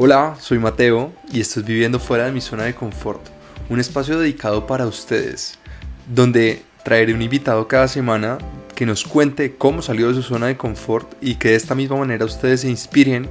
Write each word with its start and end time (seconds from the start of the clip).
Hola, 0.00 0.36
soy 0.40 0.60
Mateo 0.60 1.12
y 1.32 1.40
esto 1.40 1.58
es 1.58 1.66
Viviendo 1.66 1.98
fuera 1.98 2.26
de 2.26 2.30
mi 2.30 2.40
zona 2.40 2.62
de 2.66 2.74
confort, 2.76 3.20
un 3.68 3.80
espacio 3.80 4.16
dedicado 4.16 4.64
para 4.64 4.86
ustedes, 4.86 5.58
donde 6.06 6.62
traeré 6.84 7.12
un 7.14 7.20
invitado 7.20 7.66
cada 7.66 7.88
semana 7.88 8.38
que 8.76 8.86
nos 8.86 9.02
cuente 9.02 9.56
cómo 9.56 9.82
salió 9.82 10.06
de 10.06 10.14
su 10.14 10.22
zona 10.22 10.46
de 10.46 10.56
confort 10.56 11.12
y 11.20 11.34
que 11.34 11.48
de 11.48 11.56
esta 11.56 11.74
misma 11.74 11.96
manera 11.96 12.26
ustedes 12.26 12.60
se 12.60 12.68
inspiren 12.68 13.28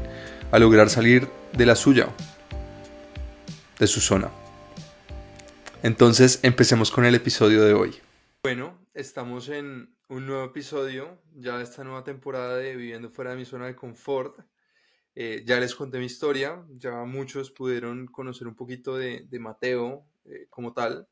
a 0.51 0.59
lograr 0.59 0.89
salir 0.89 1.29
de 1.53 1.65
la 1.65 1.77
suya, 1.77 2.09
de 3.79 3.87
su 3.87 4.01
zona. 4.01 4.29
Entonces, 5.83 6.41
empecemos 6.43 6.91
con 6.91 7.05
el 7.05 7.15
episodio 7.15 7.63
de 7.63 7.73
hoy. 7.75 7.95
Bueno, 8.43 8.77
estamos 8.93 9.47
en 9.47 9.95
un 10.09 10.25
nuevo 10.25 10.43
episodio 10.43 11.17
ya 11.33 11.59
de 11.59 11.63
esta 11.63 11.85
nueva 11.85 12.03
temporada 12.03 12.57
de 12.57 12.75
Viviendo 12.75 13.09
fuera 13.09 13.31
de 13.31 13.37
mi 13.37 13.45
zona 13.45 13.67
de 13.67 13.75
confort. 13.77 14.37
Eh, 15.19 15.43
ya 15.47 15.59
les 15.59 15.73
conté 15.73 15.97
mi 15.97 16.05
historia, 16.05 16.63
ya 16.77 17.03
muchos 17.03 17.49
pudieron 17.49 18.05
conocer 18.05 18.47
un 18.47 18.53
poquito 18.53 18.95
de, 18.95 19.25
Mateo 19.39 20.05
eh, 20.25 20.45
como 20.47 20.73
tal, 20.73 21.07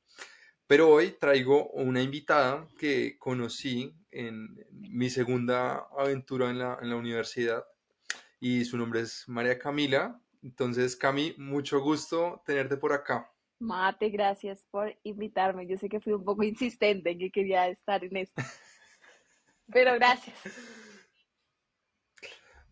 pero 0.68 0.92
hoy 0.92 1.16
traigo 1.20 1.70
una 1.72 2.04
invitada 2.04 2.68
que 2.78 3.18
conocí 3.18 3.96
en 4.12 4.64
mi 4.70 5.10
segunda 5.10 5.88
aventura 5.98 6.52
en 6.52 6.60
la, 6.60 6.78
en 6.84 6.92
la 6.92 6.98
universidad 6.98 7.66
y 8.40 8.64
su 8.66 8.78
nombre 8.78 9.00
es 9.00 9.28
María 9.28 9.58
Camila. 9.58 10.22
Entonces, 10.44 10.96
Cami, 10.96 11.34
mucho 11.40 11.82
gusto 11.82 12.44
tenerte 12.46 12.78
por 12.78 12.94
acá. 12.94 13.34
Mate, 13.58 14.12
gracias 14.12 14.64
por 14.70 14.96
invitarme. 15.02 15.66
Yo 15.66 15.78
sé 15.78 15.90
que 15.90 16.00
fui 16.00 16.14
un 16.14 16.24
poco 16.24 16.44
insistente 16.44 17.10
en 17.10 17.18
que 17.18 17.32
quería 17.32 17.70
estar 17.70 18.04
en 18.04 18.18
esto, 18.18 18.40
pero 19.74 19.96
gracias. 19.96 20.36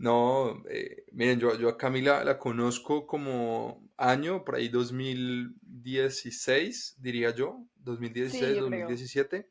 No, 0.03 0.61
eh, 0.69 1.05
miren, 1.13 1.39
yo, 1.39 1.57
yo 1.57 1.69
a 1.69 1.77
Camila 1.77 2.25
la 2.25 2.37
conozco 2.37 3.07
como 3.07 3.89
año, 3.95 4.43
por 4.43 4.55
ahí 4.55 4.67
2016, 4.67 6.97
diría 6.99 7.33
yo, 7.33 7.65
2016, 7.75 8.57
2017. 8.57 9.49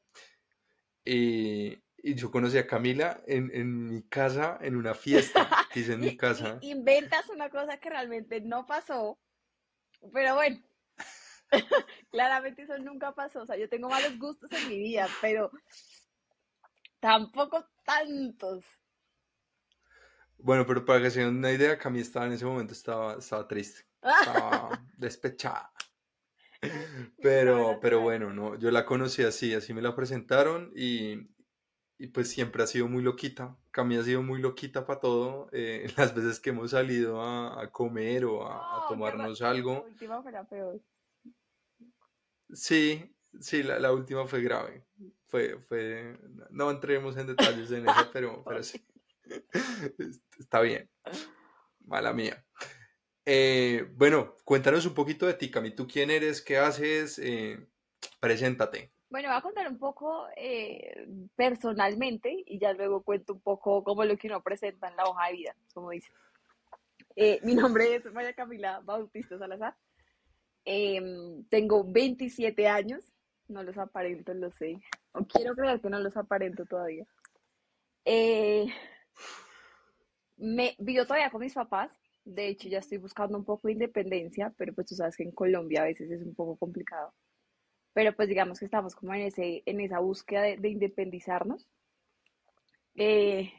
Y, 1.07 1.83
y, 1.97 2.15
yo 2.15 2.31
conocí 2.31 2.59
a 2.59 2.67
Camila 2.67 3.23
en, 3.27 3.51
en, 3.55 3.87
mi 3.87 4.03
casa, 4.03 4.59
en 4.61 4.77
una 4.77 4.93
fiesta 4.93 5.49
que 5.73 5.81
hice 5.81 5.95
en 5.95 6.01
mi 6.01 6.15
casa. 6.19 6.59
Inventas 6.61 7.31
una 7.31 7.49
cosa 7.49 7.79
que 7.79 7.89
realmente 7.89 8.43
no 8.43 8.67
pasó, 8.67 9.19
pero 10.13 10.35
bueno, 10.35 10.63
claramente 12.11 12.65
eso 12.65 12.77
nunca 12.77 13.15
pasó. 13.15 13.41
O 13.41 13.47
sea, 13.47 13.57
yo 13.57 13.71
tengo 13.71 13.89
malos 13.89 14.19
gustos 14.19 14.53
en 14.53 14.69
mi 14.69 14.77
vida, 14.77 15.09
pero 15.23 15.51
tampoco 17.01 17.67
tantos. 17.87 18.67
Bueno, 20.43 20.67
pero 20.67 20.85
para 20.85 21.01
que 21.01 21.11
se 21.11 21.21
den 21.21 21.37
una 21.37 21.53
idea, 21.53 21.79
Cami 21.79 22.01
estaba 22.01 22.27
en 22.27 22.33
ese 22.33 22.45
momento 22.45 22.73
estaba, 22.73 23.15
estaba 23.15 23.47
triste, 23.47 23.87
estaba 24.03 24.71
despechada. 24.97 25.73
Pero, 27.21 27.81
pero 27.81 28.01
bueno, 28.01 28.33
no, 28.33 28.57
yo 28.57 28.71
la 28.71 28.87
conocí 28.87 29.25
así, 29.25 29.53
así 29.53 29.75
me 29.75 29.83
la 29.83 29.97
presentaron 29.97 30.71
y, 30.77 31.29
y 31.99 32.07
pues 32.07 32.31
siempre 32.31 32.63
ha 32.63 32.69
sido 32.69 32.87
muy 32.87 33.03
loquita. 33.03 33.57
Cami 33.73 33.97
ha 33.97 34.05
sido 34.05 34.23
muy 34.23 34.41
loquita 34.41 34.87
para 34.87 35.01
todo. 35.01 35.49
Eh, 35.51 35.87
las 35.97 36.15
veces 36.15 36.39
que 36.39 36.51
hemos 36.51 36.71
salido 36.71 37.21
a, 37.21 37.69
comer 37.73 38.25
o 38.27 38.47
a, 38.47 38.87
tomarnos 38.89 39.43
algo. 39.43 39.73
La 39.73 39.81
última 39.81 40.23
fue 40.23 40.31
la 40.31 40.45
peor. 40.45 40.81
Sí, 42.53 43.13
sí, 43.41 43.65
la, 43.65 43.81
la, 43.81 43.93
última 43.93 44.25
fue 44.29 44.41
grave. 44.41 44.85
Fue, 45.27 45.59
fue, 45.67 46.17
no 46.51 46.71
entremos 46.71 47.17
en 47.17 47.27
detalles 47.27 47.73
en 47.73 47.89
eso, 47.89 48.09
pero, 48.13 48.45
pero 48.45 48.63
sí. 48.63 48.81
Está 50.39 50.61
bien. 50.61 50.89
Mala 51.85 52.13
mía. 52.13 52.45
Eh, 53.25 53.87
bueno, 53.95 54.37
cuéntanos 54.45 54.87
un 54.87 54.95
poquito 54.95 55.27
de 55.27 55.35
ti, 55.35 55.51
Cami. 55.51 55.75
¿Tú 55.75 55.87
quién 55.87 56.11
eres? 56.11 56.43
¿Qué 56.43 56.59
haces? 56.59 57.19
Eh, 57.19 57.67
preséntate. 58.21 58.93
Bueno, 59.11 59.29
voy 59.29 59.39
a 59.39 59.43
contar 59.43 59.69
un 59.69 59.79
poco 59.79 60.27
eh, 60.37 61.07
personalmente 61.37 62.43
y 62.47 62.59
ya 62.59 62.73
luego 62.73 63.03
cuento 63.03 63.35
un 63.35 63.41
poco 63.41 63.85
como 63.85 64.05
lo 64.05 64.17
que 64.17 64.27
uno 64.29 64.43
presenta 64.43 64.89
en 64.89 64.97
la 64.97 65.05
hoja 65.05 65.27
de 65.27 65.33
vida, 65.35 65.57
como 65.75 65.91
dice. 65.91 66.11
mi 67.43 67.55
nombre 67.55 67.97
es 67.97 68.13
María 68.13 68.33
Camila 68.33 68.81
Bautista 68.81 69.39
Salazar. 69.39 69.77
Em, 70.65 71.45
tengo 71.49 71.85
27 71.85 72.69
años. 72.69 73.13
No 73.49 73.63
los 73.63 73.77
aparento, 73.77 74.33
lo 74.33 74.51
sé. 74.51 74.81
O 75.13 75.27
quiero 75.27 75.55
creer 75.55 75.81
que 75.81 75.91
no 75.91 75.99
los 75.99 76.17
aparento 76.17 76.65
todavía. 76.65 77.05
Me 80.37 80.75
vivo 80.79 81.05
todavía 81.05 81.31
con 81.31 81.41
mis 81.41 81.55
papás. 81.55 81.91
De 82.25 82.49
hecho, 82.49 82.69
ya 82.69 82.79
estoy 82.79 82.99
buscando 82.99 83.37
un 83.37 83.45
poco 83.45 83.69
de 83.69 83.75
independencia, 83.75 84.53
pero 84.57 84.73
pues 84.75 84.89
tú 84.89 84.95
sabes 84.95 85.17
que 85.17 85.25
en 85.25 85.33
Colombia 85.33 85.83
a 85.83 85.87
veces 85.87 86.11
es 86.11 86.23
un 86.23 86.35
poco 86.35 86.57
complicado. 86.57 87.13
Pero 87.93 88.15
pues 88.15 88.29
digamos 88.29 88.59
que 88.59 88.65
estamos 88.65 88.95
como 88.95 89.13
en, 89.15 89.23
ese, 89.23 89.63
en 89.67 89.81
esa 89.81 89.99
búsqueda 89.99 90.43
de, 90.43 90.69
independizarnos. 90.69 91.69
Eh, 92.95 93.53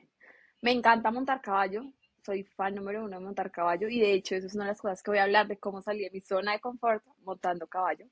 me 0.62 0.72
encanta 0.72 1.12
montar 1.12 1.42
caballo, 1.42 1.84
soy 2.26 2.44
fan 2.44 2.76
número 2.76 3.04
uno 3.04 3.18
de 3.18 3.24
montar 3.26 3.52
caballo 3.52 3.90
y 3.90 4.00
de 4.00 4.14
hecho 4.14 4.36
eso 4.36 4.48
es 4.48 4.56
una 4.56 4.66
de 4.66 4.72
las 4.72 4.82
cosas 4.82 5.04
que 5.04 5.12
voy 5.12 5.18
a 5.18 5.24
hablar 5.24 5.48
de 5.48 5.58
cómo 5.58 5.82
salí 5.82 6.04
de 6.04 6.12
mi 6.12 6.22
zona 6.22 6.54
de 6.54 6.60
confort 6.60 7.04
montando 7.24 7.68
caballo. 7.68 8.08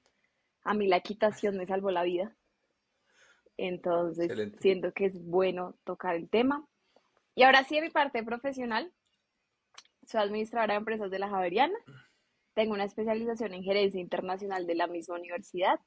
A 0.63 0.74
mí 0.74 0.88
la 0.88 0.97
equitación 0.97 1.57
me 1.57 1.66
salvó 1.66 1.91
la 1.91 2.03
vida. 2.03 2.35
Entonces 3.57 4.31
siento 4.59 4.91
que 4.94 5.06
es 5.06 5.24
bueno 5.24 5.75
tocar 5.84 6.16
el 6.16 6.30
tema. 6.30 6.66
Y 7.36 7.44
ahora 7.44 7.64
sí, 7.64 7.78
en 7.78 7.86
mi 7.86 7.90
parte 7.90 8.24
profesional, 8.24 8.92
soy 10.06 10.22
administradora 10.22 10.74
de 10.74 10.80
empresas 10.80 11.12
de 11.12 11.19
la 11.19 11.30
Javeriana. 11.30 11.78
Tengo 12.53 12.74
una 12.74 12.84
especialización 12.84 13.53
en 13.53 13.64
gerencia 13.64 14.02
internacional 14.02 14.68
de 14.68 14.75
la 14.75 14.88
misma 14.88 15.16
universidad. 15.16 15.80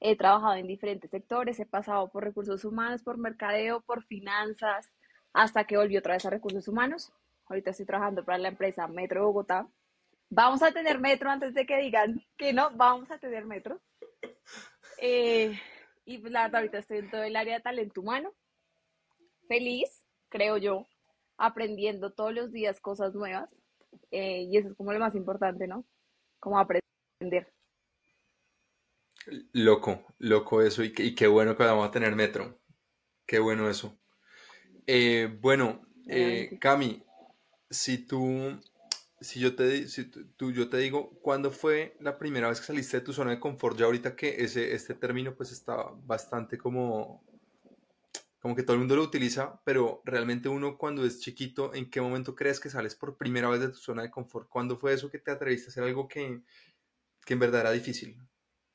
He 0.00 0.16
trabajado 0.16 0.54
en 0.54 0.66
diferentes 0.66 1.10
sectores, 1.10 1.60
he 1.60 1.66
pasado 1.66 2.10
por 2.10 2.24
recursos 2.24 2.64
humanos, 2.64 3.02
por 3.02 3.18
mercadeo, 3.18 3.82
por 3.82 4.02
finanzas, 4.04 4.90
hasta 5.32 5.64
que 5.64 5.76
volví 5.76 5.96
otra 5.96 6.14
vez 6.14 6.26
a 6.26 6.30
recursos 6.30 6.66
humanos. 6.66 7.12
Ahorita 7.46 7.70
estoy 7.70 7.86
trabajando 7.86 8.24
para 8.24 8.38
la 8.38 8.48
empresa 8.48 8.88
Metro 8.88 9.26
Bogotá. 9.26 9.68
Vamos 10.28 10.62
a 10.62 10.72
tener 10.72 10.98
metro 10.98 11.30
antes 11.30 11.54
de 11.54 11.66
que 11.66 11.76
digan 11.76 12.24
que 12.36 12.52
no, 12.52 12.70
vamos 12.74 13.10
a 13.10 13.18
tener 13.18 13.44
metro. 13.44 13.80
Eh, 14.98 15.58
y 16.04 16.18
pues 16.18 16.32
la 16.32 16.42
verdad, 16.42 16.60
ahorita 16.60 16.78
estoy 16.78 16.98
en 16.98 17.10
todo 17.10 17.22
el 17.22 17.36
área 17.36 17.56
de 17.56 17.62
talento 17.62 18.00
humano. 18.00 18.32
Feliz, 19.48 20.01
creo 20.32 20.56
yo, 20.56 20.88
aprendiendo 21.36 22.12
todos 22.12 22.32
los 22.34 22.50
días 22.50 22.80
cosas 22.80 23.14
nuevas. 23.14 23.48
Eh, 24.10 24.48
y 24.50 24.56
eso 24.56 24.68
es 24.68 24.74
como 24.74 24.92
lo 24.92 24.98
más 24.98 25.14
importante, 25.14 25.66
¿no? 25.68 25.84
Como 26.40 26.58
aprender. 26.58 27.52
Loco, 29.52 30.06
loco 30.18 30.62
eso. 30.62 30.82
Y, 30.82 31.14
qué 31.14 31.26
bueno 31.26 31.56
que 31.56 31.62
vamos 31.62 31.86
a 31.86 31.90
tener 31.90 32.16
metro. 32.16 32.58
Qué 33.26 33.38
bueno 33.38 33.68
eso. 33.68 33.96
Eh, 34.86 35.38
bueno, 35.40 35.82
eh, 36.08 36.58
Cami, 36.60 37.04
si 37.70 37.98
tú, 37.98 38.58
si 39.20 39.38
yo 39.38 39.54
te, 39.54 39.86
si 39.86 40.10
tú, 40.10 40.50
yo 40.52 40.68
te 40.68 40.78
digo, 40.78 41.10
¿cuándo 41.20 41.50
fue 41.50 41.96
la 42.00 42.18
primera 42.18 42.48
vez 42.48 42.60
que 42.60 42.66
saliste 42.66 42.98
de 42.98 43.04
tu 43.04 43.12
zona 43.12 43.30
de 43.30 43.40
confort? 43.40 43.76
Ya 43.76 43.84
ahorita 43.84 44.16
que 44.16 44.42
ese, 44.42 44.74
este 44.74 44.94
término 44.94 45.36
pues 45.36 45.52
está 45.52 45.76
bastante 46.04 46.58
como 46.58 47.22
como 48.42 48.56
que 48.56 48.64
todo 48.64 48.74
el 48.74 48.80
mundo 48.80 48.96
lo 48.96 49.04
utiliza, 49.04 49.62
pero 49.62 50.02
realmente 50.04 50.48
uno 50.48 50.76
cuando 50.76 51.06
es 51.06 51.20
chiquito, 51.20 51.72
¿en 51.74 51.88
qué 51.88 52.00
momento 52.00 52.34
crees 52.34 52.58
que 52.58 52.70
sales 52.70 52.96
por 52.96 53.16
primera 53.16 53.48
vez 53.48 53.60
de 53.60 53.68
tu 53.68 53.76
zona 53.76 54.02
de 54.02 54.10
confort? 54.10 54.48
¿Cuándo 54.48 54.76
fue 54.76 54.92
eso 54.92 55.08
que 55.08 55.20
te 55.20 55.30
atreviste 55.30 55.68
a 55.68 55.70
hacer 55.70 55.84
algo 55.84 56.08
que, 56.08 56.42
que 57.24 57.34
en 57.34 57.38
verdad 57.38 57.60
era 57.60 57.70
difícil 57.70 58.18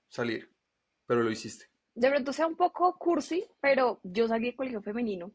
salir, 0.08 0.50
pero 1.06 1.22
lo 1.22 1.30
hiciste? 1.30 1.66
De 1.94 2.10
pronto 2.10 2.32
sea 2.32 2.48
un 2.48 2.56
poco 2.56 2.98
cursi, 2.98 3.44
pero 3.60 4.00
yo 4.04 4.30
salí 4.30 4.46
de 4.46 4.56
colegio 4.56 4.82
femenino 4.82 5.34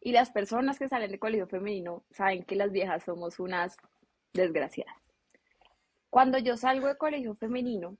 y 0.00 0.12
las 0.12 0.30
personas 0.30 0.78
que 0.78 0.88
salen 0.88 1.10
de 1.10 1.18
colegio 1.18 1.48
femenino 1.48 2.04
saben 2.12 2.44
que 2.44 2.54
las 2.54 2.70
viejas 2.70 3.02
somos 3.02 3.40
unas 3.40 3.76
desgraciadas. 4.32 5.10
Cuando 6.08 6.38
yo 6.38 6.56
salgo 6.56 6.86
de 6.86 6.96
colegio 6.96 7.34
femenino, 7.34 7.98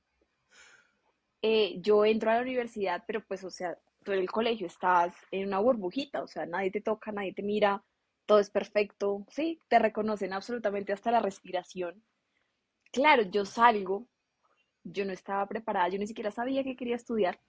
eh, 1.43 1.81
yo 1.81 2.05
entro 2.05 2.31
a 2.31 2.37
la 2.37 2.43
universidad, 2.43 3.03
pero 3.05 3.25
pues, 3.27 3.43
o 3.43 3.51
sea, 3.51 3.77
tú 4.05 4.13
en 4.13 4.21
el 4.21 4.31
colegio 4.31 4.67
estás 4.67 5.15
en 5.31 5.49
una 5.49 5.59
burbujita, 5.61 6.23
o 6.23 6.27
sea, 6.27 6.47
nadie 6.47 6.71
te 6.71 6.81
toca, 6.81 7.13
nadie 7.13 7.35
te 7.35 7.43
mira, 7.43 7.83
todo 8.27 8.39
es 8.39 8.51
perfecto, 8.51 9.27
sí, 9.31 9.61
te 9.69 9.79
reconocen 9.79 10.33
absolutamente 10.33 10.93
hasta 10.93 11.11
la 11.11 11.21
respiración. 11.21 12.03
Claro, 12.93 13.23
yo 13.25 13.45
salgo, 13.45 14.07
yo 14.85 15.05
no 15.05 15.13
estaba 15.13 15.47
preparada, 15.47 15.89
yo 15.89 15.99
ni 15.99 16.07
siquiera 16.07 16.31
sabía 16.31 16.65
que 16.65 16.77
quería 16.77 16.97
estudiar, 16.97 17.41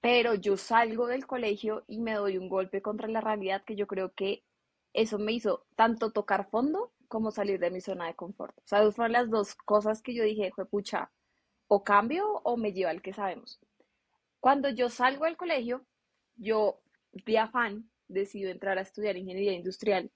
pero 0.00 0.34
yo 0.34 0.56
salgo 0.56 1.06
del 1.06 1.26
colegio 1.26 1.84
y 1.88 1.98
me 1.98 2.14
doy 2.14 2.38
un 2.38 2.48
golpe 2.48 2.82
contra 2.82 3.08
la 3.08 3.20
realidad 3.20 3.64
que 3.64 3.76
yo 3.76 3.86
creo 3.86 4.12
que 4.14 4.44
eso 4.92 5.18
me 5.18 5.32
hizo 5.32 5.66
tanto 5.76 6.12
tocar 6.12 6.48
fondo 6.50 6.92
como 7.08 7.30
salir 7.30 7.58
de 7.58 7.70
mi 7.70 7.80
zona 7.80 8.06
de 8.06 8.14
confort. 8.14 8.56
O 8.58 8.62
sea, 8.66 8.90
fueron 8.92 9.12
las 9.12 9.30
dos 9.30 9.54
cosas 9.54 10.02
que 10.02 10.14
yo 10.14 10.22
dije, 10.24 10.52
fue 10.54 10.66
pucha, 10.66 11.10
o 11.66 11.84
cambio 11.84 12.26
o 12.44 12.56
me 12.56 12.72
lleva 12.72 12.90
al 12.90 13.02
que 13.02 13.12
sabemos. 13.12 13.60
Cuando 14.40 14.68
yo 14.70 14.88
salgo 14.88 15.24
del 15.24 15.36
colegio, 15.36 15.84
yo 16.36 16.80
de 17.12 17.38
afán 17.38 17.90
decido 18.08 18.50
entrar 18.50 18.78
a 18.78 18.82
estudiar 18.82 19.16
ingeniería 19.16 19.52
industrial. 19.52 20.10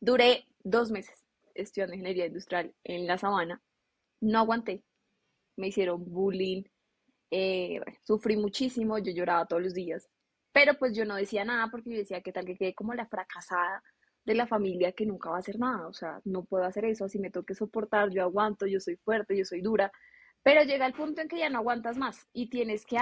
Duré 0.00 0.46
dos 0.64 0.90
meses. 0.90 1.18
estudiando 1.54 1.94
ingeniería 1.94 2.26
industrial 2.26 2.74
en 2.82 3.06
la 3.06 3.18
sabana. 3.18 3.62
No 4.20 4.38
aguanté. 4.38 4.82
Me 5.56 5.68
hicieron 5.68 6.04
bullying. 6.10 6.64
Eh, 7.30 7.80
sufrí 8.04 8.36
muchísimo. 8.36 8.98
Yo 8.98 9.12
lloraba 9.12 9.46
todos 9.46 9.62
los 9.62 9.74
días. 9.74 10.08
Pero 10.52 10.74
pues 10.78 10.96
yo 10.96 11.04
no 11.04 11.16
decía 11.16 11.44
nada 11.44 11.68
porque 11.70 11.90
yo 11.90 11.96
decía 11.98 12.22
que 12.22 12.32
tal 12.32 12.46
que 12.46 12.56
quedé 12.56 12.74
como 12.74 12.94
la 12.94 13.06
fracasada 13.06 13.82
de 14.24 14.34
la 14.34 14.46
familia 14.46 14.92
que 14.92 15.06
nunca 15.06 15.30
va 15.30 15.36
a 15.36 15.40
hacer 15.40 15.58
nada. 15.58 15.86
O 15.88 15.92
sea, 15.92 16.20
no 16.24 16.44
puedo 16.44 16.64
hacer 16.64 16.86
eso. 16.86 17.04
Así 17.04 17.18
me 17.18 17.30
toque 17.30 17.54
soportar. 17.54 18.10
Yo 18.10 18.22
aguanto. 18.22 18.66
Yo 18.66 18.80
soy 18.80 18.96
fuerte. 18.96 19.36
Yo 19.36 19.44
soy 19.44 19.60
dura. 19.60 19.92
Pero 20.42 20.62
llega 20.62 20.86
el 20.86 20.92
punto 20.92 21.20
en 21.20 21.28
que 21.28 21.38
ya 21.38 21.50
no 21.50 21.58
aguantas 21.58 21.96
más 21.96 22.26
y 22.32 22.48
tienes 22.48 22.84
que 22.84 22.98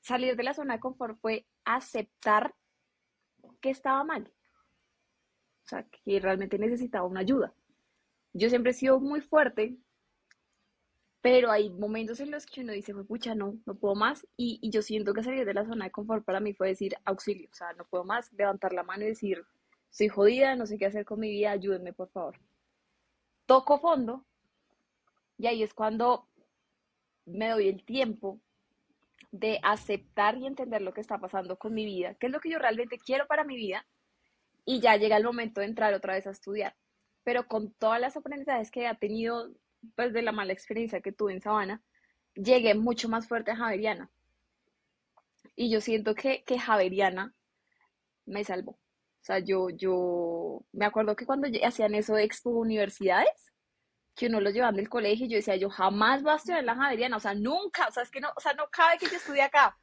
salir 0.00 0.36
de 0.36 0.42
la 0.42 0.54
zona 0.54 0.74
de 0.74 0.80
confort. 0.80 1.18
Fue 1.20 1.46
aceptar 1.64 2.54
que 3.60 3.70
estaba 3.70 4.04
mal. 4.04 4.30
O 5.64 5.68
sea, 5.68 5.86
que 5.88 6.20
realmente 6.20 6.58
necesitaba 6.58 7.06
una 7.06 7.20
ayuda. 7.20 7.54
Yo 8.34 8.48
siempre 8.48 8.72
he 8.72 8.74
sido 8.74 8.98
muy 9.00 9.20
fuerte, 9.20 9.76
pero 11.20 11.50
hay 11.50 11.70
momentos 11.70 12.20
en 12.20 12.30
los 12.30 12.46
que 12.46 12.62
uno 12.62 12.72
dice, 12.72 12.94
pucha, 12.94 13.34
no, 13.34 13.56
no 13.64 13.74
puedo 13.74 13.94
más. 13.94 14.26
Y, 14.36 14.58
y, 14.60 14.70
yo 14.70 14.82
siento 14.82 15.14
que 15.14 15.22
salir 15.22 15.46
de 15.46 15.54
la 15.54 15.64
zona 15.64 15.86
de 15.86 15.92
confort 15.92 16.24
para 16.24 16.40
mí 16.40 16.52
fue 16.52 16.68
decir 16.68 16.96
auxilio. 17.04 17.48
O 17.50 17.54
sea, 17.54 17.72
no 17.74 17.84
puedo 17.84 18.04
más, 18.04 18.32
levantar 18.32 18.72
la 18.72 18.82
mano 18.82 19.04
y 19.04 19.08
decir, 19.08 19.44
estoy 19.90 20.08
jodida, 20.08 20.56
no 20.56 20.66
sé 20.66 20.78
qué 20.78 20.86
hacer 20.86 21.04
con 21.04 21.20
mi 21.20 21.30
vida, 21.30 21.52
ayúdenme, 21.52 21.92
por 21.92 22.10
favor. 22.10 22.38
Toco 23.46 23.78
fondo 23.78 24.24
y 25.38 25.46
ahí 25.46 25.62
es 25.62 25.74
cuando 25.74 26.28
me 27.32 27.48
doy 27.48 27.68
el 27.68 27.84
tiempo 27.84 28.40
de 29.30 29.58
aceptar 29.62 30.36
y 30.36 30.46
entender 30.46 30.82
lo 30.82 30.92
que 30.92 31.00
está 31.00 31.18
pasando 31.18 31.56
con 31.56 31.74
mi 31.74 31.84
vida, 31.84 32.14
qué 32.14 32.26
es 32.26 32.32
lo 32.32 32.40
que 32.40 32.50
yo 32.50 32.58
realmente 32.58 32.98
quiero 32.98 33.26
para 33.26 33.44
mi 33.44 33.56
vida, 33.56 33.86
y 34.64 34.80
ya 34.80 34.96
llega 34.96 35.16
el 35.16 35.24
momento 35.24 35.60
de 35.60 35.66
entrar 35.66 35.94
otra 35.94 36.14
vez 36.14 36.26
a 36.26 36.30
estudiar. 36.30 36.76
Pero 37.24 37.46
con 37.46 37.72
todas 37.72 38.00
las 38.00 38.16
aprendizajes 38.16 38.70
que 38.70 38.86
he 38.86 38.94
tenido, 38.96 39.50
pues 39.96 40.12
de 40.12 40.22
la 40.22 40.32
mala 40.32 40.52
experiencia 40.52 41.00
que 41.00 41.12
tuve 41.12 41.32
en 41.32 41.40
Sabana, 41.40 41.82
llegué 42.34 42.74
mucho 42.74 43.08
más 43.08 43.26
fuerte 43.26 43.50
a 43.50 43.56
Javeriana. 43.56 44.10
Y 45.56 45.70
yo 45.70 45.80
siento 45.80 46.14
que, 46.14 46.44
que 46.44 46.58
Javeriana 46.58 47.34
me 48.26 48.44
salvó. 48.44 48.72
O 48.72 49.24
sea, 49.24 49.38
yo, 49.38 49.70
yo 49.70 50.64
me 50.72 50.84
acuerdo 50.84 51.14
que 51.14 51.26
cuando 51.26 51.48
hacían 51.64 51.94
eso 51.94 52.14
de 52.14 52.24
expo 52.24 52.50
universidades, 52.50 53.51
que 54.14 54.26
uno 54.26 54.40
lo 54.40 54.50
llevaban 54.50 54.76
del 54.76 54.88
colegio, 54.88 55.26
yo 55.26 55.36
decía, 55.36 55.56
yo 55.56 55.70
jamás 55.70 56.22
voy 56.22 56.32
a 56.32 56.36
estudiar 56.36 56.60
en 56.60 56.66
la 56.66 56.74
Javeriana, 56.74 57.16
o 57.16 57.20
sea, 57.20 57.34
nunca, 57.34 57.88
o 57.88 57.92
sea, 57.92 58.02
es 58.02 58.10
que 58.10 58.20
no, 58.20 58.28
o 58.36 58.40
sea, 58.40 58.52
no 58.54 58.68
cabe 58.70 58.98
que 58.98 59.06
yo 59.06 59.16
estudie 59.16 59.42
acá. 59.42 59.76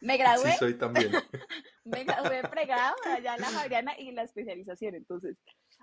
Me 0.00 0.16
gradué. 0.16 0.52
Sí, 0.52 0.58
soy 0.58 0.74
también. 0.74 1.10
me 1.84 2.04
gradué 2.04 2.42
pregado 2.48 2.94
allá 3.04 3.34
en 3.34 3.40
la 3.40 3.48
Javeriana 3.48 3.98
y 3.98 4.08
en 4.08 4.14
la 4.14 4.22
especialización. 4.22 4.94
Entonces, 4.94 5.36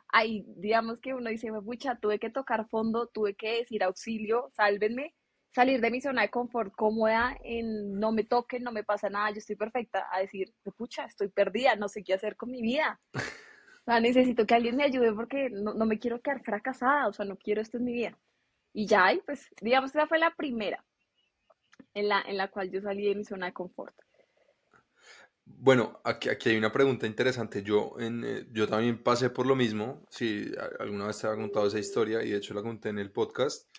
ahí, 0.08 0.46
digamos 0.56 1.00
que 1.00 1.14
uno 1.14 1.30
dice, 1.30 1.52
pucha, 1.64 1.98
tuve 2.00 2.20
que 2.20 2.30
tocar 2.30 2.68
fondo, 2.70 3.08
tuve 3.08 3.36
que 3.36 3.58
decir 3.60 3.84
auxilio, 3.84 4.50
sálvenme, 4.56 5.14
salir 5.54 5.82
de 5.82 5.92
mi 5.92 6.02
zona 6.02 6.24
de 6.24 6.30
confort 6.30 6.74
cómoda, 6.76 7.38
en 7.44 8.00
no 8.00 8.12
me 8.12 8.24
toquen, 8.24 8.64
no 8.64 8.72
me 8.72 8.84
pasa 8.84 9.10
nada, 9.10 9.32
yo 9.32 9.38
estoy 9.38 9.56
perfecta, 9.56 10.08
a 10.12 10.20
decir, 10.20 10.54
pucha, 10.78 11.06
estoy 11.06 11.30
perdida, 11.30 11.76
no 11.76 11.88
sé 11.88 12.04
qué 12.04 12.14
hacer 12.14 12.36
con 12.36 12.52
mi 12.52 12.62
vida. 12.62 13.00
Sea, 13.86 14.00
necesito 14.00 14.46
que 14.46 14.56
alguien 14.56 14.76
me 14.76 14.84
ayude 14.84 15.14
porque 15.14 15.50
no, 15.52 15.74
no 15.74 15.86
me 15.86 16.00
quiero 16.00 16.20
quedar 16.20 16.44
fracasada, 16.44 17.08
o 17.08 17.14
sea, 17.14 17.26
no 17.26 17.38
quiero 17.38 17.62
esto 17.62 17.78
en 17.78 17.86
mi 17.86 17.94
vida. 17.94 18.18
Y 18.74 18.88
ya, 18.88 19.14
y 19.14 19.20
pues, 19.22 19.48
digamos 19.62 19.92
que 19.92 20.00
esa 20.00 20.08
fue 20.08 20.20
la 20.20 20.34
primera 20.36 20.84
en 21.94 22.10
la, 22.10 22.22
en 22.22 22.38
la 22.38 22.50
cual 22.50 22.72
yo 22.72 22.82
salí 22.82 23.08
de 23.08 23.16
mi 23.16 23.24
zona 23.24 23.46
de 23.48 23.54
confort. 23.54 23.96
Bueno, 25.46 26.02
aquí, 26.04 26.30
aquí 26.30 26.50
hay 26.50 26.58
una 26.58 26.72
pregunta 26.72 27.06
interesante. 27.06 27.62
Yo, 27.62 27.96
en, 28.00 28.24
eh, 28.26 28.48
yo 28.52 28.68
también 28.68 29.02
pasé 29.04 29.30
por 29.30 29.46
lo 29.46 29.56
mismo. 29.56 30.04
Si 30.10 30.52
alguna 30.80 31.08
vez 31.08 31.20
te 31.20 31.28
había 31.28 31.42
contado 31.42 31.68
esa 31.68 31.80
historia 31.80 32.24
y 32.24 32.32
de 32.32 32.38
hecho 32.38 32.56
la 32.56 32.64
conté 32.64 32.90
en 32.90 32.98
el 32.98 33.12
podcast. 33.12 33.70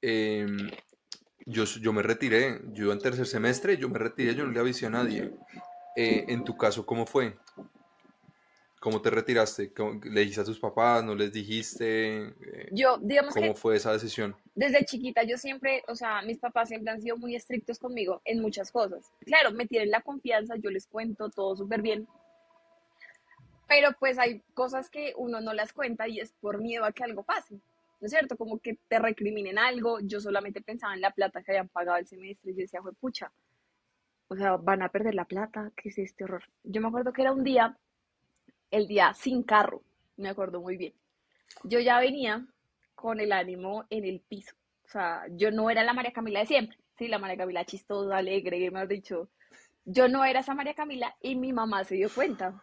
Em, 0.00 0.70
yo, 1.44 1.64
yo 1.64 1.92
me 1.92 2.02
retiré. 2.02 2.62
Yo 2.72 2.84
iba 2.84 2.94
en 2.94 3.00
tercer 3.00 3.26
semestre, 3.26 3.76
yo 3.76 3.90
me 3.90 3.98
retiré, 3.98 4.34
yo 4.34 4.46
no 4.46 4.52
le 4.52 4.60
avisé 4.60 4.86
a 4.86 4.90
nadie. 4.90 5.30
Eh, 5.94 6.24
en 6.28 6.44
tu 6.44 6.56
caso, 6.56 6.86
¿cómo 6.86 7.04
fue? 7.06 7.36
¿Cómo 8.80 9.02
te 9.02 9.10
retiraste? 9.10 9.70
¿Le 10.04 10.20
dijiste 10.22 10.40
a 10.40 10.44
tus 10.44 10.58
papás? 10.58 11.04
¿No 11.04 11.14
les 11.14 11.30
dijiste? 11.30 12.28
Eh, 12.28 12.68
yo, 12.72 12.96
digamos 12.96 13.34
¿Cómo 13.34 13.54
fue 13.54 13.76
esa 13.76 13.92
decisión? 13.92 14.34
Desde 14.54 14.86
chiquita 14.86 15.22
yo 15.22 15.36
siempre, 15.36 15.84
o 15.86 15.94
sea, 15.94 16.22
mis 16.22 16.38
papás 16.38 16.70
siempre 16.70 16.90
han 16.90 17.02
sido 17.02 17.18
muy 17.18 17.36
estrictos 17.36 17.78
conmigo 17.78 18.22
en 18.24 18.40
muchas 18.40 18.72
cosas. 18.72 19.12
Claro, 19.26 19.52
me 19.52 19.66
tienen 19.66 19.90
la 19.90 20.00
confianza, 20.00 20.56
yo 20.56 20.70
les 20.70 20.86
cuento 20.86 21.28
todo 21.28 21.54
súper 21.56 21.82
bien. 21.82 22.08
Pero 23.68 23.90
pues 24.00 24.18
hay 24.18 24.40
cosas 24.54 24.88
que 24.88 25.12
uno 25.18 25.42
no 25.42 25.52
las 25.52 25.74
cuenta 25.74 26.08
y 26.08 26.18
es 26.18 26.32
por 26.40 26.58
miedo 26.58 26.86
a 26.86 26.92
que 26.92 27.04
algo 27.04 27.22
pase. 27.22 27.56
¿No 28.00 28.06
es 28.06 28.12
cierto? 28.12 28.38
Como 28.38 28.60
que 28.60 28.78
te 28.88 28.98
recriminen 28.98 29.58
algo. 29.58 30.00
Yo 30.00 30.20
solamente 30.20 30.62
pensaba 30.62 30.94
en 30.94 31.02
la 31.02 31.10
plata 31.10 31.42
que 31.42 31.52
habían 31.52 31.68
pagado 31.68 31.98
el 31.98 32.06
semestre 32.06 32.52
y 32.52 32.54
yo 32.54 32.60
decía, 32.60 32.80
fue 32.80 32.94
pucha. 32.94 33.30
O 34.28 34.36
sea, 34.36 34.56
van 34.56 34.80
a 34.80 34.88
perder 34.88 35.14
la 35.14 35.26
plata. 35.26 35.70
¿Qué 35.76 35.90
es 35.90 35.98
este 35.98 36.24
horror? 36.24 36.44
Yo 36.64 36.80
me 36.80 36.88
acuerdo 36.88 37.12
que 37.12 37.20
era 37.20 37.32
un 37.32 37.44
día 37.44 37.76
el 38.70 38.86
día 38.86 39.14
sin 39.14 39.42
carro, 39.42 39.82
me 40.16 40.28
acuerdo 40.28 40.60
muy 40.60 40.76
bien. 40.76 40.94
Yo 41.64 41.80
ya 41.80 41.98
venía 41.98 42.46
con 42.94 43.20
el 43.20 43.32
ánimo 43.32 43.84
en 43.90 44.04
el 44.04 44.20
piso. 44.20 44.54
O 44.84 44.88
sea, 44.88 45.24
yo 45.30 45.50
no 45.50 45.70
era 45.70 45.84
la 45.84 45.92
María 45.92 46.12
Camila 46.12 46.40
de 46.40 46.46
siempre. 46.46 46.78
Sí, 46.98 47.08
la 47.08 47.18
María 47.18 47.36
Camila 47.36 47.64
chistosa, 47.64 48.16
alegre, 48.16 48.70
me 48.70 48.80
has 48.80 48.88
dicho. 48.88 49.30
Yo 49.84 50.08
no 50.08 50.24
era 50.24 50.40
esa 50.40 50.54
María 50.54 50.74
Camila 50.74 51.16
y 51.20 51.36
mi 51.36 51.52
mamá 51.52 51.84
se 51.84 51.94
dio 51.94 52.10
cuenta. 52.10 52.62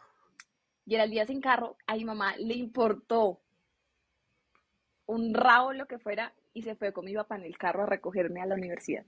Y 0.86 0.96
era 0.96 1.04
el 1.04 1.12
día 1.12 1.26
sin 1.26 1.42
carro, 1.42 1.78
a 1.86 1.96
mi 1.96 2.06
mamá 2.06 2.38
le 2.38 2.54
importó 2.54 3.42
un 5.06 5.34
rabo 5.34 5.74
lo 5.74 5.86
que 5.88 6.00
fuera 6.00 6.34
y 6.54 6.62
se 6.62 6.76
fue 6.76 6.94
con 6.94 7.06
mi 7.06 7.14
papá 7.14 7.36
en 7.36 7.44
el 7.44 7.58
carro 7.58 7.84
a 7.84 7.88
recogerme 7.88 8.42
a 8.42 8.46
la 8.46 8.56
universidad. 8.56 9.06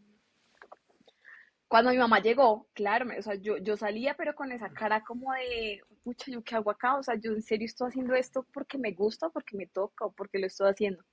Cuando 1.69 1.91
mi 1.91 1.97
mamá 1.97 2.19
llegó, 2.19 2.67
claro, 2.73 3.05
o 3.17 3.21
sea, 3.21 3.35
yo, 3.35 3.57
yo 3.59 3.77
salía 3.77 4.15
pero 4.17 4.35
con 4.35 4.51
esa 4.51 4.69
cara 4.73 5.03
como 5.05 5.31
de, 5.33 5.81
pucha, 6.03 6.31
¿yo 6.31 6.43
qué 6.43 6.55
hago 6.55 6.71
acá? 6.71 6.97
O 6.97 7.03
sea, 7.03 7.15
yo 7.15 7.31
en 7.31 7.41
serio 7.41 7.65
estoy 7.65 7.87
haciendo 7.89 8.13
esto 8.15 8.45
porque 8.51 8.77
me 8.77 8.91
gusta, 8.91 9.29
porque 9.29 9.55
me 9.55 9.67
toca 9.67 10.05
o 10.05 10.11
porque 10.11 10.39
lo 10.39 10.47
estoy 10.47 10.69
haciendo. 10.69 11.03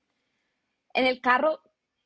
En 0.94 1.06
el 1.06 1.20
carro, 1.20 1.60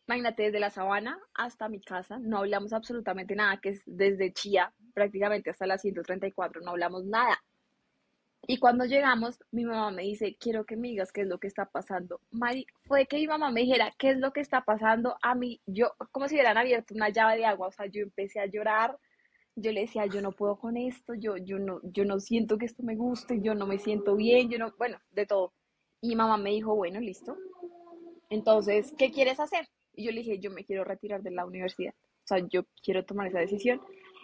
imagínate, 0.07 0.43
desde 0.45 0.61
la 0.61 0.69
sabana 0.71 1.19
hasta 1.35 1.69
mi 1.71 1.81
casa, 1.81 2.19
no 2.19 2.39
hablamos 2.39 2.73
absolutamente 2.75 3.35
nada, 3.35 3.59
que 3.61 3.71
es 3.71 3.83
desde 3.87 4.33
Chía 4.35 4.75
prácticamente 4.93 5.49
hasta 5.51 5.67
la 5.67 5.79
134, 5.79 6.61
no 6.61 6.73
hablamos 6.73 7.05
nada. 7.07 7.43
Y 8.47 8.59
cuando 8.59 8.85
llegamos, 8.85 9.39
mi 9.53 9.65
mamá 9.65 9.91
me 9.91 10.03
dice, 10.03 10.37
quiero 10.41 10.65
que 10.65 10.77
me 10.77 10.89
digas 10.89 11.13
qué 11.13 11.23
es 11.23 11.29
lo 11.29 11.39
que 11.39 11.47
está 11.47 11.67
pasando. 11.67 12.21
Mari, 12.31 12.67
fue 12.85 13.07
que 13.07 13.17
mi 13.17 13.27
mamá 13.27 13.51
me 13.51 13.61
dijera, 13.61 13.93
¿qué 13.99 14.11
es 14.11 14.19
lo 14.19 14.33
que 14.33 14.41
está 14.41 14.65
pasando? 14.65 15.17
A 15.23 15.35
mí, 15.35 15.61
yo, 15.67 15.93
como 16.11 16.27
si 16.27 16.35
hubieran 16.35 16.57
abierto 16.57 16.95
una 16.95 17.11
llave 17.11 17.37
de 17.37 17.45
agua, 17.45 17.69
o 17.69 17.73
sea, 17.73 17.87
yo 17.87 18.03
empecé 18.03 18.41
a 18.41 18.47
llorar, 18.47 18.99
yo 19.57 19.73
le 19.73 19.83
decía, 19.83 20.07
yo 20.07 20.23
no 20.23 20.33
puedo 20.33 20.59
con 20.59 20.77
esto, 20.77 21.15
yo, 21.15 21.37
yo, 21.37 21.59
no, 21.59 21.81
yo 21.83 22.05
no 22.05 22.19
siento 22.19 22.57
que 22.59 22.67
esto 22.67 22.83
me 22.83 22.97
guste, 22.97 23.41
yo 23.43 23.55
no 23.55 23.67
me 23.67 23.79
siento 23.79 24.17
bien, 24.17 24.49
yo 24.49 24.59
no, 24.59 24.75
bueno, 24.79 24.99
de 25.11 25.27
todo. 25.27 25.53
Y 26.01 26.09
mi 26.09 26.17
mamá 26.17 26.39
me 26.39 26.51
dijo, 26.51 26.75
bueno, 26.75 26.99
listo. 26.99 27.37
Entonces, 28.31 28.95
¿qué 28.97 29.11
quieres 29.11 29.39
hacer? 29.39 29.69
Y 29.95 30.05
yo 30.05 30.13
le 30.13 30.21
dije, 30.21 30.39
yo 30.39 30.51
me 30.51 30.65
quiero 30.65 30.85
retirar 30.85 31.23
de 31.23 31.31
la 31.31 31.45
universidad. 31.45 31.95
O 32.25 32.27
sea, 32.27 32.39
yo 32.49 32.65
quiero 32.83 33.05
tomar 33.05 33.27
esa 33.27 33.41
decisión. 33.41 33.81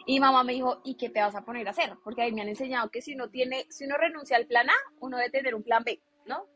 Y 0.09 0.21
mamá 0.21 0.45
me 0.45 0.53
dijo, 0.53 0.81
¿y 0.85 0.97
qué 0.97 1.11
te 1.11 1.21
vas 1.21 1.35
a 1.35 1.45
poner 1.45 1.67
a 1.67 1.73
hacer? 1.73 1.93
Porque 2.05 2.23
ahí 2.23 2.33
me 2.33 2.41
han 2.41 2.49
enseñado 2.49 2.91
que 2.91 3.03
si 3.03 3.15
uno 3.15 3.29
tiene, 3.29 3.67
si 3.71 3.87
uno 3.87 3.97
renuncia 3.97 4.37
al 4.37 4.47
plan 4.47 4.71
A, 4.71 4.75
uno 5.01 5.17
debe 5.17 5.31
tener 5.31 5.55
un 5.55 5.65
plan 5.65 5.83
B, 5.83 6.01
¿no? 6.27 6.47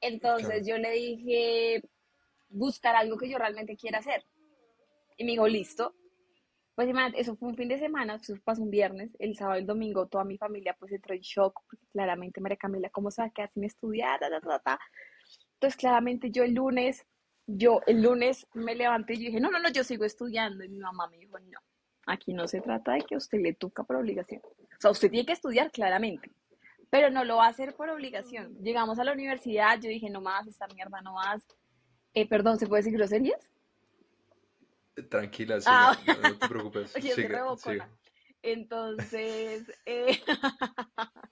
Entonces 0.00 0.66
yo 0.66 0.76
le 0.76 0.90
dije, 0.90 1.82
buscar 2.48 2.96
algo 2.96 3.16
que 3.16 3.28
yo 3.28 3.38
realmente 3.38 3.76
quiera 3.76 3.98
hacer. 3.98 4.24
Y 5.16 5.24
me 5.24 5.32
dijo, 5.32 5.46
listo. 5.46 5.94
Pues 6.74 6.88
eso 7.16 7.36
fue 7.36 7.50
un 7.50 7.56
fin 7.56 7.68
de 7.68 7.78
semana, 7.78 8.14
eso 8.14 8.34
pasó 8.42 8.62
un 8.62 8.70
viernes, 8.70 9.10
el 9.18 9.36
sábado 9.36 9.58
y 9.58 9.60
el 9.60 9.66
domingo 9.66 10.06
toda 10.06 10.24
mi 10.24 10.38
familia 10.38 10.74
pues 10.78 10.92
entró 10.92 11.14
en 11.14 11.20
shock, 11.20 11.60
porque 11.68 11.86
claramente 11.92 12.40
María 12.40 12.56
Camila, 12.56 12.88
¿cómo 12.88 13.10
se 13.10 13.20
va 13.20 13.28
a 13.28 13.30
quedar 13.30 13.50
sin 13.52 13.64
estudiar? 13.64 14.18
Entonces 14.22 15.76
claramente 15.76 16.30
yo 16.30 16.42
el 16.42 16.54
lunes, 16.54 17.06
yo 17.46 17.82
el 17.86 18.00
lunes 18.00 18.46
me 18.54 18.74
levanté 18.74 19.12
y 19.12 19.16
yo 19.18 19.26
dije, 19.26 19.40
no, 19.40 19.50
no, 19.50 19.58
no, 19.58 19.68
yo 19.68 19.84
sigo 19.84 20.06
estudiando. 20.06 20.64
Y 20.64 20.70
mi 20.70 20.78
mamá 20.78 21.06
me 21.08 21.18
dijo, 21.18 21.38
no, 21.38 21.58
Aquí 22.06 22.32
no 22.32 22.48
se 22.48 22.60
trata 22.60 22.92
de 22.94 23.02
que 23.02 23.16
usted 23.16 23.40
le 23.40 23.52
toca 23.54 23.84
por 23.84 23.96
obligación. 23.96 24.40
O 24.44 24.80
sea, 24.80 24.90
usted 24.90 25.10
tiene 25.10 25.26
que 25.26 25.32
estudiar 25.32 25.70
claramente, 25.70 26.30
pero 26.88 27.10
no 27.10 27.24
lo 27.24 27.36
va 27.36 27.46
a 27.46 27.50
hacer 27.50 27.74
por 27.74 27.88
obligación. 27.90 28.56
Llegamos 28.62 28.98
a 28.98 29.04
la 29.04 29.12
universidad, 29.12 29.78
yo 29.80 29.88
dije, 29.88 30.10
no 30.10 30.20
más, 30.20 30.46
esta 30.46 30.66
mierda 30.68 31.00
no 31.02 31.14
más. 31.14 31.46
Eh, 32.14 32.26
perdón, 32.28 32.58
¿se 32.58 32.66
puede 32.66 32.82
decir 32.82 32.96
groserías? 32.96 33.50
Tranquila, 35.08 35.60
sí, 35.60 35.66
ah. 35.70 35.96
no, 36.06 36.38
te 36.38 36.48
preocupes. 36.48 36.94
Entonces, 38.42 39.70
eh... 39.86 40.20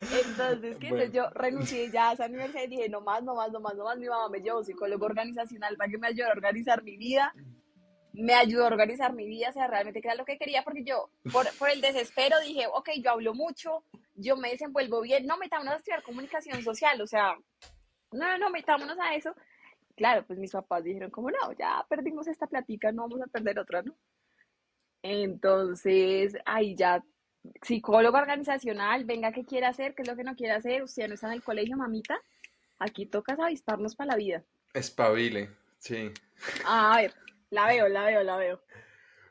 Entonces, 0.00 0.76
¿qué 0.76 1.10
Yo 1.10 1.30
renuncié 1.30 1.90
ya 1.90 2.10
a 2.10 2.12
esa 2.12 2.26
universidad 2.26 2.64
y 2.64 2.68
dije, 2.68 2.88
no 2.88 3.00
más, 3.00 3.22
no 3.22 3.34
más, 3.34 3.50
no 3.50 3.60
más, 3.60 3.74
no 3.74 3.84
más. 3.84 3.98
Mi 3.98 4.06
mamá 4.06 4.28
me 4.28 4.40
llevó 4.40 4.62
psicólogo 4.62 5.06
organizacional 5.06 5.76
para 5.76 5.90
que 5.90 5.98
me 5.98 6.08
ayude 6.08 6.26
a 6.26 6.32
organizar 6.32 6.82
mi 6.82 6.96
vida 6.96 7.34
me 8.16 8.34
ayudó 8.34 8.64
a 8.64 8.68
organizar 8.68 9.12
mi 9.12 9.26
vida, 9.26 9.50
o 9.50 9.52
sea, 9.52 9.66
realmente 9.66 10.00
que 10.00 10.08
era 10.08 10.16
lo 10.16 10.24
que 10.24 10.38
quería, 10.38 10.64
porque 10.64 10.84
yo, 10.84 11.10
por, 11.30 11.46
por, 11.58 11.68
el 11.68 11.82
desespero, 11.82 12.40
dije, 12.40 12.66
ok, 12.72 12.90
yo 13.02 13.10
hablo 13.10 13.34
mucho, 13.34 13.84
yo 14.14 14.36
me 14.36 14.50
desenvuelvo 14.50 15.02
bien, 15.02 15.26
no, 15.26 15.36
metámonos 15.36 15.74
a 15.74 15.76
estudiar 15.76 16.02
comunicación 16.02 16.62
social, 16.62 17.00
o 17.00 17.06
sea, 17.06 17.36
no, 18.12 18.38
no, 18.38 18.50
metámonos 18.50 18.98
a 18.98 19.14
eso. 19.14 19.34
Claro, 19.96 20.24
pues 20.26 20.38
mis 20.38 20.52
papás 20.52 20.84
dijeron 20.84 21.10
como, 21.10 21.30
no, 21.30 21.52
ya 21.58 21.84
perdimos 21.88 22.26
esta 22.26 22.46
platica, 22.46 22.90
no 22.90 23.02
vamos 23.02 23.20
a 23.22 23.30
perder 23.30 23.58
otra, 23.58 23.82
¿no? 23.82 23.94
Entonces, 25.02 26.36
ahí 26.46 26.74
ya, 26.74 27.04
psicólogo 27.62 28.16
organizacional, 28.16 29.04
venga, 29.04 29.32
¿qué 29.32 29.44
quiere 29.44 29.66
hacer? 29.66 29.94
¿Qué 29.94 30.02
es 30.02 30.08
lo 30.08 30.16
que 30.16 30.24
no 30.24 30.36
quiere 30.36 30.54
hacer? 30.54 30.82
Usted 30.82 31.08
no 31.08 31.14
está 31.14 31.28
en 31.28 31.34
el 31.34 31.42
colegio, 31.42 31.76
mamita. 31.76 32.18
Aquí 32.78 33.06
tocas 33.06 33.38
avisparnos 33.38 33.94
para 33.94 34.12
la 34.12 34.16
vida. 34.16 34.42
Espabile, 34.74 35.50
sí. 35.78 36.10
a 36.66 36.96
ver, 36.96 37.14
la 37.50 37.66
veo, 37.66 37.88
la 37.88 38.04
veo, 38.04 38.22
la 38.22 38.36
veo. 38.36 38.62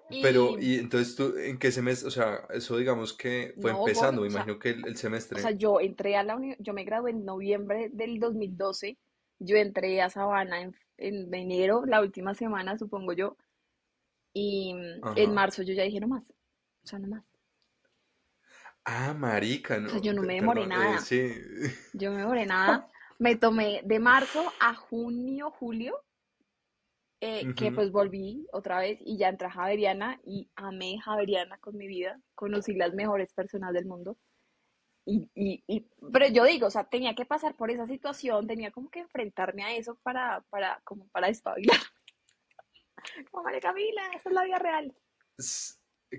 Pero, 0.10 0.60
y 0.60 0.76
entonces 0.76 1.16
tú, 1.16 1.36
¿en 1.38 1.58
qué 1.58 1.72
semestre? 1.72 2.08
O 2.08 2.12
sea, 2.12 2.46
eso 2.52 2.78
digamos 2.78 3.14
que 3.14 3.56
fue 3.60 3.72
empezando, 3.72 4.22
me 4.22 4.28
imagino 4.28 4.60
que 4.60 4.70
el, 4.70 4.96
semestre. 4.98 5.40
O 5.40 5.42
sea, 5.42 5.52
yo 5.52 5.80
entré 5.80 6.16
a 6.16 6.24
la 6.24 6.38
yo 6.60 6.74
me 6.74 6.84
gradué 6.84 7.10
en 7.12 7.26
noviembre 7.26 7.90
del 7.92 8.20
2012, 8.20 9.00
yo 9.40 9.58
entré 9.58 10.02
a 10.02 10.10
Sabana 10.12 10.62
en, 10.62 10.76
en 10.98 11.34
enero, 11.34 11.86
la 11.88 12.02
última 12.02 12.36
semana, 12.36 12.78
supongo 12.78 13.14
yo, 13.14 13.36
y 14.32 14.76
en 15.16 15.34
marzo 15.34 15.64
yo 15.64 15.74
ya 15.74 15.84
dije 15.84 16.00
no 16.00 16.08
más, 16.08 16.24
o 16.84 16.88
sea, 16.88 17.00
no 17.00 17.08
más. 17.08 17.24
Ah, 18.84 19.16
marica, 19.18 19.80
no. 19.80 19.88
O 19.88 19.90
sea, 19.90 20.02
yo 20.02 20.14
no 20.14 20.22
me 20.22 20.36
demoré 20.36 20.64
eh, 20.64 20.68
nada. 20.68 21.00
sí. 21.00 21.34
Yo 21.94 22.10
no 22.10 22.16
me 22.16 22.22
demoré 22.22 22.46
nada. 22.46 22.88
Me 23.18 23.36
tomé 23.36 23.82
de 23.84 24.00
marzo 24.00 24.44
a 24.60 24.76
junio, 24.76 25.50
julio, 25.50 26.04
eh, 27.22 27.54
que 27.56 27.72
pues 27.72 27.92
volví 27.92 28.46
otra 28.52 28.80
vez 28.80 29.00
y 29.02 29.18
ya 29.18 29.30
entré 29.30 29.48
a 29.48 29.52
Javeriana 29.52 30.20
y 30.26 30.50
amé 30.56 31.00
Javeriana 31.00 31.58
con 31.60 31.78
mi 31.78 31.88
vida, 31.88 32.20
conocí 32.36 32.74
las 32.76 32.94
mejores 32.94 33.34
personas 33.34 33.74
del 33.74 33.86
mundo. 33.86 34.18
Y, 35.08 35.30
y, 35.36 35.88
pero 36.12 36.28
yo 36.30 36.44
digo, 36.46 36.68
o 36.68 36.72
sea, 36.72 36.86
tenía 36.86 37.14
que 37.14 37.26
pasar 37.26 37.56
por 37.56 37.70
esa 37.70 37.86
situación, 37.86 38.48
tenía 38.48 38.72
como 38.72 38.90
que 38.90 39.00
enfrentarme 39.00 39.64
a 39.64 39.76
eso 39.76 40.00
para, 40.02 40.44
para, 40.50 40.82
como 40.84 41.08
para 41.10 41.28
despabilar. 41.28 41.78
como 43.32 43.44
María 43.44 43.60
Camila, 43.60 44.02
esa 44.16 44.30
es 44.30 44.36
la 44.36 44.44
vida 44.44 44.58
real. 44.58 44.96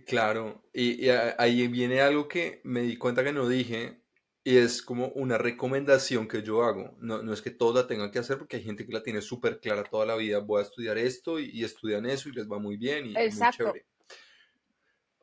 Claro, 0.07 0.69
y, 0.73 1.07
y 1.07 1.11
ahí 1.11 1.67
viene 1.69 2.01
algo 2.01 2.29
que 2.29 2.61
me 2.65 2.83
di 2.83 2.97
cuenta 2.97 3.25
que 3.25 3.33
no 3.33 3.49
dije, 3.49 4.06
y 4.47 4.59
es 4.59 4.81
como 4.81 5.09
una 5.17 5.39
recomendación 5.39 6.29
que 6.29 6.41
yo 6.41 6.63
hago. 6.63 6.97
No, 7.01 7.21
no 7.21 7.33
es 7.33 7.43
que 7.43 7.51
todos 7.51 7.75
la 7.75 7.89
tengan 7.89 8.13
que 8.13 8.21
hacer 8.21 8.39
porque 8.39 8.59
hay 8.59 8.63
gente 8.63 8.87
que 8.87 8.93
la 8.93 9.03
tiene 9.03 9.21
súper 9.21 9.59
clara 9.59 9.83
toda 9.83 10.07
la 10.07 10.15
vida. 10.15 10.39
Voy 10.39 10.61
a 10.61 10.63
estudiar 10.63 10.99
esto 10.99 11.41
y, 11.41 11.65
estudian 11.65 12.07
eso 12.07 12.29
y 12.29 12.33
les 12.33 12.49
va 12.49 12.61
muy 12.61 12.77
bien 12.77 13.07
y 13.07 13.15
muy 13.15 13.51
chévere. 13.51 13.87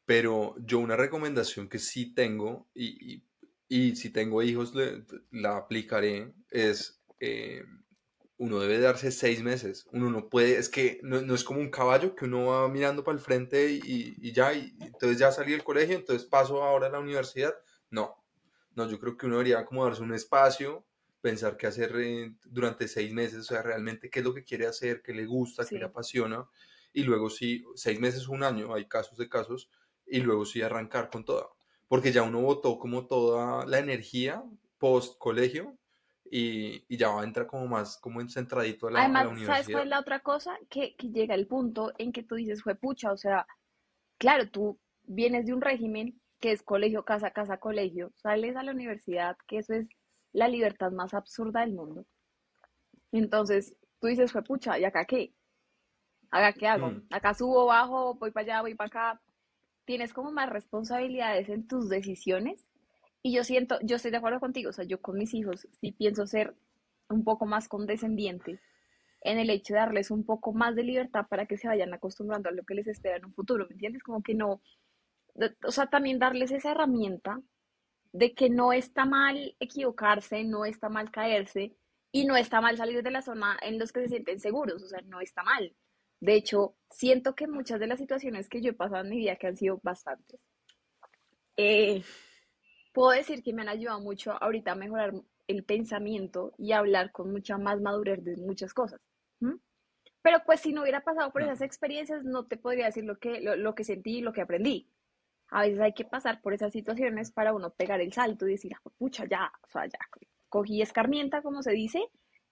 Pero 0.05 0.55
yo 0.59 0.79
una 0.79 0.97
recomendación 0.97 1.69
que 1.69 1.79
sí 1.79 2.13
tengo 2.13 2.67
y, 2.75 3.23
y, 3.69 3.95
si 3.95 4.09
tengo 4.09 4.43
hijos 4.43 4.73
la 5.31 5.55
aplicaré 5.55 6.33
es 6.51 7.01
eh, 7.21 7.63
uno 8.35 8.59
debe 8.59 8.77
darse 8.79 9.09
seis 9.09 9.41
meses. 9.41 9.87
Uno 9.93 10.09
no 10.09 10.27
puede, 10.27 10.57
es 10.57 10.67
que 10.67 10.99
no, 11.01 11.21
no, 11.21 11.33
es 11.33 11.45
como 11.45 11.61
un 11.61 11.71
caballo 11.71 12.13
que 12.13 12.25
uno 12.25 12.47
va 12.47 12.67
mirando 12.67 13.05
para 13.05 13.15
el 13.17 13.23
frente 13.23 13.71
y, 13.71 14.15
y 14.17 14.33
ya, 14.33 14.53
y 14.53 14.75
entonces 14.81 15.17
ya 15.17 15.31
salí 15.31 15.53
del 15.53 15.63
colegio, 15.63 15.95
entonces 15.95 16.27
paso 16.27 16.61
ahora 16.61 16.87
a 16.87 16.89
la 16.91 16.99
universidad. 16.99 17.53
No, 17.89 18.22
no, 18.75 18.89
yo 18.89 18.99
creo 18.99 19.17
que 19.17 19.25
uno 19.25 19.37
debería 19.37 19.65
como 19.65 19.85
darse 19.85 20.01
un 20.01 20.13
espacio, 20.13 20.85
pensar 21.21 21.55
qué 21.57 21.67
hacer 21.67 21.95
eh, 21.97 22.33
durante 22.45 22.87
seis 22.87 23.13
meses, 23.13 23.39
o 23.39 23.43
sea, 23.43 23.61
realmente 23.61 24.09
qué 24.09 24.19
es 24.19 24.25
lo 24.25 24.33
que 24.33 24.43
quiere 24.43 24.67
hacer, 24.67 25.01
qué 25.01 25.13
le 25.13 25.25
gusta, 25.25 25.65
qué 25.65 25.77
le 25.77 25.85
apasiona, 25.85 26.45
y 26.91 27.03
luego 27.03 27.29
sí, 27.29 27.63
seis 27.75 27.99
meses, 27.99 28.27
un 28.27 28.43
año, 28.43 28.73
hay 28.73 28.85
casos 28.85 29.17
de 29.17 29.29
casos, 29.29 29.69
y 30.05 30.19
luego 30.19 30.45
sí 30.45 30.61
arrancar 30.61 31.09
con 31.09 31.23
toda, 31.23 31.47
porque 31.87 32.11
ya 32.11 32.23
uno 32.23 32.41
votó 32.41 32.77
como 32.77 33.07
toda 33.07 33.65
la 33.65 33.79
energía 33.79 34.43
post 34.77 35.17
colegio 35.17 35.77
y, 36.29 36.83
y, 36.87 36.97
ya 36.97 37.09
va 37.09 37.21
a 37.21 37.23
entrar 37.23 37.47
como 37.47 37.67
más 37.67 37.97
como 37.97 38.27
centradito 38.27 38.87
a 38.87 38.91
la, 38.91 38.99
Además, 39.01 39.27
universidad. 39.27 39.53
¿sabes 39.53 39.69
cuál 39.69 39.83
es 39.83 39.89
la 39.89 39.99
otra 39.99 40.19
cosa? 40.19 40.57
Que, 40.69 40.95
que 40.95 41.09
llega 41.09 41.35
el 41.35 41.47
punto 41.47 41.93
en 41.97 42.11
que 42.11 42.23
tú 42.23 42.35
dices, 42.35 42.63
fue 42.63 42.75
pucha, 42.75 43.11
o 43.11 43.17
sea, 43.17 43.47
claro, 44.17 44.49
tú 44.49 44.79
vienes 45.03 45.45
de 45.45 45.53
un 45.53 45.61
régimen 45.61 46.19
que 46.43 46.51
es 46.51 46.61
colegio, 46.61 47.05
casa, 47.05 47.31
casa, 47.31 47.55
colegio, 47.55 48.11
sales 48.15 48.57
a 48.57 48.63
la 48.63 48.73
universidad, 48.73 49.37
que 49.47 49.59
eso 49.59 49.73
es 49.75 49.87
la 50.33 50.49
libertad 50.49 50.91
más 50.91 51.13
absurda 51.13 51.61
del 51.61 51.71
mundo. 51.71 52.05
Entonces, 53.13 53.77
tú 54.01 54.07
dices, 54.07 54.33
fue 54.33 54.43
pucha, 54.43 54.77
¿y 54.77 54.83
acá 54.83 55.05
qué? 55.05 55.33
¿Acá 56.31 56.51
qué 56.51 56.67
hago? 56.67 56.87
Mm. 56.89 57.07
Acá 57.11 57.33
subo, 57.33 57.67
bajo, 57.67 58.15
voy 58.15 58.31
para 58.31 58.43
allá, 58.43 58.61
voy 58.61 58.75
para 58.75 58.87
acá. 58.87 59.21
Tienes 59.85 60.11
como 60.11 60.33
más 60.33 60.49
responsabilidades 60.49 61.47
en 61.47 61.65
tus 61.65 61.87
decisiones. 61.87 62.67
Y 63.21 63.33
yo 63.33 63.45
siento, 63.45 63.79
yo 63.81 63.95
estoy 63.95 64.11
de 64.11 64.17
acuerdo 64.17 64.41
contigo, 64.41 64.71
o 64.71 64.73
sea, 64.73 64.83
yo 64.83 64.99
con 64.99 65.17
mis 65.17 65.33
hijos 65.33 65.65
sí 65.79 65.93
pienso 65.93 66.27
ser 66.27 66.57
un 67.07 67.23
poco 67.23 67.45
más 67.45 67.69
condescendiente 67.69 68.59
en 69.21 69.39
el 69.39 69.49
hecho 69.49 69.75
de 69.75 69.79
darles 69.79 70.11
un 70.11 70.25
poco 70.25 70.51
más 70.51 70.75
de 70.75 70.83
libertad 70.83 71.25
para 71.29 71.45
que 71.45 71.57
se 71.57 71.69
vayan 71.69 71.93
acostumbrando 71.93 72.49
a 72.49 72.51
lo 72.51 72.63
que 72.63 72.75
les 72.75 72.87
espera 72.87 73.15
en 73.15 73.23
un 73.23 73.33
futuro, 73.33 73.65
¿me 73.65 73.75
entiendes? 73.75 74.03
Como 74.03 74.21
que 74.21 74.33
no, 74.33 74.61
o 75.65 75.71
sea, 75.71 75.87
también 75.87 76.19
darles 76.19 76.51
esa 76.51 76.71
herramienta 76.71 77.41
de 78.11 78.33
que 78.33 78.49
no 78.49 78.73
está 78.73 79.05
mal 79.05 79.55
equivocarse, 79.59 80.43
no 80.43 80.65
está 80.65 80.89
mal 80.89 81.11
caerse 81.11 81.75
y 82.11 82.25
no 82.25 82.37
está 82.37 82.61
mal 82.61 82.77
salir 82.77 83.01
de 83.01 83.11
la 83.11 83.23
zona 83.23 83.57
en 83.61 83.79
los 83.79 83.91
que 83.91 84.01
se 84.01 84.09
sienten 84.09 84.39
seguros, 84.39 84.83
o 84.83 84.87
sea, 84.87 85.01
no 85.05 85.19
está 85.19 85.43
mal. 85.43 85.75
De 86.19 86.35
hecho, 86.35 86.75
siento 86.89 87.35
que 87.35 87.47
muchas 87.47 87.79
de 87.79 87.87
las 87.87 87.99
situaciones 87.99 88.47
que 88.47 88.61
yo 88.61 88.69
he 88.69 88.73
pasado 88.73 89.03
en 89.03 89.09
mi 89.09 89.17
vida, 89.17 89.35
que 89.35 89.47
han 89.47 89.57
sido 89.57 89.79
bastantes, 89.81 90.39
eh, 91.57 92.03
puedo 92.93 93.11
decir 93.11 93.43
que 93.43 93.51
me 93.51 93.63
han 93.63 93.69
ayudado 93.69 93.99
mucho 93.99 94.31
ahorita 94.41 94.73
a 94.73 94.75
mejorar 94.75 95.13
el 95.47 95.63
pensamiento 95.65 96.53
y 96.57 96.71
hablar 96.71 97.11
con 97.11 97.31
mucha 97.31 97.57
más 97.57 97.81
madurez 97.81 98.23
de 98.23 98.37
muchas 98.37 98.73
cosas. 98.73 99.01
Pero 100.21 100.37
pues 100.45 100.61
si 100.61 100.71
no 100.71 100.83
hubiera 100.83 101.01
pasado 101.01 101.33
por 101.33 101.41
esas 101.41 101.59
experiencias, 101.59 102.23
no 102.23 102.45
te 102.45 102.55
podría 102.55 102.85
decir 102.85 103.03
lo 103.03 103.17
que, 103.17 103.41
lo 103.41 103.75
que 103.75 103.83
sentí 103.83 104.19
y 104.19 104.21
lo 104.21 104.31
que 104.31 104.41
aprendí 104.41 104.92
a 105.49 105.61
veces 105.61 105.79
hay 105.79 105.93
que 105.93 106.05
pasar 106.05 106.41
por 106.41 106.53
esas 106.53 106.71
situaciones 106.71 107.31
para 107.31 107.53
uno 107.53 107.71
pegar 107.71 108.01
el 108.01 108.13
salto 108.13 108.47
y 108.47 108.51
decir, 108.51 108.73
ah, 108.75 108.89
pucha, 108.97 109.25
ya, 109.25 109.51
o 109.61 109.69
sea, 109.69 109.85
ya, 109.85 109.99
cogí 110.49 110.81
escarmienta, 110.81 111.41
como 111.41 111.61
se 111.63 111.71
dice, 111.71 112.09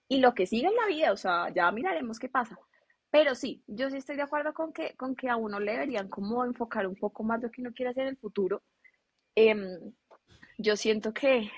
y 0.08 0.18
lo 0.18 0.34
que 0.34 0.46
sigue 0.46 0.68
en 0.68 0.76
la 0.76 0.86
vida, 0.86 1.12
o 1.12 1.16
sea, 1.16 1.48
ya 1.54 1.70
miraremos 1.72 2.18
qué 2.18 2.28
pasa. 2.28 2.58
Pero 3.10 3.34
sí, 3.34 3.62
yo 3.66 3.90
sí 3.90 3.98
estoy 3.98 4.16
de 4.16 4.22
acuerdo 4.22 4.54
con 4.54 4.72
que, 4.72 4.94
con 4.96 5.14
que 5.14 5.28
a 5.28 5.36
uno 5.36 5.60
le 5.60 5.72
deberían 5.72 6.08
como 6.08 6.44
enfocar 6.44 6.86
un 6.86 6.96
poco 6.96 7.22
más 7.22 7.42
lo 7.42 7.50
que 7.50 7.60
uno 7.60 7.72
quiere 7.72 7.90
hacer 7.90 8.04
en 8.04 8.10
el 8.10 8.16
futuro. 8.16 8.62
Em, 9.34 9.92
yo 10.58 10.76
siento 10.76 11.12
que, 11.12 11.50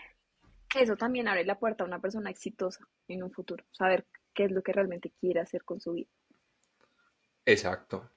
que 0.68 0.82
eso 0.82 0.96
también 0.96 1.28
abre 1.28 1.44
la 1.44 1.58
puerta 1.58 1.84
a 1.84 1.86
una 1.86 2.00
persona 2.00 2.30
exitosa 2.30 2.86
en 3.08 3.22
un 3.22 3.32
futuro, 3.32 3.64
saber 3.70 4.06
qué 4.34 4.44
es 4.44 4.50
lo 4.50 4.62
que 4.62 4.72
realmente 4.72 5.12
quiere 5.20 5.40
hacer 5.40 5.64
con 5.64 5.80
su 5.80 5.92
vida. 5.92 6.10
Exacto, 7.46 8.10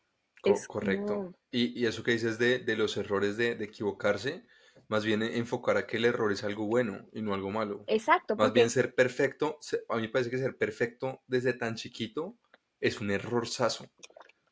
correcto. 0.68 1.34
Y, 1.52 1.86
eso 1.86 2.04
que 2.04 2.12
dices 2.12 2.38
de, 2.40 2.64
los 2.76 2.98
errores 2.98 3.38
de, 3.38 3.52
equivocarse, 3.52 4.46
más 4.88 5.04
bien 5.04 5.22
enfocar 5.24 5.78
a 5.78 5.88
que 5.88 5.98
el 5.98 6.06
error 6.06 6.32
es 6.32 6.44
algo 6.44 6.66
bueno 6.66 7.08
y 7.14 7.22
no 7.22 7.34
algo 7.34 7.52
malo. 7.52 7.84
Exacto. 7.88 8.36
Más 8.36 8.54
bien 8.54 8.70
ser 8.70 8.96
perfecto, 8.96 9.60
a 9.90 9.96
mí 9.96 10.04
me 10.04 10.10
parece 10.10 10.30
que 10.30 10.38
ser 10.38 10.58
perfecto 10.58 11.22
desde 11.28 11.54
tan 11.54 11.76
chiquito 11.76 12.38
es 12.80 13.02
un 13.02 13.12
errorzazo. 13.12 13.90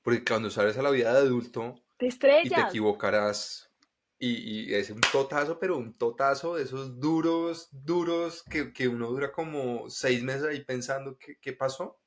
Porque 0.01 0.23
cuando 0.23 0.49
sales 0.49 0.77
a 0.77 0.81
la 0.81 0.91
vida 0.91 1.13
de 1.13 1.19
adulto 1.19 1.75
te 1.97 2.07
y 2.07 2.49
te 2.49 2.61
equivocarás 2.61 3.71
y, 4.17 4.73
es 4.73 4.89
un 4.89 5.01
totazo, 5.01 5.59
pero 5.59 5.77
un 5.77 5.97
totazo 5.97 6.55
de 6.55 6.63
esos 6.63 6.99
duros, 6.99 7.69
duros 7.71 8.43
que, 8.43 8.71
que 8.73 8.87
uno 8.87 9.09
dura 9.09 9.31
como 9.31 9.89
seis 9.89 10.23
meses 10.23 10.43
ahí 10.43 10.63
pensando 10.63 11.17
qué, 11.17 11.37
qué 11.39 11.53
pasó. 11.53 11.99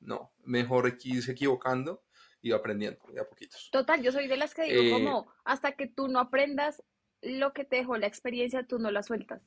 No, 0.00 0.32
mejor 0.44 0.96
irse 1.02 1.32
equivocando 1.32 2.04
iba 2.42 2.56
aprendiendo 2.56 2.98
de 3.12 3.20
a 3.20 3.28
poquitos. 3.28 3.68
Total, 3.70 4.02
yo 4.02 4.12
soy 4.12 4.28
de 4.28 4.36
las 4.36 4.54
que 4.54 4.64
digo 4.64 4.82
eh, 4.82 4.90
como 4.90 5.32
hasta 5.44 5.72
que 5.72 5.86
tú 5.86 6.08
no 6.08 6.20
aprendas 6.20 6.82
lo 7.22 7.52
que 7.52 7.64
te 7.64 7.76
dejó 7.76 7.96
la 7.96 8.06
experiencia, 8.06 8.66
tú 8.66 8.78
no 8.78 8.90
la 8.90 9.02
sueltas. 9.02 9.42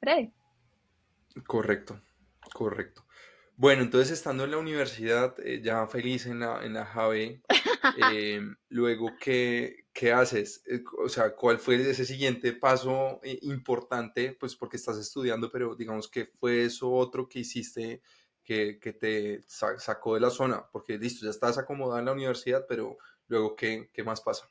¿Cree? 0.00 0.32
Correcto, 1.46 2.00
correcto. 2.52 3.06
Bueno, 3.58 3.82
entonces 3.82 4.10
estando 4.10 4.44
en 4.44 4.50
la 4.50 4.58
universidad, 4.58 5.34
eh, 5.40 5.62
ya 5.62 5.86
feliz 5.86 6.26
en 6.26 6.40
la, 6.40 6.62
en 6.62 6.74
la 6.74 6.84
JAVE, 6.84 7.40
eh, 8.12 8.42
luego, 8.68 9.12
¿qué, 9.18 9.86
¿qué, 9.94 10.12
haces? 10.12 10.62
o 10.98 11.08
sea, 11.08 11.34
¿cuál 11.34 11.58
fue 11.58 11.76
ese 11.76 12.04
siguiente 12.04 12.52
paso 12.52 13.18
importante? 13.42 14.36
Pues 14.38 14.54
porque 14.54 14.76
estás 14.76 14.98
estudiando, 14.98 15.50
pero 15.50 15.74
digamos 15.74 16.08
que 16.08 16.26
fue 16.26 16.66
eso 16.66 16.92
otro 16.92 17.26
que 17.28 17.38
hiciste 17.38 18.02
que, 18.46 18.96
te 18.98 19.42
sacó 19.46 20.14
de 20.14 20.20
la 20.20 20.30
zona? 20.30 20.64
Porque 20.72 20.96
listo, 20.96 21.24
ya 21.26 21.30
estás 21.30 21.58
acomodada 21.58 21.98
en 21.98 22.06
la 22.06 22.12
universidad, 22.12 22.64
pero 22.68 22.96
luego, 23.28 23.56
¿qué, 23.56 23.90
qué 23.92 24.02
más 24.04 24.20
pasa? 24.20 24.48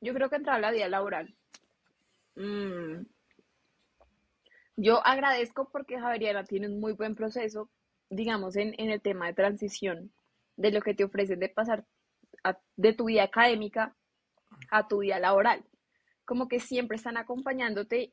Yo 0.00 0.12
creo 0.12 0.28
que 0.28 0.36
entrar 0.36 0.56
a 0.56 0.60
la 0.60 0.70
vida 0.70 0.88
laboral. 0.88 1.34
Mm. 2.36 3.06
Yo 4.76 5.04
agradezco 5.06 5.70
porque 5.70 5.98
Javeriana 5.98 6.44
tiene 6.44 6.68
un 6.68 6.78
muy 6.78 6.92
buen 6.92 7.14
proceso, 7.14 7.70
digamos, 8.10 8.56
en, 8.56 8.74
en 8.78 8.90
el 8.90 9.00
tema 9.00 9.26
de 9.26 9.34
transición, 9.34 10.12
de 10.56 10.70
lo 10.70 10.82
que 10.82 10.94
te 10.94 11.04
ofrecen 11.04 11.40
de 11.40 11.48
pasar 11.48 11.84
de 12.76 12.92
tu 12.92 13.06
vida 13.06 13.22
académica 13.22 13.96
a 14.70 14.86
tu 14.86 14.98
vida 14.98 15.18
laboral. 15.18 15.64
como 16.24 16.48
que 16.48 16.58
siempre 16.58 16.96
están 16.96 17.16
acompañándote 17.16 18.12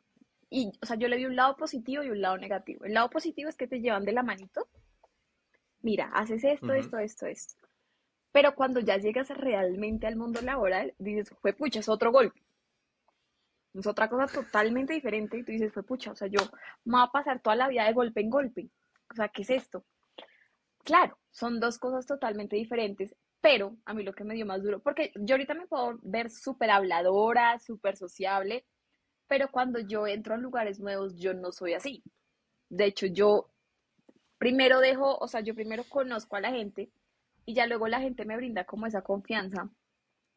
y, 0.54 0.70
o 0.82 0.86
sea, 0.86 0.98
yo 0.98 1.08
le 1.08 1.16
vi 1.16 1.26
un 1.26 1.38
lado 1.38 1.56
positivo 1.56 2.04
y 2.04 2.10
un 2.10 2.22
lado 2.22 2.38
negativo. 2.38 2.84
El 2.84 2.94
lado 2.94 3.10
positivo 3.10 3.50
es 3.50 3.56
que 3.56 3.68
te 3.68 3.80
llevan 3.80 4.04
de 4.04 4.12
la 4.12 4.22
manito. 4.22 4.68
Mira, 5.80 6.12
haces 6.14 6.44
esto, 6.44 6.74
esto, 6.74 6.98
esto, 6.98 7.26
esto. 7.26 7.56
Pero 8.34 8.54
cuando 8.54 8.82
ya 8.82 8.98
llegas 8.98 9.30
realmente 9.30 10.08
al 10.08 10.18
mundo 10.18 10.42
laboral, 10.42 10.94
dices, 11.00 11.34
fue 11.42 11.54
pucha, 11.54 11.80
es 11.80 11.88
otro 11.88 12.12
golpe. 12.12 12.42
Es 13.74 13.88
otra 13.88 14.10
cosa 14.10 14.28
totalmente 14.28 14.94
diferente 14.94 15.38
y 15.38 15.44
tú 15.44 15.54
dices, 15.54 15.72
fue 15.74 15.84
pucha, 15.84 16.12
o 16.12 16.16
sea, 16.16 16.28
yo 16.28 16.42
me 16.84 16.98
voy 16.98 17.04
a 17.08 17.12
pasar 17.12 17.42
toda 17.42 17.56
la 17.56 17.70
vida 17.70 17.86
de 17.86 17.94
golpe 17.94 18.20
en 18.20 18.30
golpe. 18.30 18.70
O 19.10 19.16
sea, 19.16 19.30
¿qué 19.30 19.44
es 19.44 19.50
esto? 19.52 19.86
Claro, 20.84 21.18
son 21.30 21.62
dos 21.62 21.80
cosas 21.80 22.06
totalmente 22.06 22.58
diferentes, 22.58 23.16
pero 23.40 23.78
a 23.86 23.94
mí 23.94 24.04
lo 24.04 24.12
que 24.12 24.26
me 24.26 24.36
dio 24.36 24.46
más 24.46 24.62
duro, 24.62 24.82
porque 24.82 25.14
yo 25.16 25.36
ahorita 25.36 25.54
me 25.54 25.68
puedo 25.68 25.98
ver 26.02 26.30
súper 26.30 26.72
habladora, 26.72 27.58
súper 27.60 27.96
sociable, 27.96 28.66
pero 29.32 29.50
cuando 29.50 29.80
yo 29.80 30.08
entro 30.08 30.34
a 30.34 30.38
lugares 30.38 30.82
nuevos, 30.82 31.16
yo 31.16 31.34
no 31.34 31.54
soy 31.54 31.72
así. 31.72 32.04
De 32.68 32.84
hecho, 32.84 33.06
yo 33.06 33.50
primero 34.38 34.82
dejo, 34.82 35.18
o 35.20 35.26
sea, 35.30 35.40
yo 35.40 35.56
primero 35.56 35.86
conozco 35.86 36.36
a 36.36 36.42
la 36.42 36.52
gente 36.52 36.92
y 37.46 37.54
ya 37.54 37.66
luego 37.66 37.88
la 37.88 38.02
gente 38.02 38.26
me 38.26 38.36
brinda 38.36 38.66
como 38.66 38.88
esa 38.88 39.04
confianza 39.04 39.70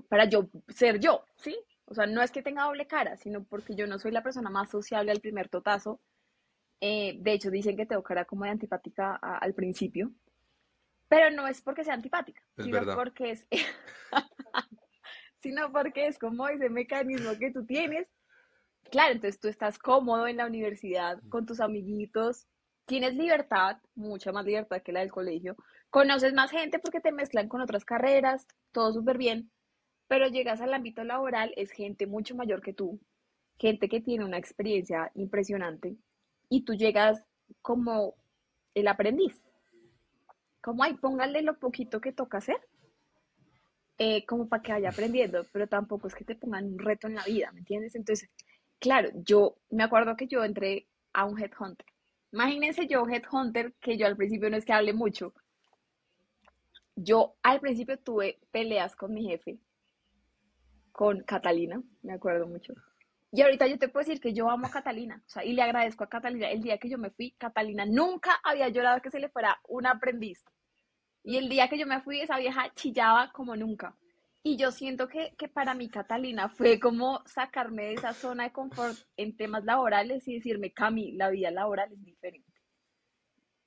para 0.08 0.26
yo 0.26 0.48
ser 0.68 1.00
yo, 1.00 1.24
¿sí? 1.34 1.58
O 1.86 1.94
sea, 1.94 2.06
no 2.06 2.22
es 2.22 2.30
que 2.30 2.40
tenga 2.44 2.66
doble 2.66 2.86
cara, 2.86 3.16
sino 3.16 3.42
porque 3.42 3.74
yo 3.74 3.88
no 3.88 3.98
soy 3.98 4.12
la 4.12 4.22
persona 4.22 4.48
más 4.48 4.70
sociable 4.70 5.10
al 5.10 5.20
primer 5.20 5.48
totazo. 5.48 6.00
Eh, 6.80 7.16
de 7.18 7.32
hecho, 7.32 7.50
dicen 7.50 7.76
que 7.76 7.86
tengo 7.86 8.04
cara 8.04 8.24
como 8.24 8.44
de 8.44 8.50
antipática 8.50 9.16
al 9.16 9.54
principio, 9.54 10.12
pero 11.08 11.32
no 11.32 11.48
es 11.48 11.60
porque 11.62 11.82
sea 11.82 11.94
antipática, 11.94 12.44
sino 12.58 12.94
porque 12.94 13.32
es 13.32 13.48
sino 15.40 15.72
porque 15.72 16.06
es 16.06 16.16
como 16.16 16.46
ese 16.46 16.70
mecanismo 16.70 17.36
que 17.40 17.50
tú 17.50 17.66
tienes. 17.66 18.06
Claro, 18.90 19.12
entonces 19.12 19.40
tú 19.40 19.48
estás 19.48 19.78
cómodo 19.78 20.26
en 20.26 20.36
la 20.36 20.46
universidad 20.46 21.20
con 21.28 21.46
tus 21.46 21.60
amiguitos, 21.60 22.46
tienes 22.86 23.14
libertad, 23.14 23.78
mucha 23.94 24.32
más 24.32 24.44
libertad 24.44 24.82
que 24.82 24.92
la 24.92 25.00
del 25.00 25.10
colegio, 25.10 25.56
conoces 25.90 26.32
más 26.34 26.50
gente 26.50 26.78
porque 26.78 27.00
te 27.00 27.12
mezclan 27.12 27.48
con 27.48 27.60
otras 27.60 27.84
carreras, 27.84 28.46
todo 28.72 28.92
súper 28.92 29.18
bien, 29.18 29.50
pero 30.08 30.28
llegas 30.28 30.60
al 30.60 30.74
ámbito 30.74 31.02
laboral, 31.04 31.52
es 31.56 31.70
gente 31.70 32.06
mucho 32.06 32.34
mayor 32.34 32.60
que 32.60 32.72
tú, 32.72 33.00
gente 33.58 33.88
que 33.88 34.00
tiene 34.00 34.24
una 34.24 34.38
experiencia 34.38 35.10
impresionante 35.14 35.96
y 36.48 36.64
tú 36.64 36.74
llegas 36.74 37.24
como 37.62 38.14
el 38.74 38.88
aprendiz. 38.88 39.40
Como, 40.60 40.82
ay, 40.82 40.94
póngale 40.94 41.42
lo 41.42 41.58
poquito 41.58 42.00
que 42.00 42.12
toca 42.12 42.38
hacer, 42.38 42.56
eh, 43.98 44.24
como 44.26 44.48
para 44.48 44.62
que 44.62 44.72
vaya 44.72 44.88
aprendiendo, 44.90 45.44
pero 45.52 45.68
tampoco 45.68 46.08
es 46.08 46.14
que 46.14 46.24
te 46.24 46.34
pongan 46.34 46.66
un 46.66 46.78
reto 46.78 47.06
en 47.06 47.14
la 47.14 47.24
vida, 47.24 47.52
¿me 47.52 47.60
entiendes? 47.60 47.94
Entonces, 47.94 48.28
claro, 48.84 49.08
yo 49.14 49.56
me 49.70 49.82
acuerdo 49.82 50.14
que 50.14 50.26
yo 50.26 50.44
entré 50.44 50.86
a 51.14 51.24
un 51.24 51.38
headhunter. 51.40 51.86
Imagínense 52.32 52.86
yo, 52.86 53.06
headhunter, 53.08 53.72
que 53.80 53.96
yo 53.96 54.06
al 54.06 54.14
principio 54.14 54.50
no 54.50 54.58
es 54.58 54.66
que 54.66 54.74
hable 54.74 54.92
mucho, 54.92 55.32
yo 56.94 57.34
al 57.42 57.60
principio 57.60 57.98
tuve 57.98 58.38
peleas 58.50 58.94
con 58.94 59.14
mi 59.14 59.24
jefe, 59.24 59.58
con 60.92 61.22
Catalina, 61.22 61.82
me 62.02 62.12
acuerdo 62.12 62.46
mucho. 62.46 62.74
Y 63.32 63.40
ahorita 63.40 63.66
yo 63.68 63.78
te 63.78 63.88
puedo 63.88 64.04
decir 64.04 64.20
que 64.20 64.34
yo 64.34 64.50
amo 64.50 64.66
a 64.66 64.70
Catalina, 64.70 65.22
o 65.26 65.30
sea, 65.30 65.44
y 65.44 65.54
le 65.54 65.62
agradezco 65.62 66.04
a 66.04 66.10
Catalina. 66.10 66.50
El 66.50 66.60
día 66.60 66.76
que 66.76 66.90
yo 66.90 66.98
me 66.98 67.08
fui, 67.08 67.32
Catalina 67.38 67.86
nunca 67.86 68.38
había 68.44 68.68
llorado 68.68 69.00
que 69.00 69.10
se 69.10 69.18
le 69.18 69.30
fuera 69.30 69.58
un 69.66 69.86
aprendiz. 69.86 70.44
Y 71.22 71.38
el 71.38 71.48
día 71.48 71.70
que 71.70 71.78
yo 71.78 71.86
me 71.86 72.02
fui, 72.02 72.20
esa 72.20 72.36
vieja 72.36 72.70
chillaba 72.74 73.32
como 73.32 73.56
nunca. 73.56 73.96
Y 74.46 74.58
yo 74.58 74.70
siento 74.70 75.08
que, 75.08 75.34
que 75.38 75.48
para 75.48 75.72
mí 75.72 75.88
Catalina 75.88 76.50
fue 76.50 76.78
como 76.78 77.22
sacarme 77.24 77.84
de 77.84 77.94
esa 77.94 78.12
zona 78.12 78.44
de 78.44 78.52
confort 78.52 78.94
en 79.16 79.34
temas 79.36 79.64
laborales 79.64 80.28
y 80.28 80.34
decirme, 80.34 80.70
Cami, 80.70 81.12
la 81.12 81.30
vida 81.30 81.50
laboral 81.50 81.90
es 81.90 82.04
diferente. 82.04 82.52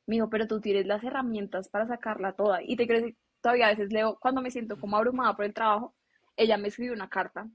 Me 0.06 0.18
dijo, 0.18 0.30
pero 0.30 0.48
tú 0.48 0.62
tienes 0.62 0.86
las 0.86 1.04
herramientas 1.04 1.68
para 1.68 1.88
sacarla 1.88 2.34
toda. 2.34 2.62
Y 2.62 2.76
te 2.76 2.86
crees, 2.86 3.16
todavía 3.42 3.66
a 3.66 3.70
veces 3.72 3.92
leo, 3.92 4.20
cuando 4.22 4.40
me 4.40 4.52
siento 4.52 4.80
como 4.80 4.98
abrumada 4.98 5.36
por 5.36 5.46
el 5.46 5.54
trabajo, 5.54 5.96
ella 6.36 6.58
me 6.58 6.68
escribió 6.68 6.94
una 6.94 7.10
carta 7.10 7.50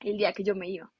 el 0.00 0.16
día 0.16 0.32
que 0.32 0.44
yo 0.44 0.54
me 0.54 0.70
iba. 0.70 0.92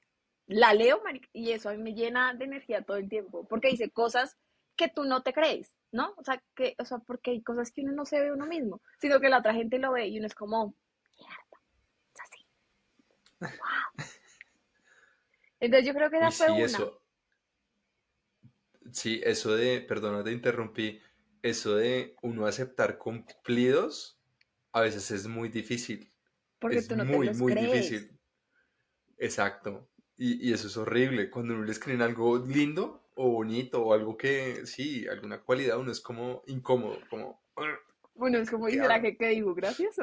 La 0.49 0.75
leo, 0.75 1.01
y 1.33 1.53
eso 1.53 1.69
a 1.69 1.75
mí 1.75 1.83
me 1.83 1.95
llena 1.95 2.35
de 2.35 2.47
energía 2.47 2.83
todo 2.83 2.97
el 2.97 3.09
tiempo, 3.09 3.47
porque 3.47 3.69
dice 3.69 3.91
cosas 3.91 4.37
que 4.75 4.89
tú 4.89 5.05
no 5.05 5.23
te 5.23 5.33
crees, 5.33 5.73
¿no? 5.93 6.15
O 6.17 6.25
sea, 6.25 6.43
que, 6.57 6.75
o 6.81 6.85
sea, 6.85 6.99
porque 6.99 7.31
hay 7.31 7.43
cosas 7.43 7.71
que 7.71 7.83
uno 7.83 7.93
no 7.93 8.05
se 8.05 8.21
ve 8.21 8.33
uno 8.33 8.47
mismo, 8.47 8.83
sino 8.99 9.21
que 9.21 9.29
la 9.29 9.39
otra 9.39 9.55
gente 9.55 9.79
lo 9.79 9.93
ve 9.93 10.09
y 10.09 10.19
uno 10.19 10.27
es 10.27 10.35
como, 10.35 10.75
mierda, 11.19 11.61
es 12.15 12.21
así. 12.21 12.47
Wow. 13.32 13.32
Entonces 15.61 15.87
yo 15.87 15.95
creo 15.95 16.11
que 16.11 16.19
esa 16.19 16.31
fue 16.31 16.51
una. 16.51 16.65
Eso, 16.65 17.03
sí, 18.93 19.21
eso 19.25 19.55
de, 19.55 19.81
perdona, 19.81 20.25
te 20.25 20.33
interrumpí, 20.33 21.01
eso 21.43 21.77
de 21.77 22.17
uno 22.23 22.47
aceptar 22.47 22.99
cumplidos 22.99 24.19
a 24.73 24.81
veces 24.81 25.11
es 25.11 25.27
muy 25.27 25.49
difícil. 25.49 26.11
Porque 26.59 26.79
es 26.79 26.89
tú 26.89 26.97
no 26.97 27.05
muy, 27.05 27.29
te 27.29 27.35
muy 27.35 27.55
difícil. 27.55 28.19
Exacto. 29.19 29.89
Y, 30.17 30.53
eso 30.53 30.69
es 30.69 30.77
horrible. 30.77 31.31
Cuando 31.31 31.55
uno 31.55 31.65
le 31.65 31.73
escriben 31.73 32.03
algo 32.03 32.39
lindo 32.39 33.09
o 33.15 33.31
bonito 33.31 33.83
o 33.85 33.93
algo 33.93 34.17
que, 34.17 34.67
sí, 34.67 35.07
alguna 35.09 35.41
cualidad, 35.41 35.79
uno 35.79 35.93
es 35.93 36.01
como 36.01 36.43
incómodo, 36.47 36.99
como... 37.11 37.43
Bueno, 38.15 38.39
es 38.39 38.51
como, 38.51 38.69
¿y 38.69 38.75
será 38.75 39.01
que 39.01 39.17
qué 39.19 39.29
digo? 39.29 39.55
Gracias. 39.55 39.97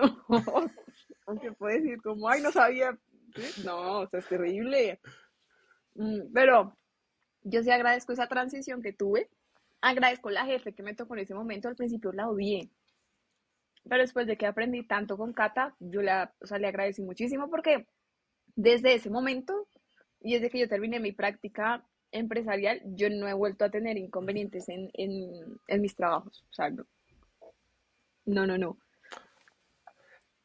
Aunque 1.25 1.51
puede 1.51 1.81
decir 1.81 2.01
como, 2.01 2.27
ay, 2.27 2.41
no 2.41 2.51
sabía. 2.51 2.97
No, 3.65 4.01
o 4.01 4.07
sea, 4.07 4.19
es 4.19 4.27
terrible. 4.27 4.99
Mm, 5.95 6.31
pero 6.33 6.75
yo 7.43 7.63
sí 7.63 7.71
agradezco 7.71 8.13
esa 8.13 8.27
transición 8.27 8.81
que 8.81 8.93
tuve 8.93 9.29
agradezco 9.81 10.29
la 10.29 10.45
jefe 10.45 10.73
que 10.73 10.83
me 10.83 10.95
tocó 10.95 11.15
en 11.15 11.21
ese 11.21 11.33
momento, 11.33 11.67
al 11.67 11.75
principio 11.75 12.11
la 12.11 12.29
odié, 12.29 12.69
pero 13.87 14.01
después 14.01 14.27
de 14.27 14.37
que 14.37 14.45
aprendí 14.45 14.85
tanto 14.85 15.17
con 15.17 15.33
Cata, 15.33 15.75
yo 15.79 16.01
la, 16.01 16.33
o 16.41 16.47
sea, 16.47 16.59
le 16.59 16.67
agradecí 16.67 17.01
muchísimo 17.01 17.49
porque 17.49 17.87
desde 18.55 18.93
ese 18.93 19.09
momento 19.09 19.67
y 20.19 20.33
desde 20.33 20.49
que 20.49 20.59
yo 20.59 20.67
terminé 20.67 20.99
mi 20.99 21.11
práctica 21.11 21.85
empresarial, 22.11 22.81
yo 22.85 23.09
no 23.09 23.27
he 23.27 23.33
vuelto 23.33 23.65
a 23.65 23.69
tener 23.69 23.97
inconvenientes 23.97 24.67
en, 24.67 24.89
en, 24.93 25.81
mis 25.81 25.95
trabajos. 25.95 26.43
O 26.49 26.53
sea, 26.53 26.69
no. 26.69 26.85
no, 28.25 28.47
no, 28.47 28.57
no. 28.57 28.77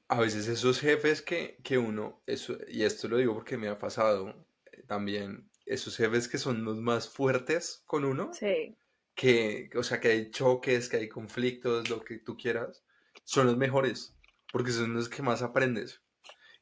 A 0.09 0.21
veces 0.21 0.49
esos 0.49 0.81
jefes 0.81 1.23
que, 1.23 1.59
que 1.63 1.79
uno, 1.79 2.23
eso, 2.27 2.59
y 2.69 2.83
esto 2.83 3.09
lo 3.09 3.17
digo 3.17 3.35
porque 3.35 3.57
me 3.57 3.69
ha 3.69 3.79
pasado 3.79 4.47
eh, 4.71 4.83
también, 4.87 5.51
esos 5.67 5.97
jefes 5.97 6.29
que 6.29 6.39
son 6.39 6.65
los 6.65 6.79
más 6.81 7.09
fuertes 7.09 7.83
con 7.87 8.05
uno, 8.05 8.33
sí 8.33 8.77
que, 9.15 9.71
o 9.77 9.83
sea, 9.83 10.01
que 10.01 10.09
hay 10.09 10.31
choques, 10.31 10.89
que 10.89 10.97
hay 10.99 11.09
conflictos, 11.09 11.89
lo 11.89 12.05
que 12.05 12.19
tú 12.19 12.37
quieras, 12.37 12.85
son 13.25 13.47
los 13.47 13.57
mejores, 13.57 14.17
porque 14.53 14.73
son 14.73 14.95
los 14.95 15.09
que 15.09 15.23
más 15.23 15.43
aprendes. 15.43 16.03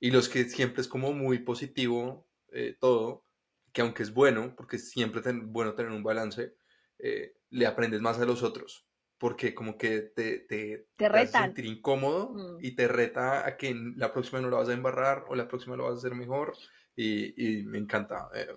Y 0.01 0.11
los 0.11 0.29
que 0.29 0.45
siempre 0.45 0.83
es 0.83 0.89
como 0.89 1.13
muy 1.13 1.39
positivo 1.41 2.29
eh, 2.53 2.77
todo, 2.79 3.25
que 3.73 3.81
aunque 3.81 4.03
es 4.03 4.13
bueno, 4.13 4.55
porque 4.57 4.79
siempre 4.79 5.21
es 5.21 5.27
bueno 5.47 5.75
tener 5.75 5.93
un 5.93 6.03
balance, 6.03 6.55
eh, 6.99 7.35
le 7.51 7.67
aprendes 7.67 8.01
más 8.01 8.19
a 8.19 8.27
los 8.27 8.43
otros, 8.43 8.87
porque 9.23 9.55
como 9.55 9.79
que 9.79 10.01
te, 10.01 10.41
te, 10.41 10.89
te, 10.97 11.09
te 11.09 11.27
sentir 11.29 11.65
incómodo 11.65 12.31
mm. 12.31 12.59
y 12.61 12.75
te 12.75 12.89
reta 12.89 13.47
a 13.47 13.57
que 13.57 13.73
la 13.95 14.13
próxima 14.13 14.41
no 14.41 14.49
lo 14.49 14.57
vas 14.57 14.69
a 14.69 14.73
embarrar 14.73 15.27
o 15.29 15.37
la 15.37 15.47
próxima 15.47 15.77
lo 15.77 15.85
vas 15.85 15.95
a 15.95 15.99
hacer 15.99 16.17
mejor. 16.17 16.57
Y, 16.97 17.61
y 17.61 17.63
me 17.63 17.79
encanta. 17.79 18.29
Eh, 18.35 18.49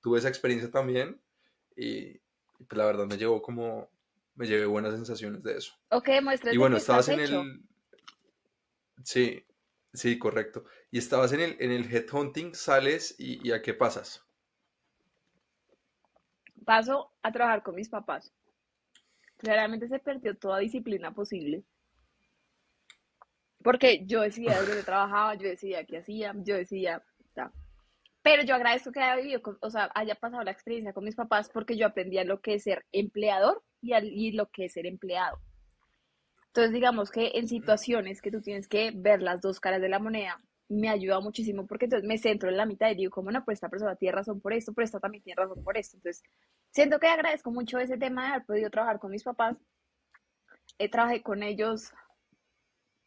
tuve 0.00 0.18
esa 0.18 0.28
experiencia 0.28 0.72
también 0.72 1.20
y, 1.76 2.18
pues 2.66 2.76
la 2.76 2.84
verdad 2.84 3.06
me 3.06 3.16
llevó 3.16 3.40
como, 3.40 3.88
me 4.34 4.48
llevé 4.48 4.66
buenas 4.66 4.92
sensaciones 4.92 5.44
de 5.44 5.56
eso. 5.56 5.72
Ok, 5.90 6.08
muestras. 6.20 6.52
Y 6.52 6.58
bueno, 6.58 6.78
estabas 6.78 7.08
en 7.08 7.20
el... 7.20 7.62
Sí, 9.04 9.46
sí, 9.94 10.18
correcto. 10.18 10.64
Y 10.90 10.98
estabas 10.98 11.32
en 11.32 11.42
el, 11.42 11.56
en 11.60 11.70
el 11.70 11.84
headhunting, 11.94 12.56
sales 12.56 13.14
y, 13.20 13.52
¿a 13.52 13.62
qué 13.62 13.72
pasas? 13.72 14.26
Paso 16.64 17.12
a 17.22 17.30
trabajar 17.30 17.62
con 17.62 17.76
mis 17.76 17.88
papás. 17.88 18.34
Claramente 19.36 19.88
se 19.88 19.98
perdió 19.98 20.36
toda 20.36 20.58
disciplina 20.58 21.12
posible. 21.12 21.64
Porque 23.62 24.04
yo 24.06 24.22
decía 24.22 24.60
dónde 24.60 24.82
trabajaba, 24.82 25.34
yo 25.34 25.48
decía 25.48 25.84
qué 25.84 25.98
hacía, 25.98 26.32
yo 26.36 26.56
decía, 26.56 27.02
pero 28.26 28.42
yo 28.42 28.56
agradezco 28.56 28.90
que 28.90 28.98
haya 28.98 29.22
vivido, 29.22 29.40
o 29.60 29.70
sea, 29.70 29.88
haya 29.94 30.16
pasado 30.16 30.42
la 30.42 30.50
experiencia 30.50 30.92
con 30.92 31.04
mis 31.04 31.14
papás 31.14 31.48
porque 31.48 31.76
yo 31.76 31.86
aprendí 31.86 32.18
a 32.18 32.24
lo 32.24 32.40
que 32.40 32.54
es 32.54 32.64
ser 32.64 32.84
empleador 32.90 33.62
y, 33.80 33.92
a, 33.92 34.00
y 34.02 34.32
lo 34.32 34.50
que 34.50 34.64
es 34.64 34.72
ser 34.72 34.84
empleado. 34.84 35.38
Entonces, 36.48 36.72
digamos 36.72 37.12
que 37.12 37.32
en 37.34 37.46
situaciones 37.46 38.20
que 38.20 38.32
tú 38.32 38.40
tienes 38.40 38.66
que 38.66 38.90
ver 38.92 39.22
las 39.22 39.40
dos 39.40 39.60
caras 39.60 39.80
de 39.80 39.88
la 39.88 40.00
moneda, 40.00 40.40
me 40.68 40.88
ayuda 40.88 41.20
muchísimo 41.20 41.66
porque 41.66 41.84
entonces 41.86 42.06
me 42.06 42.18
centro 42.18 42.48
en 42.48 42.56
la 42.56 42.66
mitad 42.66 42.90
y 42.90 42.94
digo, 42.94 43.10
como 43.10 43.30
no, 43.30 43.44
pues 43.44 43.56
esta 43.56 43.68
persona 43.68 43.96
tiene 43.96 44.16
razón 44.16 44.40
por 44.40 44.52
esto, 44.52 44.72
pero 44.72 44.84
esta 44.84 45.00
también 45.00 45.22
tiene 45.22 45.40
razón 45.40 45.62
por 45.62 45.76
esto. 45.76 45.96
Entonces, 45.96 46.22
siento 46.70 46.98
que 46.98 47.06
agradezco 47.06 47.50
mucho 47.50 47.78
ese 47.78 47.96
tema 47.96 48.22
de 48.22 48.28
haber 48.34 48.46
podido 48.46 48.70
trabajar 48.70 48.98
con 48.98 49.10
mis 49.10 49.22
papás. 49.22 49.56
He 50.78 50.88
trabajé 50.88 51.22
con 51.22 51.42
ellos 51.42 51.92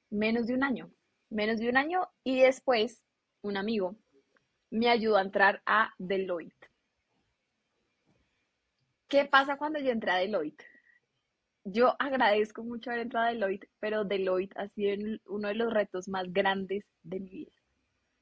menos 0.10 0.48
de 0.48 0.54
un 0.54 0.64
año, 0.64 0.90
menos 1.30 1.60
de 1.60 1.70
un 1.70 1.78
año 1.78 2.08
y 2.24 2.42
después 2.42 3.04
un 3.42 3.58
amigo 3.58 3.96
me 4.72 4.90
ayudó 4.90 5.18
a 5.18 5.22
entrar 5.22 5.62
a 5.66 5.94
Deloitte. 5.98 6.70
¿Qué 9.08 9.26
pasa 9.26 9.58
cuando 9.58 9.80
yo 9.80 9.92
entré 9.92 10.12
a 10.12 10.18
Deloitte? 10.18 10.69
Yo 11.64 11.96
agradezco 12.00 12.64
mucho 12.64 12.90
haber 12.90 13.04
entrado 13.04 13.28
a 13.28 13.30
Deloitte, 13.32 13.70
pero 13.80 14.06
Deloitte 14.06 14.58
ha 14.58 14.68
sido 14.70 15.20
uno 15.28 15.50
de 15.50 15.56
los 15.56 15.74
retos 15.74 16.08
más 16.08 16.32
grandes 16.32 16.86
de 17.04 17.20
mi 17.20 17.30
vida, 17.30 17.52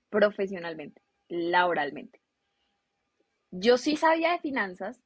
profesionalmente, 0.10 1.02
laboralmente. 1.30 2.20
Yo 3.52 3.78
sí 3.78 3.96
sabía 3.96 4.32
de 4.32 4.40
finanzas, 4.40 5.02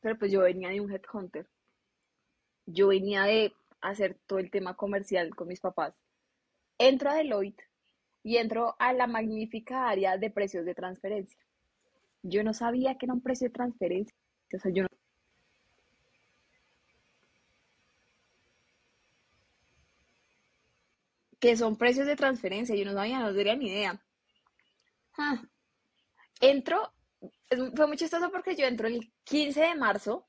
pero 0.00 0.18
pues 0.18 0.32
yo 0.32 0.40
venía 0.40 0.70
de 0.70 0.80
un 0.80 0.90
headhunter. 0.90 1.46
Yo 2.66 2.88
venía 2.88 3.24
de 3.24 3.52
hacer 3.80 4.16
todo 4.26 4.38
el 4.38 4.50
tema 4.50 4.74
comercial 4.76 5.34
con 5.34 5.48
mis 5.48 5.60
papás. 5.60 5.94
Entro 6.78 7.10
a 7.10 7.14
Deloitte 7.14 7.62
y 8.22 8.36
entro 8.38 8.74
a 8.78 8.92
la 8.92 9.06
magnífica 9.06 9.88
área 9.88 10.16
de 10.18 10.30
precios 10.30 10.64
de 10.64 10.74
transferencia. 10.74 11.38
Yo 12.22 12.42
no 12.42 12.52
sabía 12.52 12.96
que 12.96 13.06
era 13.06 13.14
un 13.14 13.22
precio 13.22 13.48
de 13.48 13.54
transferencia. 13.54 14.16
O 14.54 14.58
sea, 14.58 14.72
yo 14.72 14.82
no 14.82 14.89
que 21.40 21.56
son 21.56 21.76
precios 21.76 22.06
de 22.06 22.16
transferencia, 22.16 22.76
yo 22.76 22.84
no 22.84 22.92
sabía, 22.92 23.18
no 23.18 23.34
tenía 23.34 23.56
ni 23.56 23.68
idea. 23.68 24.04
Ah. 25.16 25.42
Entro, 26.40 26.92
fue 27.74 27.86
muy 27.86 27.96
chistoso 27.96 28.30
porque 28.30 28.54
yo 28.54 28.66
entro 28.66 28.86
el 28.86 29.12
15 29.24 29.60
de 29.60 29.74
marzo 29.74 30.28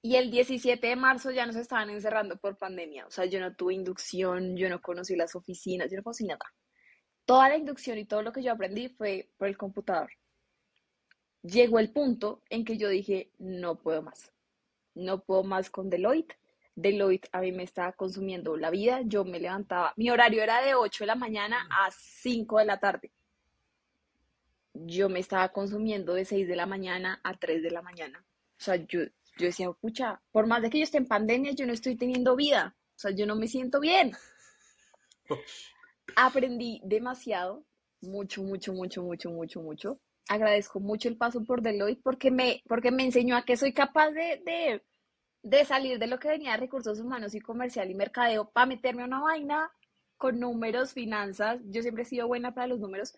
y 0.00 0.16
el 0.16 0.30
17 0.30 0.86
de 0.86 0.96
marzo 0.96 1.30
ya 1.30 1.46
nos 1.46 1.56
estaban 1.56 1.90
encerrando 1.90 2.36
por 2.36 2.56
pandemia. 2.56 3.06
O 3.06 3.10
sea, 3.10 3.24
yo 3.26 3.40
no 3.40 3.54
tuve 3.54 3.74
inducción, 3.74 4.56
yo 4.56 4.68
no 4.68 4.80
conocí 4.80 5.16
las 5.16 5.34
oficinas, 5.34 5.90
yo 5.90 5.96
no 5.96 6.04
conocí 6.04 6.24
nada. 6.24 6.46
Toda 7.24 7.48
la 7.48 7.56
inducción 7.56 7.98
y 7.98 8.06
todo 8.06 8.22
lo 8.22 8.32
que 8.32 8.42
yo 8.42 8.52
aprendí 8.52 8.88
fue 8.88 9.30
por 9.36 9.48
el 9.48 9.58
computador. 9.58 10.10
Llegó 11.42 11.78
el 11.78 11.92
punto 11.92 12.42
en 12.48 12.64
que 12.64 12.78
yo 12.78 12.88
dije, 12.88 13.32
no 13.38 13.80
puedo 13.80 14.02
más. 14.02 14.32
No 14.94 15.22
puedo 15.22 15.44
más 15.44 15.70
con 15.70 15.90
Deloitte. 15.90 16.38
Deloitte 16.78 17.28
a 17.32 17.40
mí 17.40 17.50
me 17.50 17.64
estaba 17.64 17.92
consumiendo 17.92 18.56
la 18.56 18.70
vida. 18.70 19.00
Yo 19.04 19.24
me 19.24 19.40
levantaba, 19.40 19.92
mi 19.96 20.10
horario 20.10 20.44
era 20.44 20.62
de 20.62 20.76
8 20.76 21.02
de 21.02 21.06
la 21.08 21.16
mañana 21.16 21.66
a 21.70 21.90
5 21.90 22.58
de 22.58 22.64
la 22.64 22.78
tarde. 22.78 23.10
Yo 24.74 25.08
me 25.08 25.18
estaba 25.18 25.48
consumiendo 25.48 26.14
de 26.14 26.24
6 26.24 26.46
de 26.46 26.54
la 26.54 26.66
mañana 26.66 27.20
a 27.24 27.36
3 27.36 27.64
de 27.64 27.70
la 27.72 27.82
mañana. 27.82 28.24
O 28.58 28.60
sea, 28.60 28.76
yo, 28.76 29.00
yo 29.38 29.46
decía, 29.46 29.72
pucha, 29.72 30.20
por 30.30 30.46
más 30.46 30.62
de 30.62 30.70
que 30.70 30.78
yo 30.78 30.84
esté 30.84 30.98
en 30.98 31.08
pandemia, 31.08 31.50
yo 31.50 31.66
no 31.66 31.72
estoy 31.72 31.96
teniendo 31.96 32.36
vida. 32.36 32.76
O 32.94 32.98
sea, 32.98 33.10
yo 33.10 33.26
no 33.26 33.34
me 33.34 33.48
siento 33.48 33.80
bien. 33.80 34.12
Aprendí 36.16 36.80
demasiado, 36.84 37.64
mucho, 38.00 38.44
mucho, 38.44 38.72
mucho, 38.72 39.02
mucho, 39.02 39.30
mucho, 39.30 39.60
mucho. 39.62 40.00
Agradezco 40.28 40.78
mucho 40.78 41.08
el 41.08 41.16
paso 41.16 41.42
por 41.42 41.60
Deloitte 41.60 42.02
porque 42.04 42.30
me, 42.30 42.62
porque 42.68 42.92
me 42.92 43.02
enseñó 43.02 43.36
a 43.36 43.44
que 43.44 43.56
soy 43.56 43.72
capaz 43.72 44.10
de, 44.12 44.40
de, 44.44 44.82
de 45.42 45.64
salir 45.64 45.98
de 45.98 46.06
lo 46.06 46.18
que 46.18 46.28
venía 46.28 46.52
de 46.52 46.58
recursos 46.58 47.00
humanos 47.00 47.34
y 47.34 47.40
comercial 47.40 47.90
y 47.90 47.94
mercadeo 47.94 48.50
para 48.50 48.66
meterme 48.66 49.02
a 49.02 49.06
una 49.06 49.20
vaina 49.20 49.70
con 50.16 50.40
números, 50.40 50.92
finanzas. 50.92 51.60
Yo 51.66 51.82
siempre 51.82 52.02
he 52.02 52.06
sido 52.06 52.26
buena 52.26 52.54
para 52.54 52.66
los 52.66 52.80
números, 52.80 53.14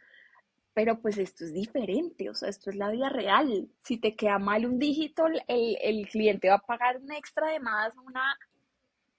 pero 0.75 1.01
pues 1.01 1.19
esto 1.19 1.45
es 1.45 1.53
diferente, 1.53 2.31
o 2.31 2.35
sea, 2.35 2.49
esto 2.49 2.71
es 2.71 2.77
la 2.77 2.91
vida 2.91 3.09
real. 3.09 3.69
Si 3.83 3.99
te 3.99 4.15
queda 4.15 4.39
mal 4.39 4.67
un 4.67 4.79
dígito, 4.79 5.27
el, 5.49 5.79
el 5.81 6.09
cliente 6.09 6.49
va 6.49 6.57
a 6.57 6.67
pagar 6.67 6.99
un 6.99 7.11
extra 7.13 7.49
de 7.49 7.61
más, 7.61 7.93
una, 8.05 8.39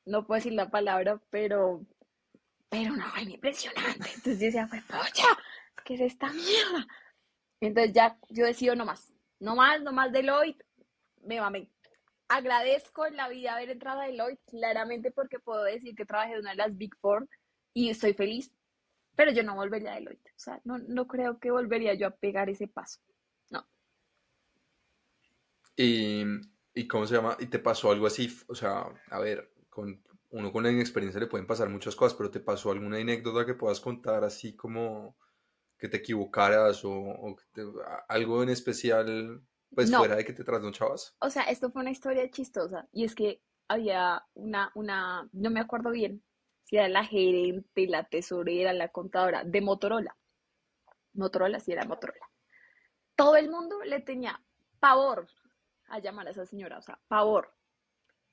no 0.05 0.25
puedo 0.25 0.37
decir 0.37 0.53
la 0.53 0.69
palabra, 0.69 1.19
pero, 1.29 1.85
pero 2.69 2.93
una 2.93 3.11
vaina 3.11 3.31
impresionante. 3.31 4.09
Entonces 4.15 4.39
yo 4.39 4.45
decía, 4.45 4.67
pues, 4.69 4.83
pocha, 4.83 5.27
¿qué 5.83 5.95
es 5.95 6.01
esta 6.01 6.31
mierda? 6.31 6.87
Entonces 7.59 7.93
ya 7.93 8.17
yo 8.29 8.45
decido 8.45 8.75
no 8.75 8.85
más, 8.85 9.13
no 9.39 9.55
más, 9.55 9.81
no 9.81 9.91
más 9.91 10.11
Deloitte, 10.11 10.63
me 11.23 11.39
mamé. 11.39 11.69
Agradezco 12.33 13.05
en 13.05 13.17
la 13.17 13.27
vida 13.27 13.53
haber 13.53 13.69
entrado 13.69 14.01
a 14.01 14.05
Deloitte, 14.05 14.41
claramente 14.45 15.11
porque 15.11 15.39
puedo 15.39 15.63
decir 15.63 15.95
que 15.95 16.05
trabajé 16.05 16.33
en 16.33 16.39
una 16.39 16.51
de 16.51 16.57
las 16.57 16.77
Big 16.77 16.95
Four 17.01 17.27
y 17.73 17.89
estoy 17.89 18.13
feliz 18.13 18.51
pero 19.15 19.31
yo 19.31 19.43
no 19.43 19.55
volvería 19.55 19.91
a 19.91 19.95
Deloitte. 19.95 20.29
O 20.29 20.39
sea, 20.39 20.61
no, 20.63 20.77
no 20.79 21.07
creo 21.07 21.39
que 21.39 21.51
volvería 21.51 21.93
yo 21.93 22.07
a 22.07 22.15
pegar 22.15 22.49
ese 22.49 22.67
paso. 22.67 22.99
No. 23.49 23.67
¿Y, 25.75 26.23
¿Y 26.73 26.87
cómo 26.87 27.05
se 27.05 27.15
llama? 27.15 27.37
¿Y 27.39 27.47
te 27.47 27.59
pasó 27.59 27.91
algo 27.91 28.07
así? 28.07 28.35
O 28.47 28.55
sea, 28.55 28.85
a 29.09 29.19
ver, 29.19 29.53
con 29.69 30.01
uno 30.31 30.51
con 30.51 30.63
la 30.63 30.71
inexperiencia 30.71 31.19
le 31.19 31.27
pueden 31.27 31.45
pasar 31.45 31.69
muchas 31.69 31.95
cosas, 31.95 32.17
pero 32.17 32.31
¿te 32.31 32.39
pasó 32.39 32.71
alguna 32.71 32.97
anécdota 32.97 33.45
que 33.45 33.53
puedas 33.53 33.81
contar 33.81 34.23
así 34.23 34.55
como 34.55 35.17
que 35.77 35.89
te 35.89 35.97
equivocaras 35.97 36.83
o, 36.85 37.35
algo 38.07 38.43
en 38.43 38.49
especial, 38.49 39.41
pues 39.73 39.95
fuera 39.95 40.15
de 40.15 40.25
que 40.25 40.34
te 40.34 40.43
trasnochabas? 40.43 41.15
O 41.19 41.29
sea, 41.29 41.43
esto 41.43 41.71
fue 41.71 41.81
una 41.81 41.91
historia 41.91 42.29
chistosa 42.29 42.88
y 42.91 43.05
es 43.05 43.15
que 43.15 43.41
había 43.67 44.25
una, 44.34 44.71
una, 44.75 45.29
no 45.31 45.49
me 45.49 45.60
acuerdo 45.60 45.91
bien, 45.91 46.23
era 46.71 46.88
la 46.88 47.05
gerente, 47.05 47.88
la 47.88 48.05
tesorera, 48.05 48.73
la 48.73 48.89
contadora 48.89 49.43
de 49.43 49.62
Motorola. 49.62 50.17
Motorola 51.13 51.60
sí 51.60 51.73
era 51.73 51.86
Motorola. 51.86 52.29
Todo 53.15 53.36
el 53.36 53.49
mundo 53.49 53.84
le 53.84 53.99
tenía 53.99 54.41
pavor 54.79 55.27
a 55.88 55.99
llamar 55.99 56.27
a 56.27 56.31
esa 56.31 56.45
señora, 56.45 56.77
o 56.77 56.81
sea, 56.81 56.99
pavor. 57.07 57.53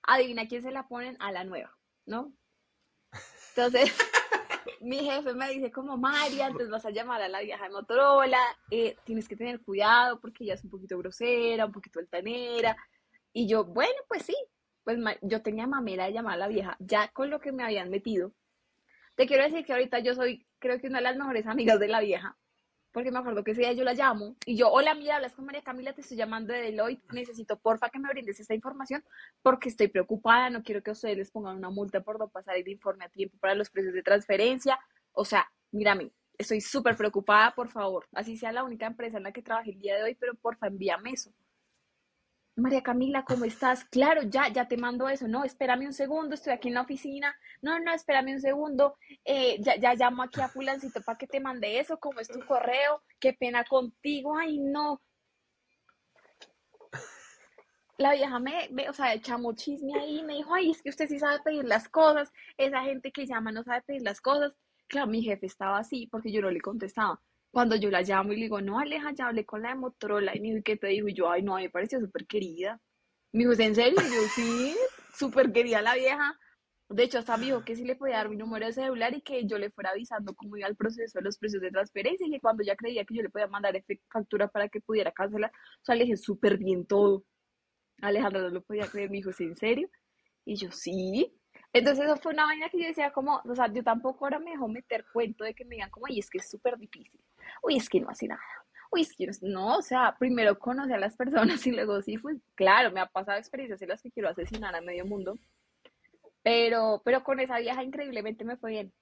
Adivina 0.02 0.46
quién 0.46 0.62
se 0.62 0.70
la 0.70 0.86
ponen 0.86 1.16
a 1.20 1.32
la 1.32 1.42
nueva, 1.42 1.76
¿no? 2.06 2.32
Entonces, 3.56 3.92
mi 4.80 4.98
jefe 4.98 5.34
me 5.34 5.50
dice 5.50 5.70
como, 5.70 5.96
María, 5.96 6.46
entonces 6.46 6.70
vas 6.70 6.84
a 6.86 6.90
llamar 6.90 7.22
a 7.22 7.28
la 7.28 7.40
vieja 7.40 7.64
de 7.64 7.70
Motorola, 7.70 8.40
eh, 8.70 8.96
tienes 9.04 9.28
que 9.28 9.36
tener 9.36 9.60
cuidado 9.60 10.20
porque 10.20 10.44
ella 10.44 10.54
es 10.54 10.64
un 10.64 10.70
poquito 10.70 10.98
grosera, 10.98 11.66
un 11.66 11.72
poquito 11.72 11.98
altanera. 11.98 12.76
Y 13.32 13.46
yo, 13.46 13.64
bueno, 13.64 14.00
pues 14.08 14.22
sí, 14.22 14.36
pues 14.84 14.98
yo 15.22 15.42
tenía 15.42 15.66
mamera 15.66 16.06
de 16.06 16.12
llamar 16.12 16.34
a 16.34 16.38
la 16.38 16.48
vieja, 16.48 16.76
ya 16.80 17.08
con 17.08 17.30
lo 17.30 17.40
que 17.40 17.52
me 17.52 17.62
habían 17.62 17.90
metido. 17.90 18.32
Te 19.16 19.26
quiero 19.26 19.44
decir 19.44 19.64
que 19.64 19.72
ahorita 19.72 19.98
yo 19.98 20.14
soy, 20.14 20.46
creo 20.58 20.80
que 20.80 20.86
una 20.86 20.98
de 20.98 21.04
las 21.04 21.16
mejores 21.16 21.46
amigas 21.46 21.78
de 21.78 21.88
la 21.88 22.00
vieja, 22.00 22.36
porque 22.92 23.10
me 23.10 23.18
acuerdo 23.18 23.44
que 23.44 23.52
ese 23.52 23.60
día 23.60 23.72
yo 23.72 23.84
la 23.84 23.94
llamo 23.94 24.36
y 24.46 24.56
yo, 24.56 24.70
hola, 24.70 24.94
mira, 24.94 25.16
hablas 25.16 25.34
con 25.34 25.44
María 25.44 25.62
Camila, 25.62 25.92
te 25.92 26.00
estoy 26.00 26.16
llamando 26.16 26.52
de 26.52 26.60
Deloitte, 26.60 27.12
necesito 27.12 27.58
porfa 27.58 27.90
que 27.90 27.98
me 27.98 28.08
brindes 28.08 28.40
esta 28.40 28.54
información 28.54 29.04
porque 29.42 29.68
estoy 29.68 29.88
preocupada, 29.88 30.50
no 30.50 30.62
quiero 30.62 30.82
que 30.82 30.90
ustedes 30.90 31.16
les 31.16 31.30
pongan 31.30 31.56
una 31.56 31.70
multa 31.70 32.00
por 32.00 32.18
no 32.18 32.28
pasar 32.28 32.56
el 32.56 32.68
informe 32.68 33.04
a 33.04 33.08
tiempo 33.08 33.36
para 33.38 33.54
los 33.54 33.70
precios 33.70 33.94
de 33.94 34.02
transferencia. 34.02 34.78
O 35.12 35.24
sea, 35.24 35.50
mírame, 35.70 36.12
estoy 36.38 36.60
súper 36.60 36.96
preocupada, 36.96 37.54
por 37.54 37.68
favor, 37.68 38.06
así 38.12 38.36
sea 38.36 38.52
la 38.52 38.64
única 38.64 38.86
empresa 38.86 39.18
en 39.18 39.24
la 39.24 39.32
que 39.32 39.42
trabajé 39.42 39.72
el 39.72 39.80
día 39.80 39.96
de 39.96 40.04
hoy, 40.04 40.14
pero 40.14 40.34
porfa, 40.34 40.68
envíame 40.68 41.10
eso. 41.12 41.30
María 42.58 42.82
Camila, 42.82 43.24
¿cómo 43.24 43.44
estás? 43.44 43.84
Claro, 43.84 44.22
ya, 44.24 44.48
ya 44.48 44.66
te 44.66 44.76
mando 44.76 45.08
eso. 45.08 45.28
No, 45.28 45.44
espérame 45.44 45.86
un 45.86 45.92
segundo, 45.92 46.34
estoy 46.34 46.52
aquí 46.52 46.68
en 46.68 46.74
la 46.74 46.82
oficina. 46.82 47.36
No, 47.62 47.78
no, 47.78 47.94
espérame 47.94 48.32
un 48.32 48.40
segundo. 48.40 48.96
Eh, 49.24 49.58
ya, 49.60 49.76
ya 49.76 49.94
llamo 49.94 50.24
aquí 50.24 50.40
a 50.40 50.48
fulancito 50.48 51.00
para 51.02 51.16
que 51.16 51.28
te 51.28 51.38
mande 51.38 51.78
eso. 51.78 51.98
¿Cómo 51.98 52.18
es 52.18 52.26
tu 52.26 52.40
correo? 52.40 53.02
Qué 53.20 53.32
pena 53.32 53.64
contigo. 53.64 54.36
Ay, 54.36 54.58
no. 54.58 55.00
La 57.96 58.14
vieja 58.14 58.40
me, 58.40 58.68
o 58.88 58.92
sea, 58.92 59.14
echamos 59.14 59.54
chisme 59.54 59.96
ahí. 59.96 60.24
Me 60.24 60.34
dijo, 60.34 60.52
ay, 60.52 60.72
es 60.72 60.82
que 60.82 60.90
usted 60.90 61.06
sí 61.08 61.20
sabe 61.20 61.40
pedir 61.44 61.64
las 61.64 61.88
cosas. 61.88 62.32
Esa 62.56 62.82
gente 62.82 63.12
que 63.12 63.26
llama 63.26 63.52
no 63.52 63.62
sabe 63.62 63.82
pedir 63.82 64.02
las 64.02 64.20
cosas. 64.20 64.52
Claro, 64.88 65.06
mi 65.06 65.22
jefe 65.22 65.46
estaba 65.46 65.78
así 65.78 66.08
porque 66.08 66.32
yo 66.32 66.42
no 66.42 66.50
le 66.50 66.60
contestaba. 66.60 67.20
Cuando 67.50 67.76
yo 67.76 67.90
la 67.90 68.02
llamo 68.02 68.32
y 68.32 68.36
le 68.36 68.42
digo, 68.42 68.60
no, 68.60 68.78
Aleja, 68.78 69.12
ya 69.12 69.28
hablé 69.28 69.44
con 69.44 69.62
la 69.62 69.70
de 69.70 69.76
Motorola. 69.76 70.36
Y 70.36 70.40
me 70.40 70.48
dijo, 70.48 70.62
¿qué 70.64 70.76
te 70.76 70.88
dijo? 70.88 71.08
Y 71.08 71.14
yo, 71.14 71.30
ay, 71.30 71.42
no, 71.42 71.56
me 71.56 71.70
pareció 71.70 72.00
súper 72.00 72.26
querida. 72.26 72.80
Me 73.32 73.40
dijo, 73.40 73.52
¿en 73.60 73.74
serio? 73.74 73.98
Y 74.00 74.14
yo, 74.14 74.22
sí, 74.34 74.76
súper 75.14 75.52
querida 75.52 75.82
la 75.82 75.94
vieja. 75.94 76.38
De 76.90 77.02
hecho, 77.02 77.18
hasta 77.18 77.36
me 77.36 77.46
dijo 77.46 77.64
que 77.64 77.76
sí 77.76 77.84
le 77.84 77.96
podía 77.96 78.16
dar 78.16 78.30
mi 78.30 78.36
número 78.36 78.66
de 78.66 78.72
celular 78.72 79.14
y 79.14 79.20
que 79.20 79.46
yo 79.46 79.58
le 79.58 79.70
fuera 79.70 79.90
avisando 79.90 80.34
cómo 80.34 80.56
iba 80.56 80.66
el 80.68 80.76
proceso 80.76 81.18
de 81.18 81.24
los 81.24 81.36
precios 81.38 81.60
de 81.60 81.70
transferencia 81.70 82.26
y 82.26 82.30
que 82.30 82.40
cuando 82.40 82.64
ya 82.64 82.76
creía 82.76 83.04
que 83.04 83.14
yo 83.14 83.22
le 83.22 83.28
podía 83.28 83.46
mandar 83.46 83.82
factura 84.10 84.48
para 84.48 84.68
que 84.70 84.80
pudiera 84.80 85.12
cancelar, 85.12 85.50
o 85.50 85.84
sea, 85.84 85.94
le 85.94 86.04
dije 86.04 86.16
súper 86.16 86.56
bien 86.56 86.86
todo. 86.86 87.24
Alejandra 88.00 88.42
no 88.42 88.48
lo 88.48 88.62
podía 88.62 88.86
creer, 88.86 89.10
me 89.10 89.18
dijo, 89.18 89.30
¿en 89.38 89.56
serio? 89.56 89.90
Y 90.46 90.56
yo, 90.56 90.70
sí. 90.70 91.38
Entonces 91.72 92.06
eso 92.06 92.16
fue 92.16 92.32
una 92.32 92.46
vaina 92.46 92.70
que 92.70 92.80
yo 92.80 92.86
decía 92.86 93.12
como, 93.12 93.42
o 93.44 93.54
sea, 93.54 93.70
yo 93.70 93.82
tampoco 93.82 94.24
ahora 94.24 94.38
me 94.38 94.52
dejo 94.52 94.68
meter 94.68 95.04
cuento 95.12 95.44
de 95.44 95.54
que 95.54 95.64
me 95.66 95.76
digan 95.76 95.90
como, 95.90 96.06
y 96.08 96.18
es 96.20 96.30
que 96.30 96.38
es 96.38 96.48
súper 96.48 96.78
difícil, 96.78 97.20
uy, 97.62 97.76
es 97.76 97.88
que 97.88 98.00
no 98.00 98.08
hace 98.10 98.28
nada, 98.28 98.42
uy, 98.90 99.02
es 99.02 99.14
que 99.14 99.28
no, 99.42 99.76
o 99.76 99.82
sea, 99.82 100.16
primero 100.18 100.58
conoce 100.58 100.94
a 100.94 100.98
las 100.98 101.16
personas 101.16 101.66
y 101.66 101.72
luego 101.72 102.00
sí, 102.02 102.18
pues 102.18 102.38
claro, 102.54 102.90
me 102.90 103.00
ha 103.00 103.06
pasado 103.06 103.38
experiencias 103.38 103.82
en 103.82 103.88
las 103.88 104.02
que 104.02 104.10
quiero 104.10 104.28
asesinar 104.28 104.74
a 104.74 104.80
medio 104.80 105.04
mundo, 105.04 105.38
pero, 106.42 107.02
pero 107.04 107.22
con 107.22 107.40
esa 107.40 107.58
vieja 107.58 107.82
increíblemente 107.82 108.44
me 108.44 108.56
fue 108.56 108.70
bien. 108.70 108.92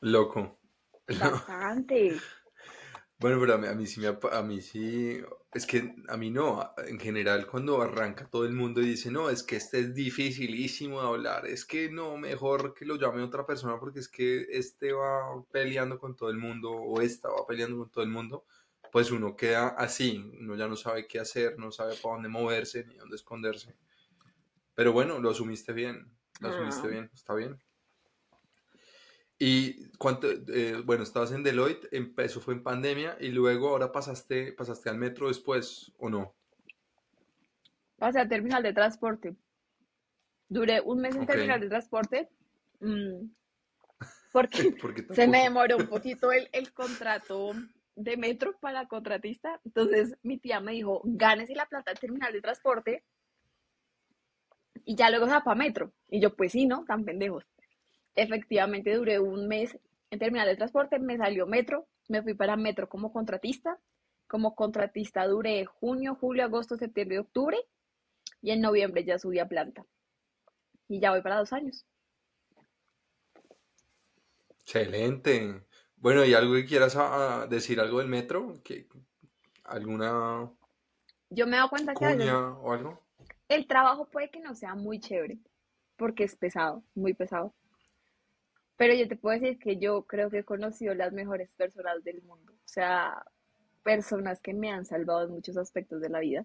Loco. 0.00 0.58
Bastante. 1.06 2.16
Bueno, 3.22 3.38
pero 3.38 3.54
a 3.54 3.58
mí, 3.58 3.68
a 3.68 3.74
mí 3.74 3.86
sí 3.86 4.00
me, 4.00 4.08
a 4.08 4.42
mí 4.42 4.60
sí, 4.60 5.22
es 5.54 5.64
que 5.64 5.94
a 6.08 6.16
mí 6.16 6.32
no, 6.32 6.74
en 6.88 6.98
general 6.98 7.46
cuando 7.46 7.80
arranca 7.80 8.28
todo 8.28 8.44
el 8.44 8.52
mundo 8.52 8.80
y 8.80 8.86
dice, 8.86 9.12
no, 9.12 9.30
es 9.30 9.44
que 9.44 9.54
este 9.54 9.78
es 9.78 9.94
dificilísimo 9.94 11.00
de 11.00 11.06
hablar, 11.06 11.46
es 11.46 11.64
que 11.64 11.88
no, 11.88 12.16
mejor 12.16 12.74
que 12.74 12.84
lo 12.84 12.96
llame 12.96 13.22
otra 13.22 13.46
persona 13.46 13.78
porque 13.78 14.00
es 14.00 14.08
que 14.08 14.46
este 14.50 14.92
va 14.92 15.40
peleando 15.52 16.00
con 16.00 16.16
todo 16.16 16.30
el 16.30 16.36
mundo 16.36 16.72
o 16.72 17.00
esta 17.00 17.28
va 17.28 17.46
peleando 17.46 17.78
con 17.78 17.90
todo 17.92 18.02
el 18.02 18.10
mundo, 18.10 18.44
pues 18.90 19.12
uno 19.12 19.36
queda 19.36 19.68
así, 19.68 20.18
uno 20.40 20.56
ya 20.56 20.66
no 20.66 20.74
sabe 20.74 21.06
qué 21.06 21.20
hacer, 21.20 21.56
no 21.60 21.70
sabe 21.70 21.94
para 22.02 22.14
dónde 22.14 22.28
moverse 22.28 22.84
ni 22.86 22.96
dónde 22.96 23.14
esconderse. 23.14 23.76
Pero 24.74 24.92
bueno, 24.92 25.20
lo 25.20 25.30
asumiste 25.30 25.72
bien, 25.72 26.10
lo 26.40 26.48
asumiste 26.48 26.88
Ah, 26.88 26.90
bien, 26.90 27.10
está 27.14 27.34
bien. 27.34 27.62
Y 29.44 29.88
cuánto, 29.98 30.28
eh, 30.30 30.80
bueno, 30.84 31.02
estabas 31.02 31.32
en 31.32 31.42
Deloitte, 31.42 31.88
em- 31.90 32.14
eso 32.18 32.40
fue 32.40 32.54
en 32.54 32.62
pandemia, 32.62 33.16
y 33.18 33.30
luego 33.30 33.70
ahora 33.70 33.90
pasaste, 33.90 34.52
pasaste 34.52 34.88
al 34.88 34.98
metro 34.98 35.26
después, 35.26 35.90
¿o 35.98 36.08
no? 36.08 36.36
pasé 37.96 38.20
a 38.20 38.28
terminal 38.28 38.62
de 38.62 38.72
transporte. 38.72 39.34
Duré 40.48 40.80
un 40.80 41.00
mes 41.00 41.16
en 41.16 41.26
terminal 41.26 41.58
de 41.58 41.68
transporte 41.68 42.28
mm, 42.78 43.30
porque 44.32 44.76
¿por 44.80 44.94
qué 44.94 45.06
se 45.12 45.26
me 45.26 45.42
demoró 45.42 45.76
un 45.76 45.86
poquito 45.88 46.30
el, 46.30 46.48
el 46.52 46.72
contrato 46.72 47.50
de 47.96 48.16
metro 48.16 48.56
para 48.60 48.86
contratista. 48.86 49.60
Entonces 49.64 50.14
mi 50.22 50.38
tía 50.38 50.60
me 50.60 50.70
dijo, 50.70 51.00
gánese 51.02 51.56
la 51.56 51.66
plata 51.66 51.90
del 51.90 51.98
terminal 51.98 52.32
de 52.32 52.42
transporte 52.42 53.04
y 54.84 54.94
ya 54.94 55.10
luego 55.10 55.26
se 55.26 55.32
va 55.32 55.42
para 55.42 55.58
metro. 55.58 55.92
Y 56.08 56.20
yo, 56.20 56.32
pues 56.36 56.52
sí, 56.52 56.66
¿no? 56.66 56.84
Tan 56.84 57.04
pendejos. 57.04 57.44
Efectivamente 58.14 58.94
duré 58.94 59.18
un 59.20 59.48
mes 59.48 59.78
en 60.10 60.18
terminal 60.18 60.46
de 60.46 60.56
transporte, 60.56 60.98
me 60.98 61.16
salió 61.16 61.46
metro, 61.46 61.86
me 62.08 62.22
fui 62.22 62.34
para 62.34 62.56
metro 62.56 62.88
como 62.88 63.12
contratista. 63.12 63.78
Como 64.28 64.54
contratista 64.54 65.26
duré 65.26 65.64
junio, 65.66 66.14
julio, 66.14 66.44
agosto, 66.44 66.76
septiembre, 66.76 67.18
octubre 67.18 67.58
y 68.40 68.50
en 68.50 68.60
noviembre 68.60 69.04
ya 69.04 69.18
subí 69.18 69.38
a 69.38 69.48
planta. 69.48 69.84
Y 70.88 71.00
ya 71.00 71.10
voy 71.10 71.22
para 71.22 71.38
dos 71.38 71.52
años. 71.52 71.84
Excelente. 74.60 75.62
Bueno, 75.96 76.24
¿y 76.24 76.34
algo 76.34 76.54
que 76.54 76.66
quieras 76.66 76.96
a- 76.96 77.42
a 77.42 77.46
decir 77.46 77.80
algo 77.80 77.98
del 77.98 78.08
metro? 78.08 78.54
¿Qué- 78.64 78.86
¿Alguna 79.64 80.50
Yo 81.30 81.46
me 81.46 81.52
he 81.52 81.56
dado 81.56 81.70
cuenta 81.70 81.94
que 81.94 82.06
veces 82.06 82.32
o 82.32 82.72
algo? 82.72 83.00
el 83.48 83.66
trabajo 83.66 84.06
puede 84.06 84.30
que 84.30 84.40
no 84.40 84.54
sea 84.54 84.74
muy 84.74 84.98
chévere, 84.98 85.38
porque 85.96 86.24
es 86.24 86.36
pesado, 86.36 86.82
muy 86.94 87.14
pesado. 87.14 87.54
Pero 88.82 88.94
yo 88.94 89.06
te 89.06 89.14
puedo 89.14 89.38
decir 89.38 89.60
que 89.60 89.76
yo 89.78 90.08
creo 90.08 90.28
que 90.28 90.38
he 90.38 90.44
conocido 90.44 90.92
las 90.92 91.12
mejores 91.12 91.54
personas 91.54 92.02
del 92.02 92.20
mundo. 92.22 92.52
O 92.52 92.68
sea, 92.68 93.24
personas 93.84 94.40
que 94.40 94.54
me 94.54 94.72
han 94.72 94.86
salvado 94.86 95.22
en 95.22 95.30
muchos 95.30 95.56
aspectos 95.56 96.00
de 96.00 96.08
la 96.08 96.18
vida. 96.18 96.44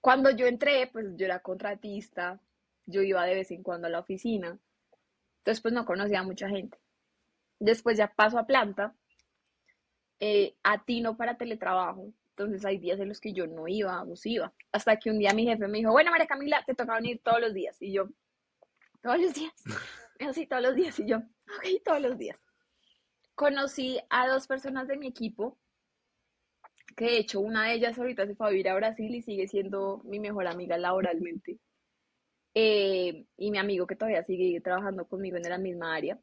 Cuando 0.00 0.30
yo 0.30 0.48
entré, 0.48 0.88
pues 0.88 1.06
yo 1.14 1.26
era 1.26 1.38
contratista, 1.38 2.40
yo 2.86 3.02
iba 3.02 3.24
de 3.24 3.36
vez 3.36 3.52
en 3.52 3.62
cuando 3.62 3.86
a 3.86 3.90
la 3.90 4.00
oficina, 4.00 4.58
entonces 5.38 5.62
pues 5.62 5.72
no 5.72 5.86
conocía 5.86 6.18
a 6.18 6.24
mucha 6.24 6.48
gente. 6.48 6.76
Después 7.60 7.96
ya 7.96 8.12
paso 8.12 8.36
a 8.36 8.48
planta, 8.48 8.92
eh, 10.18 10.56
atino 10.64 11.16
para 11.16 11.38
teletrabajo, 11.38 12.12
entonces 12.30 12.64
hay 12.64 12.78
días 12.78 12.98
en 12.98 13.10
los 13.10 13.20
que 13.20 13.32
yo 13.32 13.46
no 13.46 13.68
iba, 13.68 14.02
o 14.02 14.16
sí 14.16 14.32
iba. 14.32 14.52
Hasta 14.72 14.96
que 14.96 15.10
un 15.10 15.20
día 15.20 15.32
mi 15.34 15.46
jefe 15.46 15.68
me 15.68 15.78
dijo, 15.78 15.92
bueno, 15.92 16.10
María 16.10 16.26
Camila, 16.26 16.64
te 16.66 16.74
toca 16.74 16.96
venir 16.96 17.20
todos 17.22 17.40
los 17.40 17.54
días. 17.54 17.80
Y 17.80 17.92
yo, 17.92 18.08
todos 19.00 19.20
los 19.20 19.34
días. 19.34 19.54
Me 20.18 20.26
dijo, 20.26 20.32
sí, 20.32 20.46
todos 20.46 20.62
los 20.62 20.74
días. 20.74 20.98
Y 20.98 21.06
yo, 21.06 21.18
ok, 21.18 21.82
todos 21.84 22.00
los 22.00 22.18
días. 22.18 22.38
Conocí 23.34 24.00
a 24.10 24.28
dos 24.28 24.46
personas 24.46 24.88
de 24.88 24.96
mi 24.96 25.08
equipo, 25.08 25.58
que 26.96 27.04
de 27.04 27.18
hecho 27.18 27.40
una 27.40 27.66
de 27.66 27.74
ellas 27.74 27.98
ahorita 27.98 28.26
se 28.26 28.34
fue 28.34 28.46
a 28.46 28.50
vivir 28.50 28.68
a 28.68 28.74
Brasil 28.74 29.14
y 29.14 29.22
sigue 29.22 29.46
siendo 29.48 30.00
mi 30.04 30.18
mejor 30.20 30.46
amiga 30.46 30.78
laboralmente. 30.78 31.58
Eh, 32.54 33.26
y 33.36 33.50
mi 33.50 33.58
amigo 33.58 33.86
que 33.86 33.96
todavía 33.96 34.22
sigue 34.24 34.60
trabajando 34.62 35.06
conmigo 35.06 35.36
en 35.36 35.42
la 35.42 35.58
misma 35.58 35.94
área. 35.94 36.18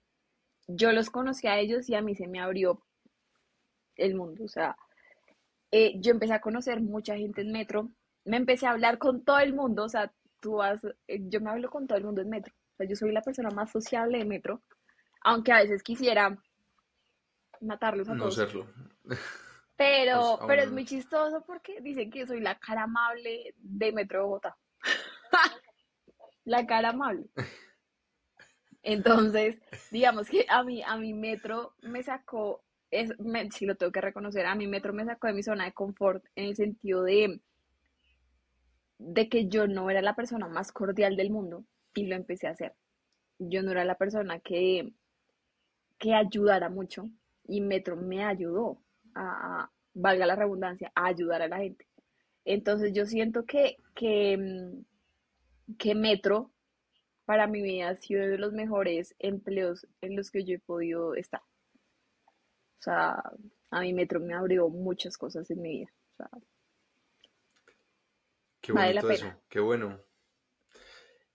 Yo 0.68 0.92
los 0.92 1.10
conocí 1.12 1.48
a 1.48 1.60
ellos 1.60 1.90
y 1.90 1.96
a 1.96 2.02
mí 2.02 2.16
se 2.16 2.28
me 2.28 2.40
abrió 2.40 2.84
el 3.96 4.16
mundo. 4.16 4.44
O 4.44 4.48
sea, 4.48 4.76
eh, 5.72 5.96
yo 6.00 6.12
empecé 6.12 6.34
a 6.34 6.42
conocer 6.42 6.82
mucha 6.82 7.18
gente 7.18 7.42
en 7.42 7.52
metro, 7.52 7.90
me 8.26 8.38
empecé 8.38 8.68
a 8.68 8.72
hablar 8.72 9.00
con 9.00 9.24
todo 9.24 9.40
el 9.40 9.54
mundo, 9.56 9.84
o 9.86 9.90
sea, 9.90 10.14
tú 10.40 10.58
vas, 10.58 10.80
eh, 11.08 11.20
yo 11.30 11.42
me 11.42 11.50
hablo 11.50 11.70
con 11.72 11.88
todo 11.88 11.98
el 11.98 12.04
mundo 12.04 12.22
en 12.22 12.30
metro, 12.30 12.54
o 12.74 12.76
sea, 12.78 12.88
yo 12.88 12.96
soy 12.96 13.12
la 13.12 13.22
persona 13.22 13.50
más 13.52 13.72
sociable 13.72 14.18
de 14.18 14.26
metro, 14.26 14.62
aunque 15.22 15.52
a 15.52 15.60
veces 15.60 15.84
quisiera 15.84 16.38
matarlos 17.62 18.10
a 18.10 18.16
No 18.16 18.24
todos, 18.24 18.36
serlo. 18.36 18.68
Pues 19.76 19.90
pero, 19.90 20.40
pero 20.48 20.62
es 20.62 20.72
muy 20.72 20.86
chistoso 20.86 21.44
porque 21.46 21.82
dicen 21.82 22.12
que 22.12 22.28
soy 22.28 22.40
la 22.40 22.60
cara 22.60 22.84
amable 22.84 23.56
de 23.58 23.92
Metro 23.92 24.24
Bogotá, 24.28 24.56
la 26.46 26.66
cara 26.68 26.90
amable. 26.90 27.26
Entonces, 28.84 29.60
digamos 29.90 30.30
que 30.30 30.46
a 30.48 30.64
mí, 30.64 30.84
a 30.84 30.96
mi 30.96 31.14
metro 31.14 31.74
me 31.82 32.04
sacó, 32.04 32.64
es, 32.92 33.20
me, 33.20 33.50
sí 33.50 33.66
lo 33.66 33.76
tengo 33.76 33.92
que 33.92 34.00
reconocer, 34.00 34.46
a 34.46 34.54
mi 34.54 34.68
metro 34.68 34.94
me 34.94 35.06
sacó 35.06 35.26
de 35.26 35.34
mi 35.34 35.42
zona 35.42 35.66
de 35.66 35.74
confort 35.74 36.24
en 36.36 36.46
el 36.46 36.56
sentido 36.56 37.04
de, 37.04 37.42
de 39.00 39.28
que 39.28 39.48
yo 39.48 39.68
no 39.68 39.90
era 39.90 40.04
la 40.04 40.16
persona 40.16 40.48
más 40.48 40.72
cordial 40.72 41.18
del 41.18 41.32
mundo 41.32 41.66
y 41.94 42.08
lo 42.08 42.16
empecé 42.16 42.48
a 42.48 42.52
hacer. 42.52 42.74
Yo 43.40 43.62
no 43.64 43.72
era 43.72 43.86
la 43.86 43.96
persona 43.96 44.40
que, 44.40 44.94
que 45.98 46.14
ayudara 46.14 46.70
mucho 46.70 47.10
y 47.46 47.62
Metro 47.62 47.96
me 47.96 48.24
ayudó 48.24 48.82
a, 49.16 49.70
valga 49.94 50.26
la 50.26 50.36
redundancia, 50.36 50.92
a 50.96 51.08
ayudar 51.08 51.42
a 51.42 51.48
la 51.48 51.58
gente. 51.58 51.88
Entonces 52.46 52.94
yo 52.94 53.06
siento 53.06 53.46
que, 53.46 53.78
que, 53.96 54.38
mm, 54.38 55.76
que 55.78 55.96
Metro 55.96 56.52
para 57.26 57.48
mi 57.48 57.62
vida 57.62 57.90
ha 57.90 57.96
sido 57.96 58.26
de 58.28 58.38
los 58.38 58.54
mejores 58.54 59.16
empleos 59.20 59.88
en 60.02 60.16
los 60.16 60.30
que 60.30 60.44
yo 60.44 60.56
he 60.56 60.60
podido 60.60 61.16
estar. 61.16 61.42
O 61.42 62.84
sea, 62.84 63.24
a 63.72 63.82
mi 63.82 63.94
Metro 63.94 64.20
me 64.20 64.34
abrió 64.34 64.68
muchas 64.70 65.18
cosas 65.18 65.50
en 65.52 65.62
mi 65.62 65.70
vida. 65.70 65.92
O 66.12 66.16
sea, 66.18 66.30
Qué 68.64 68.72
vale 68.72 68.94
la 68.94 69.14
eso, 69.14 69.28
qué 69.50 69.60
bueno. 69.60 70.00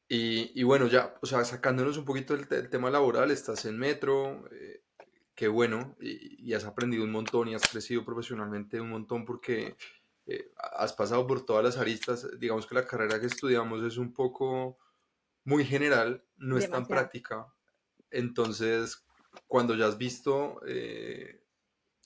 Y, 0.09 0.59
y 0.59 0.63
bueno, 0.65 0.87
ya, 0.87 1.15
o 1.21 1.27
sea, 1.27 1.45
sacándonos 1.45 1.99
un 1.99 2.05
poquito 2.07 2.35
del, 2.35 2.49
del 2.49 2.71
tema 2.71 2.91
laboral, 2.91 3.31
estás 3.31 3.67
en 3.67 3.79
metro, 3.79 4.49
eh, 4.51 4.83
qué 5.35 5.49
bueno, 5.49 5.97
y, 6.01 6.49
y 6.51 6.55
has 6.55 6.65
aprendido 6.65 7.05
un 7.05 7.13
montón 7.13 7.49
y 7.49 7.55
has 7.55 7.69
crecido 7.69 8.05
profesionalmente 8.05 8.81
un 8.81 8.89
montón 8.91 9.27
porque 9.27 9.77
eh, 10.27 10.53
has 10.57 10.95
pasado 10.95 11.27
por 11.27 11.45
todas 11.45 11.63
las 11.65 11.77
aristas. 11.77 12.27
Digamos 12.39 12.67
que 12.67 12.75
la 12.75 12.87
carrera 12.87 13.21
que 13.21 13.27
estudiamos 13.27 13.83
es 13.85 13.99
un 13.99 14.13
poco 14.15 14.79
muy 15.45 15.65
general, 15.65 16.25
no 16.37 16.57
es 16.57 16.71
tan 16.71 16.85
Demasiado. 16.85 16.89
práctica. 16.89 17.55
Entonces, 18.11 19.07
cuando 19.47 19.75
ya 19.75 19.87
has 19.89 19.99
visto 19.99 20.61
eh, 20.67 21.45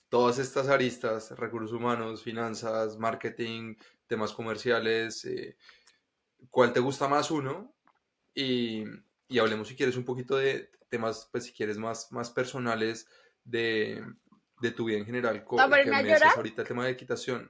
todas 0.09 0.39
estas 0.39 0.67
aristas, 0.67 1.31
recursos 1.31 1.71
humanos, 1.71 2.21
finanzas, 2.21 2.97
marketing, 2.97 3.75
temas 4.07 4.33
comerciales, 4.33 5.25
¿cuál 6.49 6.73
te 6.73 6.79
gusta 6.81 7.07
más 7.07 7.31
uno? 7.31 7.73
Y, 8.35 8.83
y 9.27 9.39
hablemos 9.39 9.67
si 9.67 9.75
quieres 9.75 9.95
un 9.97 10.05
poquito 10.05 10.37
de 10.37 10.71
temas, 10.89 11.27
pues 11.31 11.45
si 11.45 11.53
quieres 11.53 11.77
más, 11.77 12.11
más 12.11 12.29
personales 12.29 13.07
de, 13.43 14.03
de 14.61 14.71
tu 14.71 14.85
vida 14.85 14.97
en 14.97 15.05
general, 15.05 15.43
co- 15.43 15.57
¿Va 15.57 15.63
a 15.63 15.83
que 15.83 15.91
me 15.91 16.03
decías 16.03 16.35
ahorita 16.37 16.61
el 16.61 16.67
tema 16.67 16.85
de 16.85 16.91
equitación. 16.91 17.49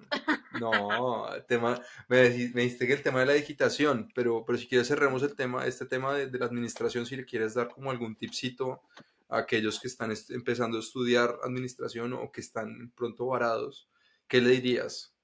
No, 0.60 1.28
tema, 1.48 1.82
me, 2.08 2.30
me 2.54 2.62
dijiste 2.64 2.86
que 2.86 2.94
el 2.94 3.02
tema 3.02 3.22
de 3.22 3.26
la 3.26 3.36
equitación, 3.36 4.10
pero, 4.14 4.46
pero 4.46 4.58
si 4.58 4.68
quieres 4.68 4.88
cerremos 4.88 5.24
el 5.24 5.36
tema, 5.36 5.66
este 5.66 5.86
tema 5.86 6.14
de, 6.14 6.28
de 6.28 6.40
la 6.40 6.46
administración, 6.46 7.06
si 7.06 7.16
le 7.16 7.26
quieres 7.26 7.56
dar 7.56 7.70
como 7.70 7.90
algún 7.90 8.16
tipcito 8.16 8.82
a 9.30 9.40
aquellos 9.40 9.80
que 9.80 9.88
están 9.88 10.12
est- 10.12 10.30
empezando 10.32 10.78
a 10.78 10.82
estudiar 10.82 11.38
administración 11.44 12.14
o 12.14 12.32
que 12.32 12.42
están 12.42 12.92
pronto 12.96 13.26
varados, 13.26 13.90
¿qué 14.28 14.42
le 14.42 14.52
dirías? 14.52 15.16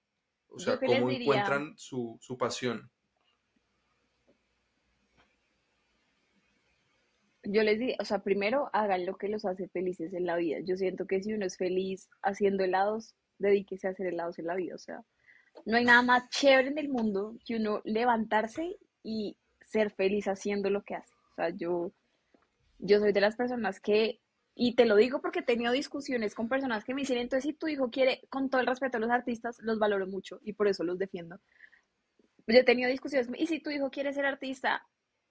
O 0.48 0.60
sea, 0.60 0.78
¿cómo 0.84 1.10
encuentran 1.12 1.76
su, 1.78 2.18
su 2.22 2.38
pasión? 2.38 2.92
Yo 7.52 7.64
les 7.64 7.80
diría, 7.80 7.96
o 8.00 8.06
sea, 8.06 8.20
primero 8.20 8.70
hagan 8.74 9.06
lo 9.08 9.18
que 9.18 9.28
los 9.28 9.44
hace 9.44 9.68
felices 9.70 10.14
en 10.14 10.26
la 10.26 10.36
vida. 10.36 10.60
Yo 10.64 10.78
siento 10.78 11.08
que 11.08 11.24
si 11.24 11.34
uno 11.34 11.46
es 11.46 11.58
feliz 11.58 12.08
haciendo 12.22 12.64
helados, 12.64 13.16
dedíquese 13.40 13.88
a 13.88 13.92
hacer 13.92 14.08
helados 14.08 14.38
en 14.38 14.46
la 14.46 14.56
vida. 14.56 14.76
O 14.76 14.78
sea, 14.78 15.04
no 15.66 15.78
hay 15.78 15.84
nada 15.84 16.04
más 16.04 16.30
chévere 16.30 16.70
en 16.70 16.78
el 16.78 16.90
mundo 16.90 17.38
que 17.44 17.56
uno 17.56 17.82
levantarse 17.86 18.78
y 19.02 19.36
ser 19.62 19.90
feliz 19.92 20.28
haciendo 20.28 20.70
lo 20.70 20.84
que 20.84 20.94
hace. 20.94 21.16
O 21.32 21.36
sea, 21.36 21.50
yo, 21.50 21.92
yo 22.78 23.00
soy 23.00 23.14
de 23.14 23.22
las 23.22 23.36
personas 23.36 23.80
que, 23.80 24.22
y 24.54 24.76
te 24.76 24.86
lo 24.86 24.96
digo 24.96 25.20
porque 25.20 25.40
he 25.40 25.44
tenido 25.44 25.72
discusiones 25.72 26.36
con 26.36 26.50
personas 26.50 26.84
que 26.84 26.94
me 26.94 27.02
dicen, 27.02 27.18
entonces 27.18 27.50
si 27.50 27.54
tu 27.54 27.68
hijo 27.68 27.90
quiere, 27.90 28.22
con 28.30 28.52
todo 28.52 28.62
el 28.62 28.68
respeto 28.68 28.98
a 28.98 29.00
los 29.00 29.10
artistas, 29.10 29.58
los 29.62 29.80
valoro 29.80 30.06
mucho 30.06 30.40
y 30.44 30.54
por 30.54 30.68
eso 30.68 30.84
los 30.84 31.00
defiendo. 31.00 31.40
Yo 32.46 32.60
he 32.60 32.64
tenido 32.64 32.90
discusiones, 32.90 33.28
y 33.38 33.48
si 33.48 33.60
tu 33.60 33.72
hijo 33.72 33.90
quiere 33.90 34.14
ser 34.14 34.26
artista, 34.26 34.84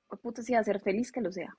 pues, 0.08 0.20
puto, 0.20 0.42
si 0.42 0.54
va 0.54 0.60
a 0.60 0.64
ser 0.64 0.80
feliz, 0.80 1.12
que 1.12 1.20
lo 1.20 1.30
sea. 1.30 1.56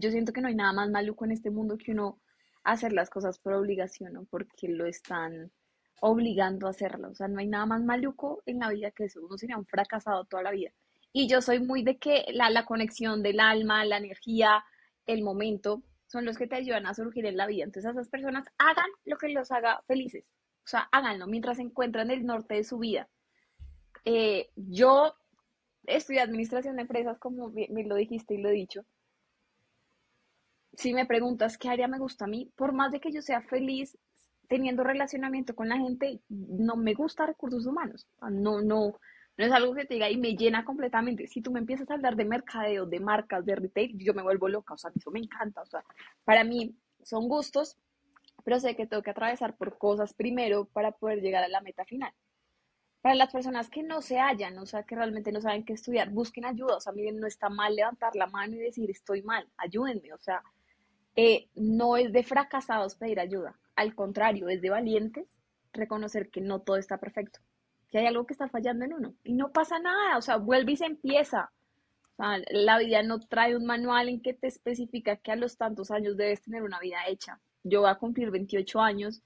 Yo 0.00 0.12
siento 0.12 0.32
que 0.32 0.40
no 0.40 0.46
hay 0.46 0.54
nada 0.54 0.72
más 0.72 0.90
maluco 0.90 1.24
en 1.24 1.32
este 1.32 1.50
mundo 1.50 1.76
que 1.76 1.90
uno 1.90 2.20
hacer 2.62 2.92
las 2.92 3.10
cosas 3.10 3.38
por 3.40 3.54
obligación 3.54 4.16
o 4.16 4.24
porque 4.26 4.68
lo 4.68 4.86
están 4.86 5.50
obligando 6.00 6.68
a 6.68 6.70
hacerlo. 6.70 7.10
O 7.10 7.14
sea, 7.16 7.26
no 7.26 7.40
hay 7.40 7.48
nada 7.48 7.66
más 7.66 7.82
maluco 7.82 8.40
en 8.46 8.60
la 8.60 8.70
vida 8.70 8.92
que 8.92 9.06
eso. 9.06 9.20
Uno 9.24 9.36
sería 9.36 9.58
un 9.58 9.66
fracasado 9.66 10.24
toda 10.24 10.44
la 10.44 10.52
vida. 10.52 10.70
Y 11.12 11.26
yo 11.26 11.42
soy 11.42 11.58
muy 11.58 11.82
de 11.82 11.98
que 11.98 12.26
la, 12.32 12.48
la 12.48 12.64
conexión 12.64 13.24
del 13.24 13.40
alma, 13.40 13.84
la 13.84 13.96
energía, 13.96 14.64
el 15.06 15.24
momento, 15.24 15.82
son 16.06 16.24
los 16.24 16.38
que 16.38 16.46
te 16.46 16.54
ayudan 16.54 16.86
a 16.86 16.94
surgir 16.94 17.26
en 17.26 17.36
la 17.36 17.48
vida. 17.48 17.64
Entonces, 17.64 17.90
esas 17.90 18.08
personas 18.08 18.46
hagan 18.58 18.90
lo 19.04 19.16
que 19.16 19.30
los 19.30 19.50
haga 19.50 19.82
felices. 19.88 20.24
O 20.64 20.68
sea, 20.68 20.88
háganlo 20.92 21.26
mientras 21.26 21.56
se 21.56 21.64
encuentran 21.64 22.12
en 22.12 22.20
el 22.20 22.26
norte 22.26 22.54
de 22.54 22.62
su 22.62 22.78
vida. 22.78 23.08
Eh, 24.04 24.50
yo 24.54 25.12
estudié 25.86 26.20
administración 26.20 26.76
de 26.76 26.82
empresas, 26.82 27.18
como 27.18 27.50
me 27.50 27.84
lo 27.84 27.96
dijiste 27.96 28.34
y 28.34 28.38
lo 28.38 28.50
he 28.50 28.52
dicho. 28.52 28.84
Si 30.78 30.94
me 30.94 31.06
preguntas 31.06 31.58
qué 31.58 31.68
área 31.68 31.88
me 31.88 31.98
gusta 31.98 32.26
a 32.26 32.28
mí, 32.28 32.52
por 32.54 32.72
más 32.72 32.92
de 32.92 33.00
que 33.00 33.10
yo 33.10 33.20
sea 33.20 33.42
feliz 33.42 33.98
teniendo 34.46 34.84
relacionamiento 34.84 35.56
con 35.56 35.68
la 35.68 35.76
gente, 35.76 36.20
no 36.28 36.76
me 36.76 36.94
gusta 36.94 37.26
recursos 37.26 37.66
humanos. 37.66 38.06
No, 38.20 38.62
no, 38.62 38.92
no 39.36 39.44
es 39.44 39.50
algo 39.50 39.74
que 39.74 39.86
te 39.86 39.94
diga 39.94 40.08
y 40.08 40.16
me 40.16 40.36
llena 40.36 40.64
completamente. 40.64 41.26
Si 41.26 41.42
tú 41.42 41.50
me 41.50 41.58
empiezas 41.58 41.90
a 41.90 41.94
hablar 41.94 42.14
de 42.14 42.24
mercadeo, 42.24 42.86
de 42.86 43.00
marcas, 43.00 43.44
de 43.44 43.56
retail, 43.56 43.98
yo 43.98 44.14
me 44.14 44.22
vuelvo 44.22 44.48
loca. 44.48 44.74
O 44.74 44.78
sea, 44.78 44.92
eso 44.94 45.10
me 45.10 45.18
encanta. 45.18 45.62
O 45.62 45.66
sea, 45.66 45.82
para 46.24 46.44
mí 46.44 46.76
son 47.02 47.28
gustos, 47.28 47.76
pero 48.44 48.60
sé 48.60 48.76
que 48.76 48.86
tengo 48.86 49.02
que 49.02 49.10
atravesar 49.10 49.56
por 49.56 49.78
cosas 49.78 50.14
primero 50.14 50.66
para 50.66 50.92
poder 50.92 51.20
llegar 51.20 51.42
a 51.42 51.48
la 51.48 51.60
meta 51.60 51.84
final. 51.86 52.12
Para 53.00 53.16
las 53.16 53.32
personas 53.32 53.68
que 53.68 53.82
no 53.82 54.00
se 54.00 54.20
hallan, 54.20 54.56
o 54.58 54.66
sea, 54.66 54.84
que 54.84 54.94
realmente 54.94 55.32
no 55.32 55.40
saben 55.40 55.64
qué 55.64 55.72
estudiar, 55.72 56.10
busquen 56.10 56.44
ayuda. 56.44 56.76
O 56.76 56.80
sea, 56.80 56.92
miren, 56.92 57.18
no 57.18 57.26
está 57.26 57.48
mal 57.48 57.74
levantar 57.74 58.14
la 58.14 58.28
mano 58.28 58.54
y 58.54 58.60
decir 58.60 58.88
estoy 58.92 59.22
mal, 59.22 59.44
ayúdenme. 59.56 60.12
O 60.12 60.18
sea, 60.18 60.40
eh, 61.16 61.48
no 61.54 61.96
es 61.96 62.12
de 62.12 62.22
fracasados 62.22 62.94
pedir 62.94 63.20
ayuda. 63.20 63.58
Al 63.76 63.94
contrario, 63.94 64.48
es 64.48 64.60
de 64.60 64.70
valientes 64.70 65.36
reconocer 65.72 66.30
que 66.30 66.40
no 66.40 66.60
todo 66.60 66.76
está 66.76 66.98
perfecto, 66.98 67.40
que 67.88 67.98
hay 67.98 68.06
algo 68.06 68.26
que 68.26 68.32
está 68.34 68.48
fallando 68.48 68.84
en 68.84 68.94
uno. 68.94 69.14
Y 69.24 69.34
no 69.34 69.52
pasa 69.52 69.78
nada, 69.78 70.18
o 70.18 70.22
sea, 70.22 70.36
vuelve 70.36 70.72
y 70.72 70.76
se 70.76 70.86
empieza. 70.86 71.52
La 72.50 72.78
vida 72.78 73.02
no 73.02 73.20
trae 73.20 73.56
un 73.56 73.64
manual 73.64 74.08
en 74.08 74.20
que 74.20 74.34
te 74.34 74.48
especifica 74.48 75.16
que 75.16 75.30
a 75.30 75.36
los 75.36 75.56
tantos 75.56 75.90
años 75.90 76.16
debes 76.16 76.42
tener 76.42 76.62
una 76.62 76.80
vida 76.80 76.98
hecha. 77.06 77.40
Yo 77.62 77.82
voy 77.82 77.90
a 77.90 77.94
cumplir 77.94 78.30
28 78.30 78.80
años 78.80 79.22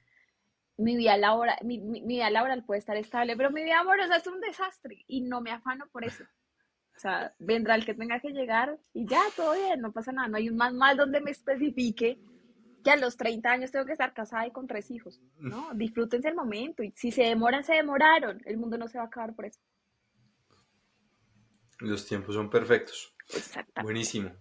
mi 0.76 0.96
vida 0.96 1.16
laboral, 1.16 1.58
mi, 1.62 1.78
vida 1.78 2.30
laboral 2.30 2.64
puede 2.64 2.78
estar 2.78 2.96
estable, 2.96 3.36
pero 3.36 3.50
mi 3.50 3.62
vida 3.62 3.80
amorosa 3.80 4.16
es 4.16 4.26
un 4.26 4.40
desastre 4.40 5.04
y 5.06 5.22
no 5.22 5.40
me 5.40 5.50
afano 5.50 5.86
por 5.90 6.04
eso. 6.04 6.24
O 6.96 7.00
sea, 7.02 7.34
vendrá 7.38 7.74
el 7.74 7.84
que 7.84 7.94
tenga 7.94 8.20
que 8.20 8.30
llegar 8.30 8.78
y 8.92 9.06
ya, 9.06 9.22
todo 9.34 9.54
bien, 9.54 9.80
no 9.80 9.92
pasa 9.92 10.12
nada. 10.12 10.28
No 10.28 10.36
hay 10.36 10.48
un 10.48 10.56
más 10.56 10.72
mal 10.72 10.96
donde 10.96 11.20
me 11.20 11.30
especifique 11.30 12.18
que 12.82 12.90
a 12.90 12.96
los 12.96 13.16
30 13.16 13.50
años 13.50 13.70
tengo 13.70 13.86
que 13.86 13.92
estar 13.92 14.12
casada 14.12 14.46
y 14.46 14.50
con 14.50 14.66
tres 14.66 14.90
hijos, 14.90 15.20
¿no? 15.38 15.70
Disfrútense 15.74 16.28
el 16.28 16.34
momento 16.34 16.82
y 16.82 16.92
si 16.96 17.10
se 17.10 17.22
demoran, 17.22 17.64
se 17.64 17.74
demoraron. 17.74 18.40
El 18.44 18.58
mundo 18.58 18.76
no 18.76 18.88
se 18.88 18.98
va 18.98 19.04
a 19.04 19.06
acabar 19.06 19.34
por 19.34 19.46
eso. 19.46 19.60
Los 21.78 22.06
tiempos 22.06 22.34
son 22.34 22.50
perfectos. 22.50 23.14
Exacto. 23.34 23.82
Buenísimo. 23.82 24.32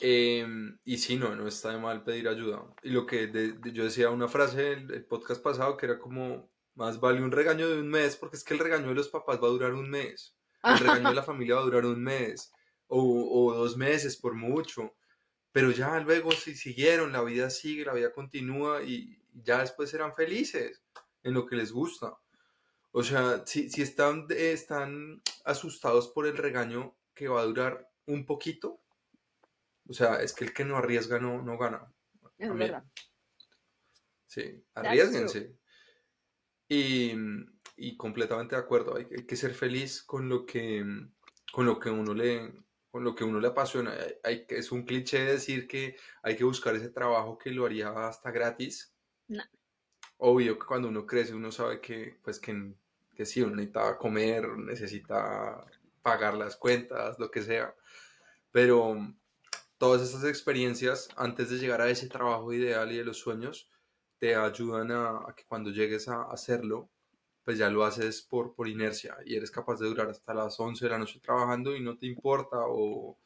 Em, 0.00 0.78
y 0.84 0.98
sí, 0.98 1.16
no, 1.16 1.34
no 1.34 1.48
está 1.48 1.70
de 1.70 1.78
mal 1.78 2.04
pedir 2.04 2.28
ayuda. 2.28 2.62
Y 2.82 2.90
lo 2.90 3.06
que 3.06 3.30
yo 3.72 3.84
decía 3.84 4.10
una 4.10 4.28
frase 4.28 4.72
el, 4.72 4.92
el 4.92 5.04
podcast 5.04 5.42
pasado 5.42 5.76
que 5.76 5.86
era 5.86 5.98
como, 5.98 6.50
más 6.74 7.00
vale 7.00 7.22
un 7.22 7.32
regaño 7.32 7.68
de 7.68 7.80
un 7.80 7.88
mes, 7.88 8.16
porque 8.16 8.36
es 8.36 8.44
que 8.44 8.54
el 8.54 8.60
regaño 8.60 8.88
de 8.88 8.94
los 8.94 9.08
papás 9.08 9.42
va 9.42 9.48
a 9.48 9.50
durar 9.50 9.74
un 9.74 9.90
mes. 9.90 10.37
El 10.62 10.78
regaño 10.78 11.08
de 11.10 11.14
la 11.14 11.22
familia 11.22 11.56
va 11.56 11.62
a 11.62 11.64
durar 11.64 11.86
un 11.86 12.02
mes 12.02 12.52
o, 12.86 13.48
o 13.48 13.54
dos 13.54 13.76
meses 13.76 14.16
por 14.16 14.34
mucho. 14.34 14.94
Pero 15.52 15.70
ya 15.70 15.98
luego 16.00 16.32
si 16.32 16.54
siguieron, 16.54 17.12
la 17.12 17.22
vida 17.22 17.50
sigue, 17.50 17.84
la 17.84 17.94
vida 17.94 18.12
continúa 18.12 18.82
y 18.82 19.22
ya 19.32 19.60
después 19.60 19.90
serán 19.90 20.14
felices 20.14 20.82
en 21.22 21.34
lo 21.34 21.46
que 21.46 21.56
les 21.56 21.72
gusta. 21.72 22.18
O 22.90 23.02
sea, 23.02 23.44
si, 23.46 23.70
si 23.70 23.82
están, 23.82 24.26
están 24.30 25.22
asustados 25.44 26.08
por 26.08 26.26
el 26.26 26.36
regaño 26.36 26.96
que 27.14 27.28
va 27.28 27.40
a 27.40 27.44
durar 27.44 27.88
un 28.06 28.24
poquito, 28.24 28.80
o 29.88 29.92
sea, 29.92 30.22
es 30.22 30.32
que 30.32 30.44
el 30.44 30.52
que 30.52 30.64
no 30.64 30.76
arriesga 30.76 31.18
no, 31.18 31.42
no 31.42 31.58
gana. 31.58 31.92
Es 32.36 32.54
verdad. 32.54 32.84
Sí, 34.26 34.64
arriesguense. 34.74 35.56
Y, 36.68 37.14
y, 37.78 37.96
completamente 37.96 38.56
de 38.56 38.62
acuerdo, 38.62 38.96
hay, 38.96 39.06
que 39.06 39.36
ser 39.36 39.54
feliz 39.54 40.02
con 40.02 40.28
lo 40.28 40.44
que, 40.44 40.84
con 41.52 41.66
lo 41.66 41.78
que 41.78 41.90
uno 41.90 42.14
le 42.14 42.52
con 42.90 43.04
lo 43.04 43.14
que 43.14 43.22
uno 43.22 43.38
le 43.38 43.48
apasiona. 43.48 43.94
Hay, 44.24 44.46
es 44.48 44.72
un 44.72 44.84
cliché 44.84 45.22
decir 45.22 45.68
que 45.68 45.96
hay 46.22 46.36
que 46.36 46.44
buscar 46.44 46.74
ese 46.74 46.88
trabajo 46.88 47.36
que 47.36 47.50
lo 47.50 47.66
haría 47.66 47.90
hasta 48.08 48.30
gratis. 48.30 48.94
No. 49.28 49.42
Obvio 50.16 50.58
que 50.58 50.66
cuando 50.66 50.88
uno 50.88 51.06
crece 51.06 51.34
uno 51.34 51.52
sabe 51.52 51.80
que, 51.82 52.18
pues, 52.24 52.40
que, 52.40 52.72
que 53.14 53.26
sí, 53.26 53.42
uno 53.42 53.56
necesita 53.56 53.98
comer, 53.98 54.48
necesita 54.56 55.66
pagar 56.02 56.34
las 56.34 56.56
cuentas, 56.56 57.18
lo 57.18 57.30
que 57.30 57.42
sea. 57.42 57.74
Pero, 58.50 58.96
todas 59.78 60.02
esas 60.02 60.24
experiencias 60.24 61.08
antes 61.16 61.50
de 61.50 61.58
llegar 61.58 61.80
a 61.80 61.88
ese 61.88 62.08
trabajo 62.08 62.52
ideal 62.52 62.92
y 62.92 62.98
de 62.98 63.04
los 63.04 63.18
sueños 63.18 63.70
te 64.18 64.34
ayudan 64.34 64.90
a, 64.90 65.32
que 65.36 65.44
cuando 65.46 65.70
llegues 65.70 66.08
a 66.08 66.24
hacerlo, 66.24 66.90
pues 67.48 67.56
ya 67.56 67.70
lo 67.70 67.82
haces 67.82 68.20
por, 68.20 68.54
por 68.54 68.68
inercia 68.68 69.16
y 69.24 69.34
eres 69.34 69.50
capaz 69.50 69.80
de 69.80 69.86
durar 69.86 70.10
hasta 70.10 70.34
las 70.34 70.60
11 70.60 70.84
de 70.84 70.90
la 70.90 70.98
noche 70.98 71.18
trabajando 71.18 71.74
y 71.74 71.80
no 71.80 71.96
te 71.96 72.04
importa 72.04 72.58
o 72.60 73.16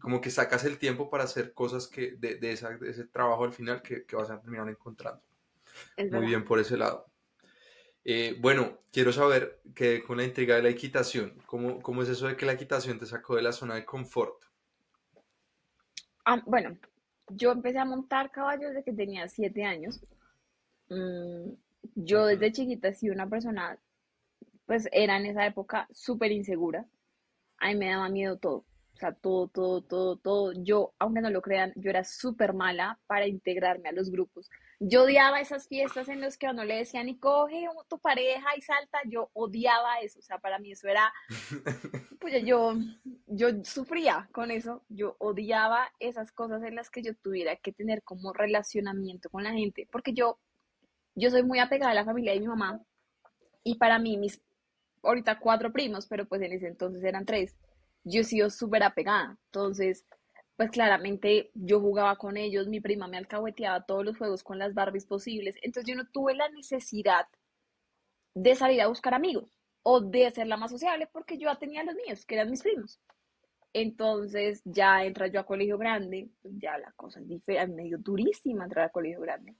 como 0.00 0.20
que 0.20 0.28
sacas 0.28 0.64
el 0.64 0.76
tiempo 0.76 1.08
para 1.08 1.22
hacer 1.22 1.54
cosas 1.54 1.86
que 1.86 2.16
de, 2.16 2.34
de, 2.34 2.50
ese 2.50 3.04
trabajo 3.04 3.44
al 3.44 3.52
final 3.52 3.80
que, 3.80 4.04
que, 4.04 4.16
vas 4.16 4.28
a 4.28 4.40
terminar 4.40 4.68
encontrando. 4.68 5.22
Muy 6.10 6.26
bien 6.26 6.44
por 6.44 6.58
ese 6.58 6.76
lado. 6.76 7.06
Eh, 8.04 8.36
bueno, 8.40 8.80
quiero 8.90 9.12
saber 9.12 9.60
que 9.72 10.02
con 10.02 10.16
la 10.16 10.24
intriga 10.24 10.56
de 10.56 10.64
la 10.64 10.70
equitación, 10.70 11.40
¿cómo, 11.46 11.80
¿cómo 11.80 12.02
es 12.02 12.08
eso 12.08 12.26
de 12.26 12.36
que 12.36 12.44
la 12.44 12.54
equitación 12.54 12.98
te 12.98 13.06
sacó 13.06 13.36
de 13.36 13.42
la 13.42 13.52
zona 13.52 13.76
de 13.76 13.84
confort? 13.84 14.42
Ah, 16.24 16.42
bueno, 16.44 16.76
yo 17.28 17.52
empecé 17.52 17.78
a 17.78 17.84
montar 17.84 18.32
caballos 18.32 18.70
desde 18.70 18.82
que 18.82 18.92
tenía 18.92 19.28
siete 19.28 19.62
años. 19.62 20.00
Mm, 20.88 21.52
yo 21.94 22.26
desde 22.26 22.52
chiquita 22.52 22.88
he 22.88 22.94
sido 22.94 23.14
una 23.14 23.28
persona, 23.28 23.78
pues 24.66 24.88
era 24.92 25.16
en 25.16 25.26
esa 25.26 25.46
época 25.46 25.88
súper 25.92 26.32
insegura. 26.32 26.86
A 27.58 27.68
mí 27.68 27.76
me 27.76 27.90
daba 27.90 28.08
miedo 28.08 28.38
todo. 28.38 28.64
O 28.96 28.98
sea, 28.98 29.12
todo, 29.12 29.48
todo, 29.48 29.82
todo, 29.82 30.16
todo. 30.16 30.52
Yo, 30.54 30.94
aunque 30.98 31.20
no 31.20 31.28
lo 31.28 31.42
crean, 31.42 31.70
yo 31.76 31.90
era 31.90 32.02
súper 32.02 32.54
mala 32.54 32.98
para 33.06 33.26
integrarme 33.26 33.90
a 33.90 33.92
los 33.92 34.10
grupos. 34.10 34.48
Yo 34.80 35.04
odiaba 35.04 35.38
esas 35.38 35.68
fiestas 35.68 36.08
en 36.08 36.22
las 36.22 36.38
que 36.38 36.46
a 36.46 36.52
uno 36.52 36.64
le 36.64 36.76
decían, 36.76 37.08
y 37.10 37.18
coge 37.18 37.68
tu 37.88 37.98
pareja 37.98 38.56
y 38.56 38.62
salta. 38.62 38.98
Yo 39.04 39.28
odiaba 39.34 40.00
eso. 40.00 40.18
O 40.18 40.22
sea, 40.22 40.38
para 40.38 40.58
mí 40.58 40.72
eso 40.72 40.88
era, 40.88 41.12
pues 42.20 42.42
yo, 42.46 42.72
yo 43.26 43.48
sufría 43.64 44.30
con 44.32 44.50
eso. 44.50 44.82
Yo 44.88 45.16
odiaba 45.18 45.92
esas 45.98 46.32
cosas 46.32 46.62
en 46.62 46.74
las 46.74 46.88
que 46.88 47.02
yo 47.02 47.14
tuviera 47.16 47.56
que 47.56 47.72
tener 47.72 48.02
como 48.02 48.32
relacionamiento 48.32 49.28
con 49.28 49.44
la 49.44 49.52
gente. 49.52 49.86
Porque 49.92 50.14
yo, 50.14 50.38
yo 51.16 51.30
soy 51.30 51.42
muy 51.42 51.58
apegada 51.58 51.90
a 51.90 51.94
la 51.94 52.04
familia 52.04 52.32
de 52.32 52.40
mi 52.40 52.46
mamá. 52.46 52.80
Y 53.64 53.76
para 53.76 53.98
mí, 53.98 54.16
mis, 54.16 54.40
ahorita 55.02 55.40
cuatro 55.40 55.72
primos, 55.72 56.06
pero 56.06 56.26
pues 56.26 56.40
en 56.42 56.52
ese 56.52 56.68
entonces 56.68 57.02
eran 57.02 57.26
tres 57.26 57.56
yo 58.06 58.20
he 58.20 58.24
sido 58.24 58.50
súper 58.50 58.82
apegada. 58.84 59.36
Entonces, 59.46 60.06
pues 60.56 60.70
claramente 60.70 61.50
yo 61.54 61.80
jugaba 61.80 62.16
con 62.16 62.36
ellos, 62.36 62.68
mi 62.68 62.80
prima 62.80 63.08
me 63.08 63.18
alcahueteaba 63.18 63.84
todos 63.84 64.04
los 64.04 64.16
juegos 64.16 64.42
con 64.42 64.58
las 64.58 64.74
Barbies 64.74 65.06
posibles. 65.06 65.56
Entonces 65.62 65.92
yo 65.92 65.96
no 65.96 66.08
tuve 66.10 66.34
la 66.34 66.48
necesidad 66.48 67.26
de 68.34 68.54
salir 68.54 68.80
a 68.80 68.86
buscar 68.86 69.12
amigos 69.12 69.58
o 69.82 70.00
de 70.00 70.30
ser 70.30 70.46
la 70.46 70.56
más 70.56 70.70
sociable 70.70 71.08
porque 71.12 71.36
yo 71.36 71.54
tenía 71.56 71.84
los 71.84 71.94
míos, 71.94 72.24
que 72.24 72.36
eran 72.36 72.50
mis 72.50 72.62
primos. 72.62 73.00
Entonces 73.72 74.62
ya 74.64 75.04
entra 75.04 75.26
yo 75.26 75.40
a 75.40 75.46
colegio 75.46 75.76
grande, 75.76 76.30
pues 76.40 76.54
ya 76.58 76.78
la 76.78 76.92
cosa 76.92 77.20
es 77.20 77.28
diferente, 77.28 77.74
medio 77.74 77.98
durísima 77.98 78.64
entrar 78.64 78.86
a 78.86 78.90
colegio 78.90 79.20
grande. 79.20 79.54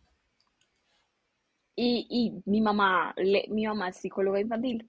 Y, 1.76 2.06
y 2.08 2.50
mi 2.50 2.60
mamá, 2.60 3.14
mi 3.48 3.66
mamá 3.66 3.90
es 3.90 3.96
psicóloga 3.98 4.40
infantil. 4.40 4.88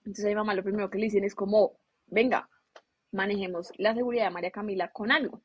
Entonces 0.00 0.24
a 0.24 0.28
mi 0.28 0.34
mamá 0.34 0.54
lo 0.54 0.62
primero 0.62 0.88
que 0.90 0.98
le 0.98 1.04
dicen 1.04 1.24
es 1.24 1.34
como, 1.34 1.78
venga, 2.06 2.48
manejemos 3.12 3.72
la 3.76 3.94
seguridad 3.94 4.24
de 4.24 4.30
María 4.30 4.50
Camila 4.50 4.92
con 4.92 5.12
algo. 5.12 5.42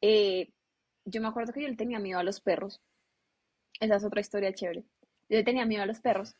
Eh, 0.00 0.52
yo 1.04 1.20
me 1.20 1.28
acuerdo 1.28 1.52
que 1.52 1.62
yo 1.62 1.68
le 1.68 1.76
tenía 1.76 1.98
miedo 1.98 2.18
a 2.18 2.24
los 2.24 2.40
perros. 2.40 2.80
Esa 3.80 3.96
es 3.96 4.04
otra 4.04 4.20
historia 4.20 4.52
chévere. 4.52 4.84
Yo 5.28 5.38
le 5.38 5.44
tenía 5.44 5.64
miedo 5.64 5.82
a 5.82 5.86
los 5.86 6.00
perros, 6.00 6.36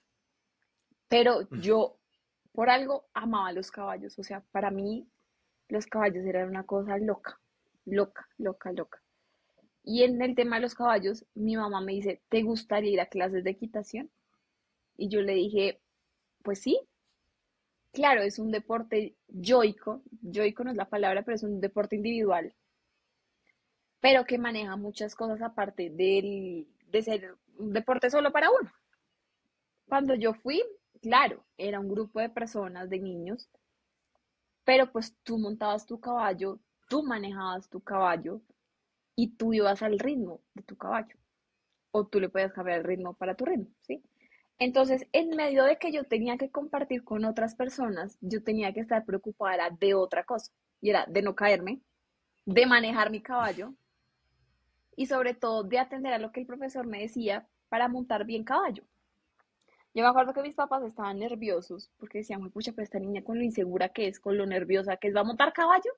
pero 1.09 1.49
yo 1.51 1.99
por 2.53 2.71
algo 2.71 3.07
amaba 3.15 3.53
los 3.53 3.71
caballos. 3.71 4.19
O 4.19 4.23
sea, 4.23 4.41
para 4.53 4.71
mí 4.71 5.09
los 5.69 5.87
caballos 5.87 6.25
eran 6.25 6.49
una 6.49 6.65
cosa 6.65 6.99
loca, 6.99 7.41
loca, 7.85 8.29
loca, 8.39 8.73
loca. 8.73 9.02
Y 9.85 10.03
en 10.03 10.21
el 10.23 10.35
tema 10.35 10.57
de 10.57 10.63
los 10.63 10.75
caballos, 10.75 11.25
mi 11.35 11.57
mamá 11.57 11.81
me 11.81 11.93
dice, 11.93 12.21
¿te 12.29 12.43
gustaría 12.43 12.91
ir 12.93 13.01
a 13.01 13.07
clases 13.07 13.45
de 13.45 13.51
equitación? 13.51 14.11
Y 14.97 15.09
yo 15.11 15.23
le 15.23 15.35
dije, 15.35 15.81
pues 16.43 16.61
sí, 16.61 16.81
claro, 17.93 18.23
es 18.23 18.39
un 18.39 18.51
deporte 18.51 19.15
yoico, 19.29 20.03
yoico 20.21 20.65
no 20.65 20.71
es 20.73 20.77
la 20.77 20.89
palabra, 20.91 21.23
pero 21.23 21.37
es 21.37 21.43
un 21.43 21.61
deporte 21.61 21.97
individual. 21.97 22.55
pero 24.01 24.27
que 24.27 24.37
maneja 24.39 24.77
muchas 24.77 25.15
cosas 25.15 25.41
aparte 25.41 25.89
del, 25.91 26.67
de 26.89 27.03
ser 27.03 27.37
un 27.59 27.73
deporte 27.73 28.11
solo 28.11 28.31
para 28.33 28.51
uno. 28.51 28.71
Cuando 29.87 30.17
yo 30.17 30.35
fui, 30.35 30.61
claro, 31.01 31.45
era 31.57 31.79
un 31.79 31.89
grupo 31.89 32.19
de 32.19 32.29
personas, 32.29 32.91
de 32.91 32.99
niños, 32.99 33.49
pero 34.65 34.91
pues 34.91 35.15
tú 35.23 35.39
montabas 35.39 35.87
tu 35.87 36.01
caballo, 36.01 36.59
tú 36.89 37.03
manejabas 37.05 37.69
tu 37.69 37.81
caballo 37.81 38.41
y 39.17 39.37
tú 39.37 39.53
ibas 39.53 39.83
al 39.83 39.99
ritmo 39.99 40.41
de 40.55 40.63
tu 40.63 40.77
caballo. 40.77 41.17
O 41.91 42.07
tú 42.07 42.21
le 42.21 42.29
puedes 42.29 42.53
cambiar 42.53 42.79
el 42.79 42.85
ritmo 42.85 43.15
para 43.15 43.35
tu 43.35 43.45
ritmo, 43.45 43.67
¿sí? 43.83 44.03
Entonces, 44.59 45.07
en 45.13 45.31
medio 45.31 45.65
de 45.65 45.77
que 45.77 45.93
yo 45.93 46.05
tenía 46.05 46.39
que 46.39 46.51
compartir 46.51 47.05
con 47.05 47.25
otras 47.25 47.55
personas, 47.55 48.17
yo 48.21 48.43
tenía 48.43 48.73
que 48.73 48.81
estar 48.81 49.05
preocupada 49.05 49.71
de 49.71 49.95
otra 49.95 50.25
cosa. 50.25 50.53
Y 50.81 50.91
era 50.91 51.05
de 51.07 51.23
no 51.23 51.35
caerme, 51.35 51.81
de 52.47 52.67
manejar 52.67 53.11
mi 53.11 53.21
caballo 53.23 53.75
y 54.97 55.07
sobre 55.07 55.35
todo 55.35 55.65
de 55.65 55.79
atender 55.79 56.13
a 56.13 56.19
lo 56.19 56.33
que 56.33 56.41
el 56.41 56.47
profesor 56.47 56.87
me 56.87 57.01
decía 57.01 57.49
para 57.69 57.89
montar 57.89 58.25
bien 58.25 58.45
caballo. 58.45 58.85
Yo 59.95 60.03
me 60.03 60.09
acuerdo 60.09 60.33
que 60.33 60.43
mis 60.43 60.55
papás 60.55 60.83
estaban 60.85 61.19
nerviosos 61.19 61.91
porque 61.99 62.19
decían, 62.19 62.49
pucha, 62.51 62.73
pero 62.73 62.85
esta 62.85 62.99
niña 62.99 63.23
con 63.23 63.39
lo 63.39 63.45
insegura 63.45 63.91
que 63.91 64.09
es, 64.09 64.21
con 64.21 64.39
lo 64.39 64.47
nerviosa 64.47 64.97
que 64.97 65.09
es, 65.09 65.15
¿va 65.15 65.21
a 65.21 65.25
montar 65.25 65.53
caballo? 65.53 65.91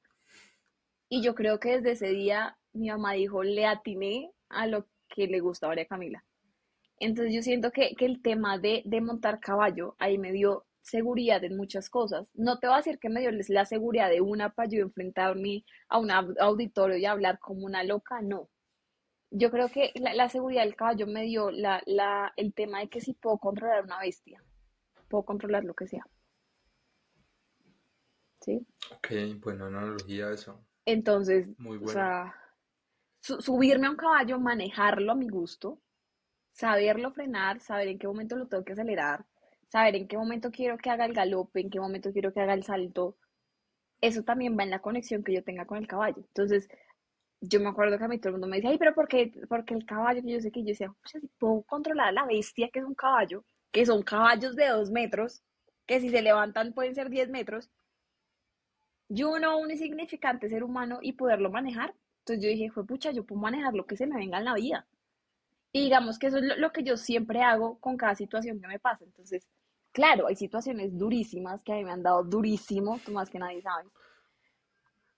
Y 1.08 1.22
yo 1.22 1.34
creo 1.34 1.60
que 1.60 1.72
desde 1.76 1.92
ese 1.92 2.08
día 2.08 2.56
mi 2.74 2.90
mamá 2.90 3.12
dijo, 3.14 3.42
le 3.42 3.66
atiné 3.66 4.30
a 4.48 4.66
lo 4.66 4.86
que 5.08 5.26
le 5.26 5.40
gusta 5.40 5.66
a 5.66 5.70
María 5.70 5.86
Camila. 5.86 6.24
Entonces 6.98 7.34
yo 7.34 7.42
siento 7.42 7.70
que, 7.70 7.94
el 7.98 8.22
tema 8.22 8.58
de, 8.58 8.82
de, 8.84 9.00
montar 9.00 9.40
caballo 9.40 9.96
ahí 9.98 10.18
me 10.18 10.32
dio 10.32 10.66
seguridad 10.82 11.42
en 11.44 11.56
muchas 11.56 11.88
cosas. 11.90 12.26
No 12.34 12.58
te 12.58 12.66
voy 12.66 12.74
a 12.74 12.78
decir 12.78 12.98
que 12.98 13.08
me 13.08 13.20
dio 13.20 13.30
la 13.48 13.64
seguridad 13.64 14.10
de 14.10 14.20
una 14.20 14.50
para 14.50 14.68
yo 14.68 14.80
enfrentarme 14.80 15.64
a 15.88 15.98
un 15.98 16.10
auditorio 16.10 16.96
y 16.96 17.06
hablar 17.06 17.38
como 17.38 17.64
una 17.64 17.82
loca, 17.82 18.20
no 18.20 18.50
yo 19.36 19.50
creo 19.50 19.68
que 19.68 19.92
la, 19.96 20.28
seguridad 20.28 20.62
del 20.62 20.76
caballo 20.76 21.08
me 21.08 21.24
dio 21.24 21.50
la, 21.50 21.82
la, 21.86 22.32
el 22.36 22.54
tema 22.54 22.78
de 22.80 22.88
que 22.88 23.00
si 23.00 23.14
puedo 23.14 23.38
controlar 23.38 23.82
una 23.84 23.98
bestia, 23.98 24.42
puedo 25.08 25.24
controlar 25.24 25.64
lo 25.64 25.74
que 25.74 25.88
sea. 25.88 26.06
¿Sí? 28.40 28.64
Ok, 28.92 29.08
buena 29.42 29.66
analogía 29.66 30.30
eso. 30.30 30.64
Entonces, 30.84 31.50
o 31.58 31.88
sea, 31.88 32.34
subirme 33.24 33.86
a 33.86 33.90
un 33.90 33.96
caballo, 33.96 34.38
manejarlo 34.38 35.12
a 35.12 35.14
mi 35.14 35.28
gusto, 35.28 35.80
saberlo 36.52 37.10
frenar, 37.12 37.60
saber 37.60 37.88
en 37.88 37.98
qué 37.98 38.06
momento 38.06 38.36
lo 38.36 38.46
tengo 38.46 38.64
que 38.64 38.72
acelerar, 38.72 39.24
saber 39.68 39.96
en 39.96 40.06
qué 40.08 40.16
momento 40.16 40.50
quiero 40.50 40.76
que 40.78 40.90
haga 40.90 41.06
el 41.06 41.14
galope, 41.14 41.60
en 41.60 41.70
qué 41.70 41.80
momento 41.80 42.12
quiero 42.12 42.32
que 42.32 42.40
haga 42.40 42.54
el 42.54 42.64
salto, 42.64 43.16
eso 44.00 44.22
también 44.22 44.56
va 44.58 44.64
en 44.64 44.70
la 44.70 44.80
conexión 44.80 45.24
que 45.24 45.32
yo 45.32 45.42
tenga 45.42 45.64
con 45.66 45.78
el 45.78 45.86
caballo. 45.86 46.18
Entonces, 46.18 46.68
yo 47.40 47.60
me 47.60 47.68
acuerdo 47.68 47.98
que 47.98 48.04
a 48.04 48.08
mí 48.08 48.18
todo 48.18 48.28
el 48.28 48.34
mundo 48.34 48.48
me 48.48 48.56
decía, 48.56 48.70
ay, 48.70 48.78
pero 48.78 48.94
¿por 48.94 49.08
qué, 49.08 49.32
porque 49.48 49.74
el 49.74 49.86
caballo? 49.86 50.20
Yo 50.24 50.40
sé 50.40 50.50
que 50.50 50.60
yo 50.62 50.68
decía, 50.68 50.94
si 51.04 51.20
puedo 51.38 51.62
controlar 51.62 52.08
a 52.08 52.12
la 52.12 52.26
bestia 52.26 52.68
que 52.70 52.80
es 52.80 52.84
un 52.84 52.94
caballo, 52.94 53.44
que 53.72 53.86
son 53.86 54.02
caballos 54.02 54.54
de 54.56 54.68
dos 54.68 54.90
metros, 54.90 55.42
que 55.86 56.00
si 56.00 56.10
se 56.10 56.22
levantan 56.22 56.74
pueden 56.74 56.94
ser 56.94 57.10
diez 57.10 57.28
metros, 57.28 57.70
yo 59.08 59.38
no 59.38 59.58
un 59.58 59.70
insignificante 59.70 60.48
ser 60.48 60.62
humano 60.64 60.98
y 61.02 61.12
poderlo 61.12 61.50
manejar. 61.50 61.94
Entonces 62.24 62.44
yo 62.44 62.50
dije, 62.50 62.70
fue 62.70 62.86
pucha, 62.86 63.10
yo 63.12 63.24
puedo 63.24 63.40
manejar 63.40 63.74
lo 63.74 63.86
que 63.86 63.96
se 63.96 64.06
me 64.06 64.16
venga 64.16 64.38
en 64.38 64.44
la 64.46 64.54
vida. 64.54 64.86
Y 65.72 65.84
digamos 65.84 66.18
que 66.18 66.28
eso 66.28 66.38
es 66.38 66.44
lo, 66.56 66.72
que 66.72 66.82
yo 66.82 66.96
siempre 66.96 67.42
hago 67.42 67.78
con 67.80 67.96
cada 67.96 68.14
situación 68.14 68.60
que 68.60 68.68
me 68.68 68.78
pasa. 68.78 69.04
Entonces, 69.04 69.46
claro, 69.92 70.26
hay 70.28 70.36
situaciones 70.36 70.96
durísimas 70.96 71.62
que 71.62 71.72
a 71.72 71.76
mí 71.76 71.84
me 71.84 71.92
han 71.92 72.02
dado 72.02 72.24
durísimo, 72.24 72.98
tú 73.04 73.12
más 73.12 73.28
que 73.30 73.38
nadie 73.38 73.60
sabes 73.62 73.92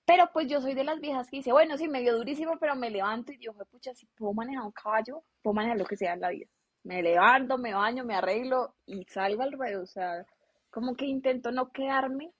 pero 0.06 0.30
pues 0.32 0.46
yo 0.46 0.60
soy 0.60 0.74
de 0.74 0.84
las 0.84 1.00
viejas 1.00 1.28
que 1.28 1.38
dice, 1.38 1.50
bueno, 1.50 1.76
sí, 1.76 1.88
me 1.88 2.00
dio 2.00 2.16
durísimo, 2.16 2.58
pero 2.60 2.76
me 2.76 2.90
levanto 2.90 3.32
y 3.32 3.38
digo, 3.38 3.52
pucha, 3.68 3.92
si 3.92 4.06
puedo 4.06 4.32
manejar 4.32 4.64
un 4.64 4.70
caballo, 4.70 5.24
puedo 5.42 5.54
manejar 5.54 5.78
lo 5.78 5.84
que 5.84 5.96
sea 5.96 6.14
en 6.14 6.20
la 6.20 6.30
vida. 6.30 6.46
Me 6.84 7.02
levanto, 7.02 7.58
me 7.58 7.74
baño, 7.74 8.04
me 8.04 8.14
arreglo 8.14 8.76
y 8.86 9.04
salgo 9.06 9.42
al 9.42 9.50
ruedo. 9.50 9.82
O 9.82 9.86
sea, 9.86 10.24
como 10.70 10.94
que 10.94 11.06
intento 11.06 11.50
no 11.50 11.72
quedarme 11.72 12.32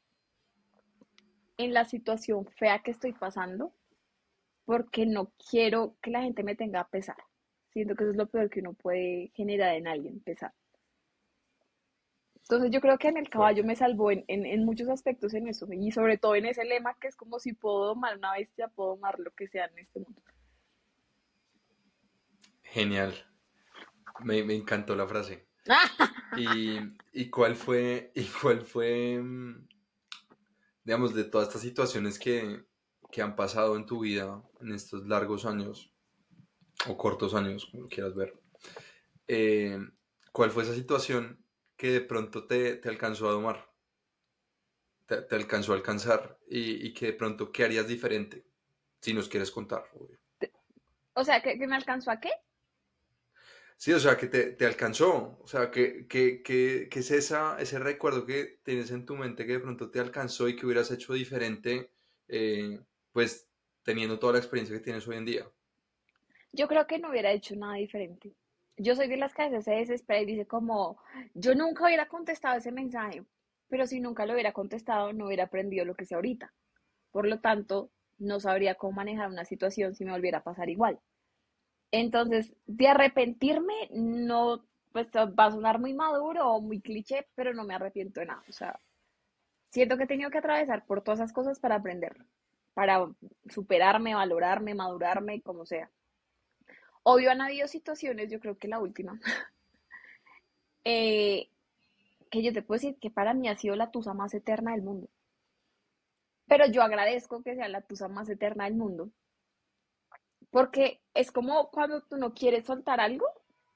en 1.56 1.74
la 1.74 1.84
situación 1.84 2.46
fea 2.46 2.78
que 2.84 2.92
estoy 2.92 3.12
pasando, 3.12 3.72
porque 4.66 5.06
no 5.06 5.32
quiero 5.50 5.96
que 6.02 6.10
la 6.10 6.20
gente 6.20 6.42
me 6.42 6.56
tenga 6.56 6.80
a 6.80 6.88
pesar. 6.88 7.16
Siento 7.72 7.94
que 7.94 8.04
eso 8.04 8.10
es 8.10 8.16
lo 8.18 8.26
peor 8.26 8.50
que 8.50 8.60
uno 8.60 8.74
puede 8.74 9.30
generar 9.34 9.74
en 9.76 9.86
alguien, 9.86 10.20
pesar. 10.20 10.52
Entonces 12.34 12.70
yo 12.70 12.80
creo 12.80 12.98
que 12.98 13.08
en 13.08 13.16
el 13.16 13.28
caballo 13.28 13.64
me 13.64 13.76
salvó 13.76 14.10
en, 14.10 14.24
en, 14.28 14.64
muchos 14.64 14.88
aspectos 14.88 15.34
en 15.34 15.48
eso, 15.48 15.66
y 15.72 15.90
sobre 15.90 16.16
todo 16.16 16.36
en 16.36 16.46
ese 16.46 16.64
lema 16.64 16.96
que 17.00 17.08
es 17.08 17.16
como 17.16 17.38
si 17.38 17.52
puedo 17.54 17.86
domar 17.86 18.18
una 18.18 18.32
bestia, 18.32 18.68
puedo 18.68 18.90
domar 18.90 19.18
lo 19.18 19.32
que 19.32 19.48
sea 19.48 19.66
en 19.66 19.78
este 19.78 20.00
mundo. 20.00 20.22
Genial. 22.62 23.14
Me, 24.22 24.38
encantó 24.54 24.94
la 24.94 25.06
frase. 25.06 25.46
y, 27.12 27.30
cuál 27.30 27.56
fue, 27.56 28.12
y 28.14 28.24
cuál 28.24 28.62
fue, 28.62 29.20
mm, 29.20 29.66
digamos, 30.84 31.14
de 31.14 31.24
todas 31.24 31.48
estas 31.48 31.62
situaciones 31.62 32.18
que, 32.18 32.64
han 33.18 33.36
pasado 33.36 33.76
en 33.76 33.86
tu 33.86 34.00
vida 34.00 34.42
en 34.60 34.72
estos 34.72 35.06
largos 35.06 35.46
años, 35.46 35.92
o 36.88 36.96
cortos 36.96 37.34
años, 37.34 37.66
como 37.70 37.88
quieras 37.88 38.14
ver, 38.14 38.34
eh, 39.28 39.78
¿cuál 40.32 40.50
fue 40.50 40.62
esa 40.62 40.74
situación 40.74 41.44
que 41.76 41.90
de 41.90 42.00
pronto 42.00 42.46
te, 42.46 42.80
alcanzó 42.84 43.28
a 43.28 43.32
domar, 43.32 43.70
te, 45.06 45.34
alcanzó 45.34 45.72
a 45.72 45.76
alcanzar 45.76 46.38
y, 46.48 46.92
que 46.94 47.06
de 47.06 47.12
pronto, 47.12 47.52
¿qué 47.52 47.64
harías 47.64 47.88
diferente? 47.88 48.46
Si 49.00 49.12
nos 49.12 49.28
quieres 49.28 49.50
contar, 49.50 49.84
O 51.14 51.24
sea, 51.24 51.42
¿que, 51.42 51.56
me 51.66 51.76
alcanzó 51.76 52.10
a 52.10 52.20
qué? 52.20 52.30
Sí, 53.78 53.92
o 53.92 54.00
sea, 54.00 54.16
que 54.16 54.26
te, 54.26 54.66
alcanzó, 54.66 55.38
o 55.38 55.46
sea, 55.46 55.70
que, 55.70 56.06
que, 56.06 56.88
es 56.90 57.10
esa, 57.10 57.58
ese 57.60 57.78
recuerdo 57.78 58.24
que 58.24 58.60
tienes 58.64 58.90
en 58.90 59.04
tu 59.04 59.16
mente 59.16 59.46
que 59.46 59.52
de 59.52 59.60
pronto 59.60 59.90
te 59.90 60.00
alcanzó 60.00 60.48
y 60.48 60.56
que 60.56 60.64
hubieras 60.64 60.90
hecho 60.90 61.12
diferente, 61.12 61.92
eh, 62.28 62.80
pues 63.16 63.48
teniendo 63.82 64.18
toda 64.18 64.34
la 64.34 64.40
experiencia 64.40 64.76
que 64.76 64.84
tienes 64.84 65.08
hoy 65.08 65.16
en 65.16 65.24
día. 65.24 65.50
Yo 66.52 66.68
creo 66.68 66.86
que 66.86 66.98
no 66.98 67.08
hubiera 67.08 67.32
hecho 67.32 67.56
nada 67.56 67.76
diferente 67.76 68.36
yo 68.78 68.94
soy 68.94 69.08
de 69.08 69.16
las 69.16 69.34
que 69.34 69.62
se 69.62 69.70
desespera 69.70 70.20
y 70.20 70.26
dice 70.26 70.46
como, 70.46 70.98
yo 71.34 71.54
nunca 71.54 71.84
hubiera 71.86 72.08
contestado 72.08 72.58
ese 72.58 72.72
mensaje, 72.72 73.24
pero 73.68 73.86
si 73.86 74.00
nunca 74.00 74.26
lo 74.26 74.34
hubiera 74.34 74.52
contestado, 74.52 75.12
no 75.12 75.26
hubiera 75.26 75.44
aprendido 75.44 75.84
lo 75.84 75.94
que 75.94 76.04
sé 76.04 76.14
ahorita. 76.14 76.52
Por 77.10 77.26
lo 77.26 77.40
tanto, 77.40 77.90
no 78.18 78.38
sabría 78.40 78.74
cómo 78.74 78.92
manejar 78.92 79.30
una 79.30 79.44
situación 79.44 79.94
si 79.94 80.04
me 80.04 80.12
volviera 80.12 80.38
a 80.38 80.44
pasar 80.44 80.68
igual. 80.68 81.00
Entonces, 81.90 82.54
de 82.66 82.88
arrepentirme, 82.88 83.88
no, 83.92 84.66
pues 84.92 85.08
va 85.08 85.46
a 85.46 85.50
sonar 85.50 85.78
muy 85.78 85.94
maduro 85.94 86.48
o 86.50 86.60
muy 86.60 86.80
cliché, 86.80 87.26
pero 87.34 87.54
no 87.54 87.64
me 87.64 87.74
arrepiento 87.74 88.20
de 88.20 88.26
nada. 88.26 88.44
O 88.48 88.52
sea, 88.52 88.78
siento 89.70 89.96
que 89.96 90.04
he 90.04 90.08
tenido 90.08 90.30
que 90.30 90.38
atravesar 90.38 90.84
por 90.84 91.02
todas 91.02 91.20
esas 91.20 91.32
cosas 91.32 91.58
para 91.58 91.76
aprender, 91.76 92.16
para 92.76 93.08
superarme, 93.48 94.14
valorarme, 94.14 94.74
madurarme, 94.74 95.40
como 95.40 95.64
sea. 95.64 95.90
Obvio 97.04 97.30
han 97.30 97.40
habido 97.40 97.68
situaciones, 97.68 98.30
yo 98.30 98.38
creo 98.38 98.58
que 98.58 98.68
la 98.68 98.80
última, 98.80 99.18
eh, 100.84 101.48
que 102.30 102.42
yo 102.42 102.52
te 102.52 102.60
puedo 102.60 102.76
decir 102.78 102.98
que 103.00 103.10
para 103.10 103.32
mí 103.32 103.48
ha 103.48 103.56
sido 103.56 103.76
la 103.76 103.90
tusa 103.90 104.12
más 104.12 104.34
eterna 104.34 104.72
del 104.72 104.82
mundo. 104.82 105.08
Pero 106.46 106.66
yo 106.66 106.82
agradezco 106.82 107.42
que 107.42 107.54
sea 107.54 107.66
la 107.68 107.80
tusa 107.80 108.08
más 108.08 108.28
eterna 108.28 108.64
del 108.64 108.74
mundo. 108.74 109.10
Porque 110.50 111.00
es 111.14 111.32
como 111.32 111.70
cuando 111.70 112.02
tú 112.02 112.18
no 112.18 112.34
quieres 112.34 112.66
soltar 112.66 113.00
algo, 113.00 113.24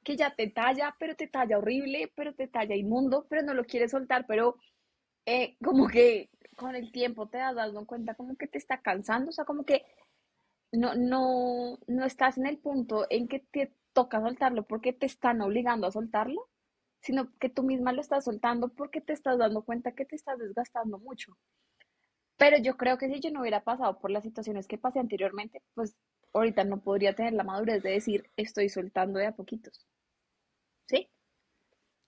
que 0.04 0.18
ya 0.18 0.34
te 0.34 0.50
talla, 0.50 0.94
pero 0.98 1.16
te 1.16 1.26
talla 1.26 1.56
horrible, 1.56 2.12
pero 2.14 2.34
te 2.34 2.48
talla 2.48 2.76
inmundo, 2.76 3.26
pero 3.30 3.40
no 3.40 3.54
lo 3.54 3.64
quieres 3.64 3.92
soltar, 3.92 4.26
pero 4.26 4.56
eh, 5.30 5.56
como 5.62 5.86
que 5.86 6.28
con 6.56 6.74
el 6.74 6.90
tiempo 6.90 7.28
te 7.28 7.38
das 7.38 7.54
dando 7.54 7.86
cuenta 7.86 8.14
como 8.14 8.36
que 8.36 8.48
te 8.48 8.58
está 8.58 8.82
cansando, 8.82 9.30
o 9.30 9.32
sea, 9.32 9.44
como 9.44 9.64
que 9.64 9.84
no, 10.72 10.94
no, 10.96 11.78
no 11.86 12.04
estás 12.04 12.36
en 12.36 12.46
el 12.46 12.58
punto 12.58 13.06
en 13.10 13.28
que 13.28 13.38
te 13.38 13.72
toca 13.92 14.20
soltarlo 14.20 14.64
porque 14.64 14.92
te 14.92 15.06
están 15.06 15.40
obligando 15.40 15.86
a 15.86 15.92
soltarlo, 15.92 16.48
sino 17.00 17.32
que 17.38 17.48
tú 17.48 17.62
misma 17.62 17.92
lo 17.92 18.00
estás 18.00 18.24
soltando 18.24 18.70
porque 18.70 19.00
te 19.00 19.12
estás 19.12 19.38
dando 19.38 19.62
cuenta 19.62 19.92
que 19.92 20.04
te 20.04 20.16
estás 20.16 20.38
desgastando 20.38 20.98
mucho. 20.98 21.36
Pero 22.36 22.58
yo 22.58 22.76
creo 22.76 22.98
que 22.98 23.08
si 23.08 23.20
yo 23.20 23.30
no 23.30 23.42
hubiera 23.42 23.62
pasado 23.62 24.00
por 24.00 24.10
las 24.10 24.24
situaciones 24.24 24.66
que 24.66 24.78
pasé 24.78 24.98
anteriormente, 24.98 25.62
pues 25.74 25.94
ahorita 26.32 26.64
no 26.64 26.80
podría 26.80 27.14
tener 27.14 27.34
la 27.34 27.44
madurez 27.44 27.82
de 27.84 27.90
decir 27.90 28.30
estoy 28.36 28.68
soltando 28.68 29.20
de 29.20 29.26
a 29.26 29.32
poquitos. 29.36 29.86
¿Sí? 30.86 31.08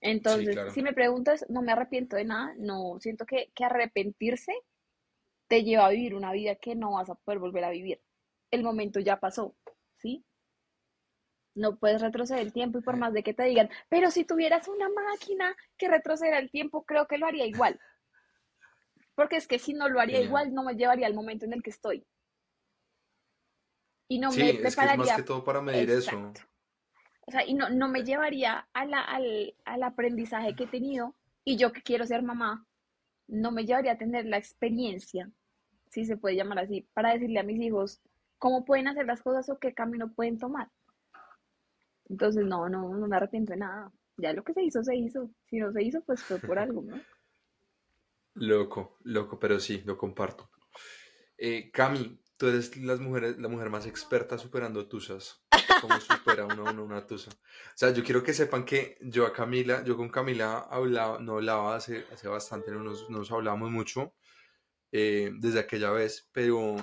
Entonces, 0.02 0.58
si 0.74 0.82
me 0.82 0.92
preguntas, 0.92 1.46
no 1.48 1.62
me 1.62 1.72
arrepiento 1.72 2.16
de 2.16 2.24
nada, 2.24 2.54
no 2.58 2.98
siento 3.00 3.24
que, 3.24 3.50
que 3.54 3.64
arrepentirse 3.64 4.52
te 5.48 5.64
lleva 5.64 5.86
a 5.86 5.90
vivir 5.90 6.14
una 6.14 6.32
vida 6.32 6.56
que 6.56 6.74
no 6.74 6.92
vas 6.92 7.08
a 7.08 7.14
poder 7.14 7.38
volver 7.38 7.64
a 7.64 7.70
vivir 7.70 8.02
el 8.52 8.62
momento 8.62 9.00
ya 9.00 9.18
pasó, 9.18 9.56
¿sí? 9.96 10.24
No 11.54 11.76
puedes 11.76 12.00
retroceder 12.00 12.42
el 12.42 12.52
tiempo 12.52 12.78
y 12.78 12.82
por 12.82 12.96
más 12.96 13.12
de 13.12 13.22
que 13.22 13.34
te 13.34 13.44
digan, 13.44 13.68
pero 13.88 14.10
si 14.10 14.24
tuvieras 14.24 14.68
una 14.68 14.88
máquina 14.88 15.56
que 15.76 15.88
retroceda 15.88 16.38
el 16.38 16.50
tiempo, 16.50 16.84
creo 16.84 17.06
que 17.06 17.18
lo 17.18 17.26
haría 17.26 17.46
igual. 17.46 17.80
Porque 19.14 19.36
es 19.36 19.48
que 19.48 19.58
si 19.58 19.74
no 19.74 19.88
lo 19.88 20.00
haría 20.00 20.20
igual, 20.20 20.54
no 20.54 20.62
me 20.62 20.74
llevaría 20.74 21.06
al 21.06 21.14
momento 21.14 21.44
en 21.44 21.54
el 21.54 21.62
que 21.62 21.70
estoy. 21.70 22.06
y 24.08 24.18
no 24.18 24.30
Sí, 24.30 24.40
me 24.40 24.46
es 24.46 24.52
que 24.52 24.56
es 24.58 24.62
más 24.62 24.74
que 24.74 24.82
prepararía, 24.84 25.24
todo 25.24 25.44
para 25.44 25.62
medir 25.62 25.90
eso. 25.90 26.32
O 27.26 27.30
sea, 27.30 27.46
y 27.46 27.54
no, 27.54 27.70
no 27.70 27.88
me 27.88 28.04
llevaría 28.04 28.68
al, 28.72 28.92
al 29.64 29.82
aprendizaje 29.82 30.54
que 30.54 30.64
he 30.64 30.68
tenido 30.68 31.14
y 31.44 31.56
yo 31.56 31.72
que 31.72 31.82
quiero 31.82 32.06
ser 32.06 32.22
mamá, 32.22 32.66
no 33.28 33.50
me 33.50 33.64
llevaría 33.64 33.92
a 33.92 33.98
tener 33.98 34.26
la 34.26 34.38
experiencia, 34.38 35.30
si 35.90 36.04
se 36.04 36.16
puede 36.16 36.36
llamar 36.36 36.58
así, 36.60 36.86
para 36.94 37.12
decirle 37.12 37.40
a 37.40 37.44
mis 37.44 37.60
hijos 37.60 38.00
cómo 38.38 38.64
pueden 38.64 38.88
hacer 38.88 39.06
las 39.06 39.22
cosas 39.22 39.48
o 39.48 39.58
qué 39.58 39.72
camino 39.72 40.12
pueden 40.12 40.38
tomar. 40.38 40.68
Entonces, 42.08 42.44
no, 42.44 42.68
no, 42.68 42.94
no 42.94 43.06
me 43.06 43.16
arrepiento 43.16 43.52
de 43.52 43.60
nada. 43.60 43.92
Ya 44.16 44.32
lo 44.32 44.44
que 44.44 44.52
se 44.52 44.62
hizo, 44.62 44.82
se 44.82 44.96
hizo. 44.96 45.30
Si 45.46 45.58
no 45.58 45.72
se 45.72 45.82
hizo, 45.82 46.02
pues 46.02 46.22
fue 46.22 46.38
por 46.38 46.58
algo, 46.58 46.82
¿no? 46.82 47.00
Loco, 48.34 48.96
loco, 49.02 49.38
pero 49.38 49.60
sí, 49.60 49.82
lo 49.84 49.98
comparto. 49.98 50.48
Eh, 51.36 51.70
Cami, 51.70 52.18
tú 52.42 52.80
las 52.80 52.98
mujeres, 52.98 53.38
la 53.38 53.46
mujer 53.46 53.70
más 53.70 53.86
experta 53.86 54.36
superando 54.36 54.88
tusas. 54.88 55.40
¿Cómo 55.80 56.00
supera 56.00 56.44
uno 56.44 56.64
una 56.82 57.06
tusa? 57.06 57.30
O 57.30 57.76
sea, 57.76 57.92
yo 57.92 58.02
quiero 58.02 58.24
que 58.24 58.34
sepan 58.34 58.64
que 58.64 58.98
yo 59.00 59.26
a 59.26 59.32
Camila, 59.32 59.84
yo 59.84 59.96
con 59.96 60.08
Camila 60.08 60.58
hablaba, 60.58 61.20
no 61.20 61.34
hablaba 61.34 61.76
hace, 61.76 62.04
hace 62.12 62.26
bastante, 62.26 62.72
no 62.72 62.82
nos, 62.82 63.08
no 63.10 63.18
nos 63.18 63.30
hablábamos 63.30 63.70
mucho 63.70 64.12
eh, 64.90 65.30
desde 65.38 65.60
aquella 65.60 65.92
vez, 65.92 66.28
pero 66.32 66.76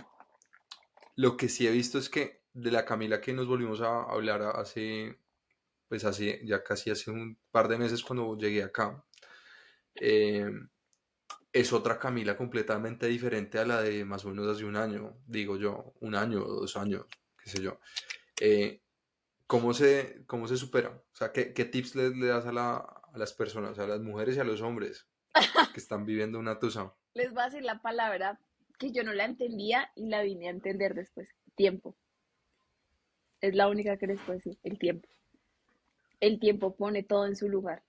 lo 1.18 1.36
que 1.36 1.50
sí 1.50 1.68
he 1.68 1.72
visto 1.72 1.98
es 1.98 2.10
que 2.10 2.42
de 2.54 2.72
la 2.72 2.86
Camila 2.86 3.20
que 3.20 3.34
nos 3.34 3.48
volvimos 3.48 3.82
a 3.82 4.04
hablar 4.04 4.42
hace, 4.42 5.20
pues 5.90 6.06
hace, 6.06 6.40
ya 6.46 6.64
casi 6.64 6.90
hace 6.90 7.12
un 7.12 7.38
par 7.52 7.68
de 7.68 7.78
meses 7.78 8.02
cuando 8.02 8.38
llegué 8.38 8.64
acá, 8.64 9.04
eh, 9.96 10.50
es 11.52 11.74
otra 11.74 11.98
Camila 12.00 12.38
completamente 12.38 13.08
diferente 13.08 13.60
a 13.60 13.66
la 13.66 13.82
de 13.82 14.06
más 14.06 14.24
o 14.26 14.30
menos 14.30 14.48
hace 14.48 14.66
un 14.66 14.76
año, 14.76 15.18
digo 15.26 15.58
yo, 15.58 15.94
un 16.00 16.16
año 16.16 16.44
o 16.44 16.62
dos 16.62 16.78
años, 16.78 17.06
qué 17.44 17.50
sé 17.50 17.62
yo. 17.62 17.80
Eh, 18.40 18.82
¿cómo 19.48 19.74
se, 19.74 20.24
cómo 20.28 20.48
se 20.48 20.58
supera? 20.58 20.90
O 20.90 21.16
sea, 21.16 21.32
¿qué, 21.32 21.54
qué 21.54 21.66
tips 21.66 21.96
le, 21.96 22.10
le 22.16 22.28
das 22.28 22.46
a, 22.46 22.52
la- 22.52 22.76
a 22.78 23.18
las 23.18 23.34
personas, 23.34 23.80
a 23.80 23.88
las 23.88 24.00
mujeres 24.02 24.38
y 24.38 24.40
a 24.40 24.44
los 24.44 24.62
hombres 24.62 25.08
que 25.74 25.80
están 25.80 26.06
viviendo 26.06 26.38
una 26.40 26.60
tusa? 26.60 26.94
Les 27.16 27.32
voy 27.34 27.42
a 27.42 27.46
decir 27.46 27.64
la 27.64 27.82
palabra 27.82 28.40
que 28.78 28.92
yo 28.92 29.04
no 29.04 29.14
la 29.14 29.26
entendía 29.26 29.92
y 29.96 30.08
la 30.08 30.22
vine 30.22 30.48
a 30.48 30.52
entender 30.52 30.94
después. 30.94 31.34
Tiempo. 31.56 31.96
Es 33.42 33.56
la 33.56 33.68
única 33.68 33.98
que 33.98 34.08
les 34.08 34.20
puedo 34.20 34.38
decir. 34.38 34.58
El 34.64 34.78
tiempo. 34.78 35.10
El 36.20 36.40
tiempo 36.40 36.76
pone 36.76 37.04
todo 37.04 37.26
en 37.26 37.36
su 37.36 37.50
lugar. 37.50 37.84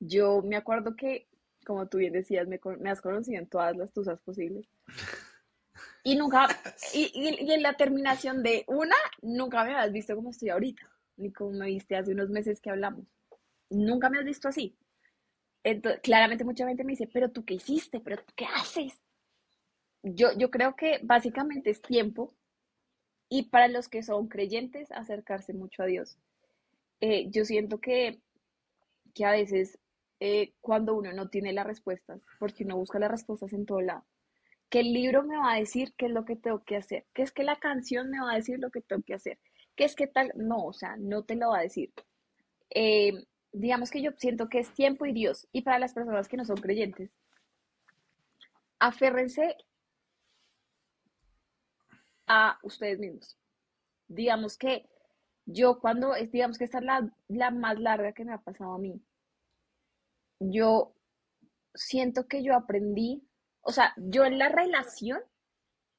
Yo 0.00 0.42
me 0.42 0.56
acuerdo 0.56 0.96
que, 0.96 1.28
como 1.66 1.88
tú 1.88 1.98
bien 1.98 2.14
decías, 2.14 2.48
me, 2.48 2.60
me 2.80 2.90
has 2.90 3.02
conocido 3.02 3.40
en 3.40 3.48
todas 3.48 3.76
las 3.76 3.92
tusas 3.92 4.20
posibles. 4.20 4.66
Y 6.02 6.16
nunca, 6.16 6.46
y, 6.94 7.10
y- 7.14 7.44
y 7.44 7.52
en 7.52 7.62
la 7.62 7.74
terminación 7.74 8.42
de 8.42 8.64
una, 8.68 8.94
nunca 9.22 9.64
me 9.64 9.74
habías 9.74 9.92
visto 9.92 10.14
como 10.16 10.30
estoy 10.30 10.50
ahorita, 10.50 10.82
ni 11.16 11.32
como 11.32 11.52
me 11.52 11.66
viste 11.66 11.96
hace 11.96 12.12
unos 12.12 12.30
meses 12.30 12.60
que 12.60 12.70
hablamos. 12.70 13.06
Nunca 13.70 14.10
me 14.10 14.18
has 14.18 14.24
visto 14.24 14.48
así. 14.48 14.76
Entonces, 15.64 16.00
claramente 16.02 16.44
mucha 16.44 16.66
gente 16.68 16.84
me 16.84 16.92
dice, 16.92 17.08
pero 17.12 17.30
tú 17.30 17.44
qué 17.44 17.54
hiciste, 17.54 18.00
pero 18.00 18.18
tú 18.18 18.32
qué 18.36 18.46
haces. 18.46 18.94
Yo, 20.02 20.28
yo 20.38 20.50
creo 20.50 20.76
que 20.76 21.00
básicamente 21.02 21.70
es 21.70 21.82
tiempo 21.82 22.32
y 23.28 23.44
para 23.50 23.68
los 23.68 23.88
que 23.88 24.02
son 24.02 24.28
creyentes, 24.28 24.90
acercarse 24.92 25.52
mucho 25.52 25.82
a 25.82 25.86
Dios. 25.86 26.18
Eh, 27.00 27.28
yo 27.30 27.44
siento 27.44 27.80
que, 27.80 28.20
que 29.14 29.24
a 29.24 29.32
veces 29.32 29.78
eh, 30.20 30.54
cuando 30.60 30.94
uno 30.94 31.12
no 31.12 31.28
tiene 31.28 31.52
las 31.52 31.66
respuestas, 31.66 32.20
porque 32.38 32.64
uno 32.64 32.76
busca 32.76 32.98
las 32.98 33.10
respuestas 33.10 33.52
en 33.52 33.66
todo 33.66 33.80
lado, 33.80 34.04
que 34.70 34.80
el 34.80 34.92
libro 34.92 35.22
me 35.22 35.36
va 35.36 35.52
a 35.52 35.58
decir 35.58 35.94
qué 35.96 36.06
es 36.06 36.12
lo 36.12 36.24
que 36.24 36.36
tengo 36.36 36.64
que 36.64 36.76
hacer, 36.76 37.06
que 37.14 37.22
es 37.22 37.32
que 37.32 37.44
la 37.44 37.56
canción 37.56 38.10
me 38.10 38.20
va 38.20 38.32
a 38.32 38.36
decir 38.36 38.58
lo 38.58 38.70
que 38.70 38.80
tengo 38.80 39.02
que 39.02 39.14
hacer, 39.14 39.38
que 39.76 39.84
es 39.84 39.94
que 39.94 40.06
tal, 40.06 40.32
no, 40.36 40.64
o 40.64 40.72
sea, 40.72 40.96
no 40.96 41.24
te 41.24 41.36
lo 41.36 41.50
va 41.50 41.58
a 41.58 41.62
decir. 41.62 41.92
Eh, 42.70 43.12
digamos 43.52 43.90
que 43.90 44.02
yo 44.02 44.10
siento 44.16 44.48
que 44.48 44.58
es 44.58 44.72
tiempo 44.74 45.06
y 45.06 45.12
Dios, 45.12 45.48
y 45.52 45.62
para 45.62 45.78
las 45.78 45.94
personas 45.94 46.28
que 46.28 46.36
no 46.36 46.44
son 46.44 46.56
creyentes, 46.56 47.10
aférrense 48.78 49.56
a 52.26 52.58
ustedes 52.62 52.98
mismos. 52.98 53.38
Digamos 54.08 54.56
que 54.58 54.88
yo 55.46 55.78
cuando, 55.78 56.14
digamos 56.32 56.58
que 56.58 56.64
esta 56.64 56.78
es 56.78 56.84
la, 56.84 57.10
la 57.28 57.50
más 57.50 57.78
larga 57.78 58.12
que 58.12 58.24
me 58.24 58.32
ha 58.32 58.38
pasado 58.38 58.72
a 58.72 58.78
mí, 58.78 59.00
yo 60.38 60.94
siento 61.74 62.26
que 62.28 62.42
yo 62.42 62.54
aprendí, 62.54 63.22
o 63.60 63.72
sea, 63.72 63.92
yo 63.96 64.24
en 64.24 64.38
la 64.38 64.48
relación 64.48 65.20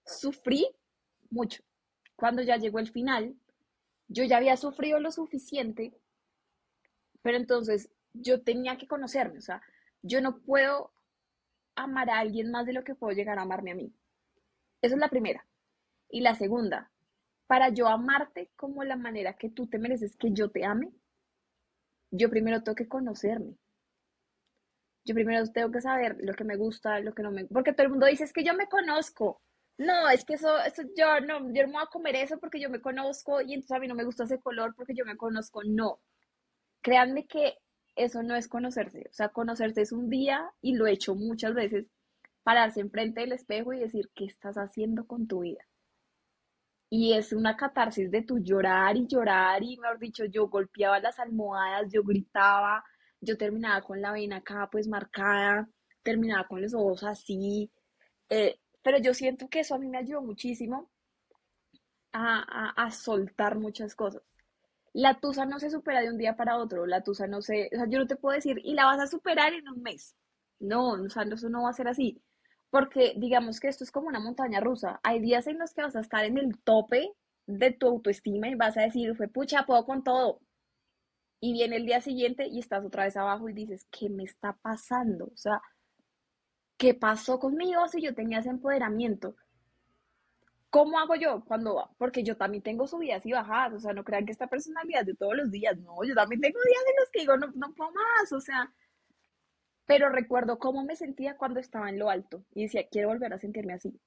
sufrí 0.06 0.68
mucho. 1.30 1.64
Cuando 2.16 2.42
ya 2.42 2.58
llegó 2.58 2.80
el 2.80 2.92
final, 2.92 3.36
yo 4.08 4.24
ya 4.24 4.38
había 4.38 4.58
sufrido 4.58 5.00
lo 5.00 5.12
suficiente, 5.12 5.94
pero 7.22 7.38
entonces 7.38 7.90
yo 8.14 8.42
tenía 8.42 8.78
que 8.78 8.88
conocerme, 8.88 9.40
o 9.40 9.42
sea, 9.42 9.62
yo 10.02 10.22
no 10.22 10.40
puedo 10.40 10.92
amar 11.76 12.10
a 12.10 12.20
alguien 12.20 12.52
más 12.52 12.66
de 12.66 12.74
lo 12.74 12.84
que 12.84 12.96
puedo 12.96 13.16
llegar 13.16 13.38
a 13.38 13.44
amarme 13.44 13.72
a 13.72 13.76
mí. 13.76 13.94
Esa 14.82 14.96
es 14.96 15.00
la 15.00 15.10
primera. 15.10 15.46
Y 16.10 16.22
la 16.22 16.36
segunda, 16.36 16.92
para 17.48 17.70
yo 17.70 17.88
amarte 17.88 18.50
como 18.56 18.84
la 18.84 18.96
manera 18.96 19.34
que 19.34 19.50
tú 19.50 19.68
te 19.68 19.78
mereces 19.78 20.16
que 20.16 20.32
yo 20.32 20.50
te 20.50 20.66
ame, 20.66 20.92
yo 22.12 22.30
primero 22.30 22.64
tengo 22.64 22.76
que 22.76 22.88
conocerme. 22.88 23.58
Yo 25.08 25.16
primero 25.16 25.46
tengo 25.48 25.72
que 25.72 25.82
saber 25.82 26.18
lo 26.20 26.34
que 26.34 26.44
me 26.44 26.58
gusta, 26.58 27.00
lo 27.00 27.14
que 27.14 27.24
no 27.24 27.32
me 27.32 27.46
Porque 27.46 27.72
todo 27.72 27.86
el 27.86 27.92
mundo 27.92 28.08
dice, 28.08 28.26
es 28.26 28.34
que 28.34 28.44
yo 28.44 28.54
me 28.54 28.68
conozco. 28.68 29.42
No, 29.78 30.10
es 30.10 30.26
que 30.26 30.34
eso, 30.34 30.60
eso 30.60 30.84
yo 30.98 31.22
no, 31.22 31.40
yo 31.54 31.64
no 31.64 31.68
me 31.70 31.74
voy 31.74 31.84
a 31.84 31.90
comer 31.92 32.16
eso 32.16 32.38
porque 32.40 32.60
yo 32.60 32.70
me 32.70 32.82
conozco 32.82 33.42
y 33.42 33.54
entonces 33.54 33.78
a 33.78 33.80
mí 33.80 33.88
no 33.88 33.96
me 33.96 34.04
gusta 34.04 34.26
ese 34.26 34.42
color 34.42 34.76
porque 34.76 34.94
yo 34.96 35.06
me 35.06 35.16
conozco. 35.16 35.62
No. 35.64 36.02
Créanme 36.82 37.26
que 37.26 37.56
eso 37.96 38.22
no 38.24 38.36
es 38.36 38.48
conocerse. 38.50 39.08
O 39.10 39.14
sea, 39.14 39.30
conocerse 39.30 39.82
es 39.82 39.92
un 39.94 40.10
día 40.10 40.52
y 40.62 40.76
lo 40.76 40.88
he 40.88 40.94
hecho 40.94 41.16
muchas 41.16 41.54
veces, 41.54 41.88
pararse 42.44 42.82
enfrente 42.82 43.22
del 43.22 43.34
espejo 43.34 43.74
y 43.74 43.80
decir, 43.80 44.10
¿qué 44.16 44.26
estás 44.26 44.58
haciendo 44.58 45.08
con 45.08 45.28
tu 45.28 45.42
vida? 45.42 45.66
Y 46.90 47.14
es 47.14 47.34
una 47.34 47.56
catarsis 47.58 48.12
de 48.12 48.24
tu 48.24 48.40
llorar 48.40 48.98
y 48.98 49.08
llorar 49.08 49.64
y, 49.64 49.78
mejor 49.78 50.00
dicho, 50.00 50.26
yo 50.26 50.48
golpeaba 50.48 51.00
las 51.00 51.20
almohadas, 51.20 51.92
yo 51.92 52.04
gritaba, 52.04 52.84
yo 53.22 53.38
terminaba 53.38 53.82
con 53.82 54.02
la 54.02 54.12
vena 54.12 54.38
acá 54.38 54.70
pues 54.72 54.88
marcada, 54.88 55.70
terminaba 56.04 56.48
con 56.48 56.62
los 56.62 56.74
ojos 56.74 57.04
así, 57.04 57.72
eh, 58.30 58.60
pero 58.84 59.00
yo 59.00 59.14
siento 59.14 59.50
que 59.50 59.62
eso 59.62 59.76
a 59.76 59.80
mí 59.80 59.88
me 59.90 60.00
ayudó 60.00 60.22
muchísimo 60.22 60.90
a, 62.12 62.40
a, 62.42 62.86
a 62.86 62.92
soltar 62.92 63.58
muchas 63.58 63.96
cosas. 63.96 64.22
La 64.94 65.20
tusa 65.20 65.46
no 65.46 65.60
se 65.60 65.70
supera 65.70 66.02
de 66.02 66.10
un 66.10 66.18
día 66.18 66.36
para 66.38 66.58
otro, 66.58 66.86
la 66.88 67.04
tusa 67.04 67.28
no 67.28 67.42
se, 67.42 67.70
o 67.74 67.78
sea, 67.78 67.88
yo 67.90 68.00
no 68.00 68.08
te 68.08 68.16
puedo 68.18 68.36
decir, 68.36 68.60
y 68.64 68.74
la 68.74 68.86
vas 68.86 69.00
a 69.00 69.08
superar 69.08 69.54
en 69.54 69.70
un 69.70 69.82
mes. 69.84 70.16
No, 70.60 70.92
o 70.94 71.10
sea, 71.10 71.24
eso 71.24 71.50
no 71.50 71.64
va 71.64 71.72
a 71.72 71.74
ser 71.74 71.88
así. 71.88 72.22
Porque 72.72 73.14
digamos 73.18 73.60
que 73.60 73.68
esto 73.70 73.84
es 73.84 73.92
como 73.92 74.08
una 74.08 74.20
montaña 74.20 74.60
rusa. 74.60 75.00
Hay 75.04 75.22
días 75.22 75.48
en 75.48 75.60
los 75.60 75.74
que 75.74 75.84
vas 75.84 75.96
a 75.96 76.02
estar 76.02 76.26
en 76.26 76.38
el 76.38 76.60
tope 76.64 77.14
de 77.48 77.72
tu 77.74 77.88
autoestima 77.88 78.50
y 78.50 78.56
vas 78.56 78.78
a 78.78 78.82
decir, 78.84 79.16
fue 79.16 79.28
pucha, 79.30 79.66
puedo 79.66 79.86
con 79.86 80.04
todo. 80.04 80.42
Y 81.40 81.54
viene 81.54 81.76
el 81.78 81.86
día 81.86 82.02
siguiente 82.02 82.48
y 82.48 82.60
estás 82.60 82.84
otra 82.84 83.04
vez 83.04 83.16
abajo 83.16 83.48
y 83.50 83.54
dices, 83.54 83.88
¿qué 83.92 84.10
me 84.10 84.24
está 84.24 84.54
pasando? 84.54 85.26
O 85.26 85.38
sea, 85.38 85.62
¿qué 86.78 86.94
pasó 86.94 87.40
conmigo 87.40 87.88
si 87.88 88.02
yo 88.02 88.16
tenía 88.16 88.40
ese 88.40 88.50
empoderamiento? 88.50 89.36
¿Cómo 90.70 91.00
hago 91.00 91.16
yo 91.16 91.44
cuando, 91.46 91.90
porque 91.98 92.24
yo 92.24 92.36
también 92.38 92.62
tengo 92.64 92.88
subidas 92.88 93.26
y 93.26 93.32
bajadas, 93.32 93.74
o 93.74 93.80
sea, 93.80 93.94
no 93.94 94.04
crean 94.04 94.26
que 94.26 94.34
esta 94.34 94.48
personalidad 94.48 95.06
de 95.06 95.16
todos 95.16 95.36
los 95.36 95.50
días, 95.50 95.78
no, 95.78 96.04
yo 96.04 96.14
también 96.14 96.42
tengo 96.42 96.60
días 96.60 96.84
en 96.88 96.96
los 97.00 97.10
que 97.12 97.20
digo, 97.22 97.38
no, 97.38 97.48
no 97.56 97.74
puedo 97.74 97.92
más, 97.92 98.32
o 98.34 98.42
sea, 98.42 98.74
pero 99.86 100.10
recuerdo 100.10 100.60
cómo 100.60 100.84
me 100.84 100.96
sentía 100.98 101.38
cuando 101.38 101.62
estaba 101.62 101.90
en 101.90 101.98
lo 101.98 102.10
alto 102.10 102.44
y 102.54 102.64
decía, 102.64 102.88
quiero 102.92 103.08
volver 103.08 103.34
a 103.34 103.40
sentirme 103.40 103.74
así. 103.74 104.00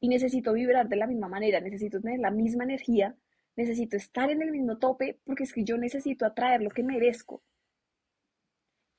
Y 0.00 0.08
necesito 0.08 0.54
vibrar 0.54 0.88
de 0.88 0.96
la 0.96 1.06
misma 1.06 1.28
manera, 1.28 1.60
necesito 1.60 2.00
tener 2.00 2.20
la 2.20 2.30
misma 2.30 2.64
energía, 2.64 3.14
necesito 3.56 3.96
estar 3.96 4.30
en 4.30 4.42
el 4.42 4.50
mismo 4.50 4.78
tope, 4.78 5.20
porque 5.24 5.44
es 5.44 5.52
que 5.52 5.64
yo 5.64 5.76
necesito 5.76 6.24
atraer 6.24 6.62
lo 6.62 6.70
que 6.70 6.82
merezco. 6.82 7.42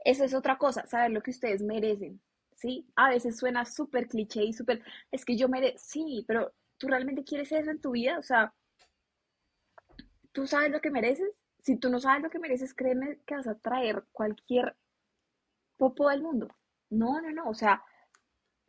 Eso 0.04 0.24
es 0.24 0.34
otra 0.34 0.58
cosa, 0.58 0.86
saber 0.88 1.12
lo 1.12 1.22
que 1.22 1.32
ustedes 1.32 1.62
merecen, 1.62 2.22
¿sí? 2.56 2.88
A 2.96 3.10
veces 3.10 3.38
suena 3.38 3.66
súper 3.66 4.08
cliché 4.08 4.44
y 4.44 4.54
súper, 4.54 4.84
es 5.12 5.26
que 5.26 5.38
yo 5.38 5.48
merezco, 5.48 5.80
sí, 5.80 6.26
pero 6.28 6.54
¿tú 6.78 6.88
realmente 6.88 7.24
quieres 7.24 7.52
eso 7.52 7.70
en 7.70 7.82
tu 7.82 7.92
vida? 7.92 8.18
O 8.18 8.24
sea, 8.24 8.54
¿tú 10.32 10.48
sabes 10.48 10.72
lo 10.72 10.82
que 10.82 10.92
mereces? 10.92 11.30
Si 11.60 11.78
tú 11.78 11.90
no 11.90 12.00
sabes 12.00 12.24
lo 12.24 12.30
que 12.30 12.40
mereces, 12.40 12.74
créeme 12.74 13.20
que 13.26 13.36
vas 13.36 13.48
a 13.48 13.60
traer 13.60 14.04
cualquier 14.12 14.76
popo 15.78 16.10
del 16.10 16.24
mundo. 16.24 16.48
No, 16.90 17.22
no, 17.22 17.32
no, 17.32 17.50
o 17.50 17.54
sea, 17.54 17.84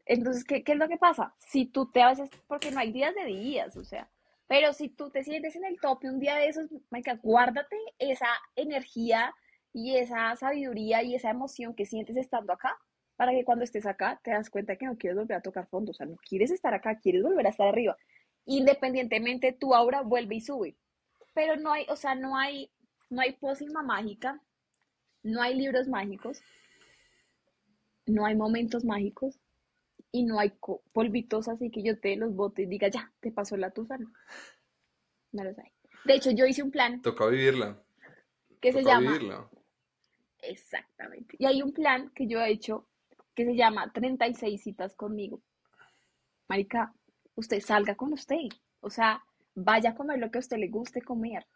entonces, 0.05 0.45
¿qué, 0.45 0.63
qué 0.65 0.73
es 0.73 0.79
lo 0.79 0.89
que 0.89 0.99
pasa? 0.99 1.35
Si 1.39 1.67
tú 1.67 1.91
te 1.91 2.03
haces, 2.03 2.31
porque 2.47 2.71
no 2.71 2.81
hay 2.81 2.93
días 2.93 3.15
de 3.15 3.25
días, 3.25 3.77
o 3.77 3.85
sea, 3.85 4.11
pero 4.53 4.75
si 4.75 4.91
tú 4.91 5.09
te 5.09 5.25
sientes 5.25 5.57
en 5.57 5.65
el 5.65 5.81
tope 5.81 6.11
un 6.11 6.21
día 6.21 6.37
de 6.37 6.49
esos, 6.49 6.69
Maika, 6.91 7.19
guárdate 7.23 7.75
esa 7.99 8.29
energía 8.55 9.35
y 9.73 9.97
esa 9.97 10.37
sabiduría 10.37 11.03
y 11.03 11.15
esa 11.15 11.31
emoción 11.31 11.75
que 11.75 11.87
sientes 11.87 12.19
estando 12.19 12.53
acá, 12.53 12.77
para 13.17 13.33
que 13.33 13.47
cuando 13.47 13.65
estés 13.65 13.87
acá 13.87 14.21
te 14.23 14.31
das 14.31 14.51
cuenta 14.51 14.77
que 14.77 14.85
no 14.85 14.99
quieres 14.99 15.17
volver 15.17 15.39
a 15.39 15.41
tocar 15.41 15.69
fondo, 15.69 15.93
o 15.93 15.95
sea, 15.95 16.05
no 16.05 16.17
quieres 16.17 16.51
estar 16.51 16.75
acá, 16.75 16.99
quieres 16.99 17.23
volver 17.23 17.47
a 17.47 17.49
estar 17.49 17.67
arriba. 17.67 17.97
independientemente 18.45 19.53
tu 19.55 19.75
aura 19.75 20.03
vuelve 20.03 20.35
y 20.35 20.43
sube. 20.43 20.77
Pero 21.33 21.57
no 21.57 21.73
hay, 21.73 21.87
o 21.89 21.97
sea, 21.97 22.15
no 22.15 22.37
hay, 22.37 22.71
no 23.09 23.23
hay 23.23 23.33
pócima 23.33 23.83
mágica, 23.83 24.39
no 25.23 25.41
hay 25.41 25.55
libros 25.55 25.89
mágicos, 25.89 26.43
no 28.05 28.27
hay 28.27 28.35
momentos 28.35 28.85
mágicos 28.85 29.41
y 30.13 30.25
no 30.25 30.39
hay 30.39 30.53
polvitos 30.93 31.49
así 31.49 31.71
que 31.71 31.83
yo 31.83 31.99
te 31.99 32.15
los 32.17 32.35
bote 32.35 32.63
y 32.63 32.67
diga, 32.67 32.89
ya, 32.89 33.11
te 33.21 33.33
pasó 33.33 33.57
la 33.57 33.71
tusa, 33.71 33.97
no. 33.97 34.13
No 35.33 35.45
los 35.45 35.59
hay. 35.59 35.73
De 36.05 36.15
hecho, 36.15 36.31
yo 36.31 36.45
hice 36.47 36.63
un 36.63 36.71
plan. 36.71 37.01
Toca 37.01 37.27
vivirla. 37.27 37.83
Que 38.61 38.73
se 38.73 38.83
llama. 38.83 39.13
Vivirla. 39.13 39.49
Exactamente. 40.43 41.37
Y 41.39 41.47
hay 41.47 41.63
un 41.63 41.73
plan 41.73 42.11
que 42.15 42.27
yo 42.27 42.41
he 42.41 42.51
hecho 42.51 42.87
que 43.35 43.47
se 43.47 43.57
llama 43.57 43.91
36 43.93 44.63
citas 44.63 44.95
conmigo. 44.95 45.41
Marica, 46.49 46.93
usted 47.35 47.61
salga 47.61 47.95
con 47.95 48.13
usted. 48.13 48.49
O 48.81 48.91
sea, 48.91 49.25
vaya 49.55 49.91
a 49.91 49.95
comer 49.95 50.19
lo 50.19 50.31
que 50.31 50.39
a 50.39 50.41
usted 50.41 50.59
le 50.59 50.69
guste 50.69 51.01
comer. 51.01 51.47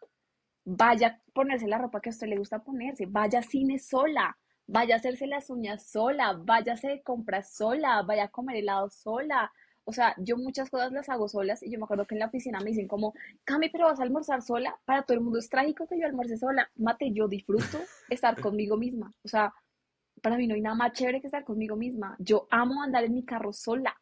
Vaya 0.63 1.07
a 1.07 1.31
ponerse 1.33 1.67
la 1.67 1.77
ropa 1.77 2.01
que 2.01 2.09
a 2.09 2.13
usted 2.13 2.27
le 2.27 2.37
gusta 2.37 2.63
ponerse. 2.63 3.05
Vaya 3.05 3.39
a 3.39 3.43
cine 3.43 3.77
sola. 3.77 4.35
Vaya 4.67 4.95
a 4.95 4.97
hacerse 4.97 5.27
las 5.27 5.49
uñas 5.49 5.83
sola. 5.83 6.33
Vaya 6.33 6.73
a 6.73 6.75
hacer 6.75 7.01
compras 7.03 7.51
sola. 7.51 8.01
Vaya 8.03 8.25
a 8.25 8.27
comer 8.29 8.57
helado 8.57 8.89
sola. 8.89 9.51
O 9.85 9.93
sea, 9.93 10.13
yo 10.17 10.35
muchas 10.35 10.69
cosas 10.69 10.91
las 10.91 11.07
hago 11.07 11.29
solas 11.29 11.63
y 11.63 11.71
yo 11.71 11.79
me 11.79 11.85
acuerdo 11.85 12.05
que 12.05 12.13
en 12.13 12.19
la 12.19 12.25
oficina 12.25 12.59
me 12.59 12.71
dicen 12.71 12.89
como, 12.89 13.13
Cami, 13.45 13.69
pero 13.69 13.85
vas 13.85 14.01
a 14.01 14.03
almorzar 14.03 14.41
sola. 14.41 14.77
Para 14.83 15.03
todo 15.03 15.15
el 15.15 15.23
mundo 15.23 15.39
es 15.39 15.49
trágico 15.49 15.87
que 15.87 15.97
yo 15.97 16.05
almuerce 16.05 16.37
sola. 16.37 16.69
Mate, 16.75 17.13
yo 17.13 17.29
disfruto 17.29 17.79
estar 18.09 18.35
conmigo 18.41 18.75
misma. 18.75 19.13
O 19.23 19.29
sea, 19.29 19.53
para 20.21 20.35
mí 20.35 20.45
no 20.45 20.55
hay 20.55 20.61
nada 20.61 20.75
más 20.75 20.91
chévere 20.91 21.21
que 21.21 21.27
estar 21.27 21.45
conmigo 21.45 21.77
misma. 21.77 22.17
Yo 22.19 22.47
amo 22.51 22.83
andar 22.83 23.05
en 23.05 23.13
mi 23.13 23.23
carro 23.23 23.53
sola. 23.53 23.95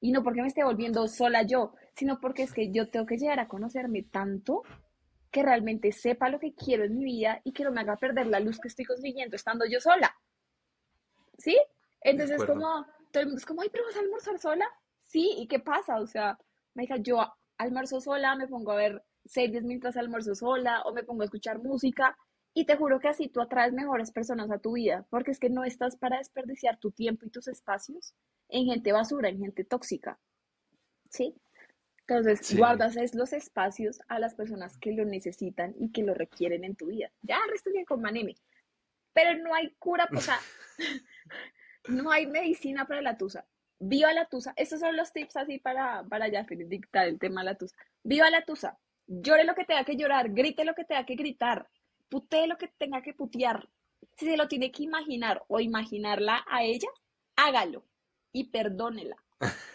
Y 0.00 0.12
no 0.12 0.22
porque 0.22 0.42
me 0.42 0.48
esté 0.48 0.62
volviendo 0.62 1.08
sola 1.08 1.42
yo, 1.42 1.72
sino 1.96 2.20
porque 2.20 2.44
es 2.44 2.52
que 2.52 2.70
yo 2.70 2.88
tengo 2.88 3.06
que 3.06 3.18
llegar 3.18 3.40
a 3.40 3.48
conocerme 3.48 4.02
tanto 4.02 4.62
que 5.34 5.42
realmente 5.42 5.90
sepa 5.90 6.28
lo 6.28 6.38
que 6.38 6.54
quiero 6.54 6.84
en 6.84 6.96
mi 6.96 7.04
vida 7.04 7.40
y 7.42 7.52
que 7.52 7.64
no 7.64 7.72
me 7.72 7.80
haga 7.80 7.96
perder 7.96 8.28
la 8.28 8.38
luz 8.38 8.60
que 8.60 8.68
estoy 8.68 8.84
consiguiendo 8.84 9.34
estando 9.34 9.64
yo 9.66 9.80
sola. 9.80 10.14
¿Sí? 11.38 11.58
Entonces, 12.00 12.44
como, 12.44 12.86
todo 13.10 13.20
el 13.20 13.26
mundo 13.26 13.38
es 13.40 13.44
como, 13.44 13.62
ay, 13.62 13.68
pero 13.72 13.84
vas 13.84 13.96
a 13.96 13.98
almorzar 13.98 14.38
sola. 14.38 14.64
Sí, 15.02 15.34
¿y 15.36 15.48
qué 15.48 15.58
pasa? 15.58 15.96
O 15.98 16.06
sea, 16.06 16.38
me 16.74 16.84
dice, 16.84 17.02
yo 17.02 17.18
almuerzo 17.58 18.00
sola, 18.00 18.36
me 18.36 18.46
pongo 18.46 18.70
a 18.70 18.76
ver 18.76 19.02
series 19.24 19.64
mientras 19.64 19.96
almuerzo 19.96 20.36
sola 20.36 20.82
o 20.82 20.94
me 20.94 21.02
pongo 21.02 21.22
a 21.22 21.24
escuchar 21.24 21.60
música 21.60 22.16
y 22.52 22.64
te 22.64 22.76
juro 22.76 23.00
que 23.00 23.08
así 23.08 23.26
tú 23.26 23.40
atraes 23.40 23.72
mejores 23.72 24.12
personas 24.12 24.52
a 24.52 24.60
tu 24.60 24.74
vida, 24.74 25.04
porque 25.10 25.32
es 25.32 25.40
que 25.40 25.50
no 25.50 25.64
estás 25.64 25.96
para 25.96 26.18
desperdiciar 26.18 26.78
tu 26.78 26.92
tiempo 26.92 27.26
y 27.26 27.30
tus 27.30 27.48
espacios 27.48 28.14
en 28.48 28.66
gente 28.66 28.92
basura, 28.92 29.30
en 29.30 29.40
gente 29.40 29.64
tóxica. 29.64 30.20
¿Sí? 31.10 31.34
Entonces, 32.06 32.56
guardas 32.56 32.96
los 33.14 33.32
espacios 33.32 34.00
a 34.08 34.18
las 34.18 34.34
personas 34.34 34.76
que 34.76 34.92
lo 34.92 35.06
necesitan 35.06 35.74
y 35.78 35.90
que 35.90 36.02
lo 36.02 36.12
requieren 36.12 36.64
en 36.64 36.76
tu 36.76 36.86
vida. 36.86 37.10
Ya, 37.22 37.38
resto 37.48 37.70
bien 37.70 37.86
con 37.86 38.02
Maneme. 38.02 38.34
Pero 39.14 39.42
no 39.42 39.54
hay 39.54 39.74
cura, 39.78 40.06
o 40.14 40.20
sea, 40.20 40.38
no 41.88 42.10
hay 42.10 42.26
medicina 42.26 42.86
para 42.86 43.00
la 43.00 43.16
tusa. 43.16 43.46
Viva 43.78 44.12
la 44.12 44.26
tusa. 44.26 44.52
Estos 44.56 44.80
son 44.80 44.96
los 44.96 45.12
tips 45.12 45.36
así 45.36 45.58
para, 45.58 46.04
para 46.04 46.28
ya 46.28 46.44
dictar 46.44 47.08
el 47.08 47.18
tema 47.18 47.40
de 47.40 47.46
la 47.46 47.54
tusa. 47.54 47.76
Viva 48.02 48.28
la 48.28 48.44
tusa. 48.44 48.78
Llore 49.06 49.44
lo 49.44 49.54
que 49.54 49.64
tenga 49.64 49.84
que 49.84 49.96
llorar, 49.96 50.30
grite 50.30 50.64
lo 50.64 50.74
que 50.74 50.84
tenga 50.84 51.04
que 51.04 51.14
gritar, 51.14 51.68
putee 52.08 52.46
lo 52.46 52.56
que 52.56 52.68
tenga 52.68 53.02
que 53.02 53.12
putear. 53.12 53.68
Si 54.16 54.26
se 54.26 54.36
lo 54.36 54.48
tiene 54.48 54.70
que 54.70 54.82
imaginar 54.82 55.42
o 55.48 55.60
imaginarla 55.60 56.44
a 56.48 56.64
ella, 56.64 56.88
hágalo 57.36 57.84
y 58.32 58.50
perdónela. 58.50 59.16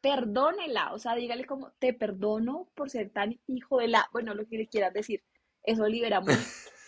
perdónela, 0.00 0.92
o 0.92 0.98
sea, 0.98 1.14
dígale 1.14 1.44
como, 1.44 1.72
te 1.72 1.92
perdono 1.92 2.68
por 2.74 2.90
ser 2.90 3.10
tan 3.10 3.40
hijo 3.46 3.78
de 3.78 3.88
la, 3.88 4.08
bueno, 4.12 4.34
lo 4.34 4.46
que 4.46 4.58
le 4.58 4.68
quieras 4.68 4.92
decir, 4.92 5.22
eso 5.62 5.86
libera 5.86 6.20
mucho. 6.20 6.38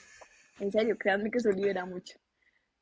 En 0.60 0.70
serio, 0.70 0.98
créanme 0.98 1.30
que 1.30 1.38
eso 1.38 1.50
libera 1.50 1.86
mucho. 1.86 2.18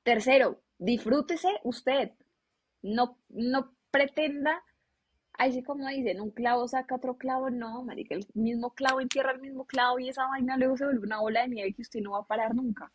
Tercero, 0.03 0.61
disfrútese 0.79 1.61
usted. 1.63 2.11
No, 2.83 3.17
no 3.29 3.73
pretenda, 3.93 4.65
así 5.35 5.63
como 5.63 5.89
dicen, 5.89 6.21
un 6.21 6.33
clavo 6.33 6.67
saca 6.67 6.97
otro 6.97 7.17
clavo, 7.19 7.51
no, 7.51 7.85
marica, 7.85 8.17
el 8.17 8.27
mismo 8.35 8.75
clavo 8.75 9.01
entierra 9.01 9.31
el 9.31 9.41
mismo 9.41 9.65
clavo 9.65 10.01
y 10.01 10.09
esa 10.09 10.27
vaina 10.27 10.57
luego 10.57 10.77
se 10.77 10.87
vuelve 10.87 11.07
una 11.07 11.21
bola 11.21 11.43
de 11.43 11.49
nieve 11.49 11.73
que 11.73 11.83
usted 11.83 12.01
no 12.01 12.13
va 12.13 12.19
a 12.19 12.27
parar 12.27 12.53
nunca. 12.53 12.93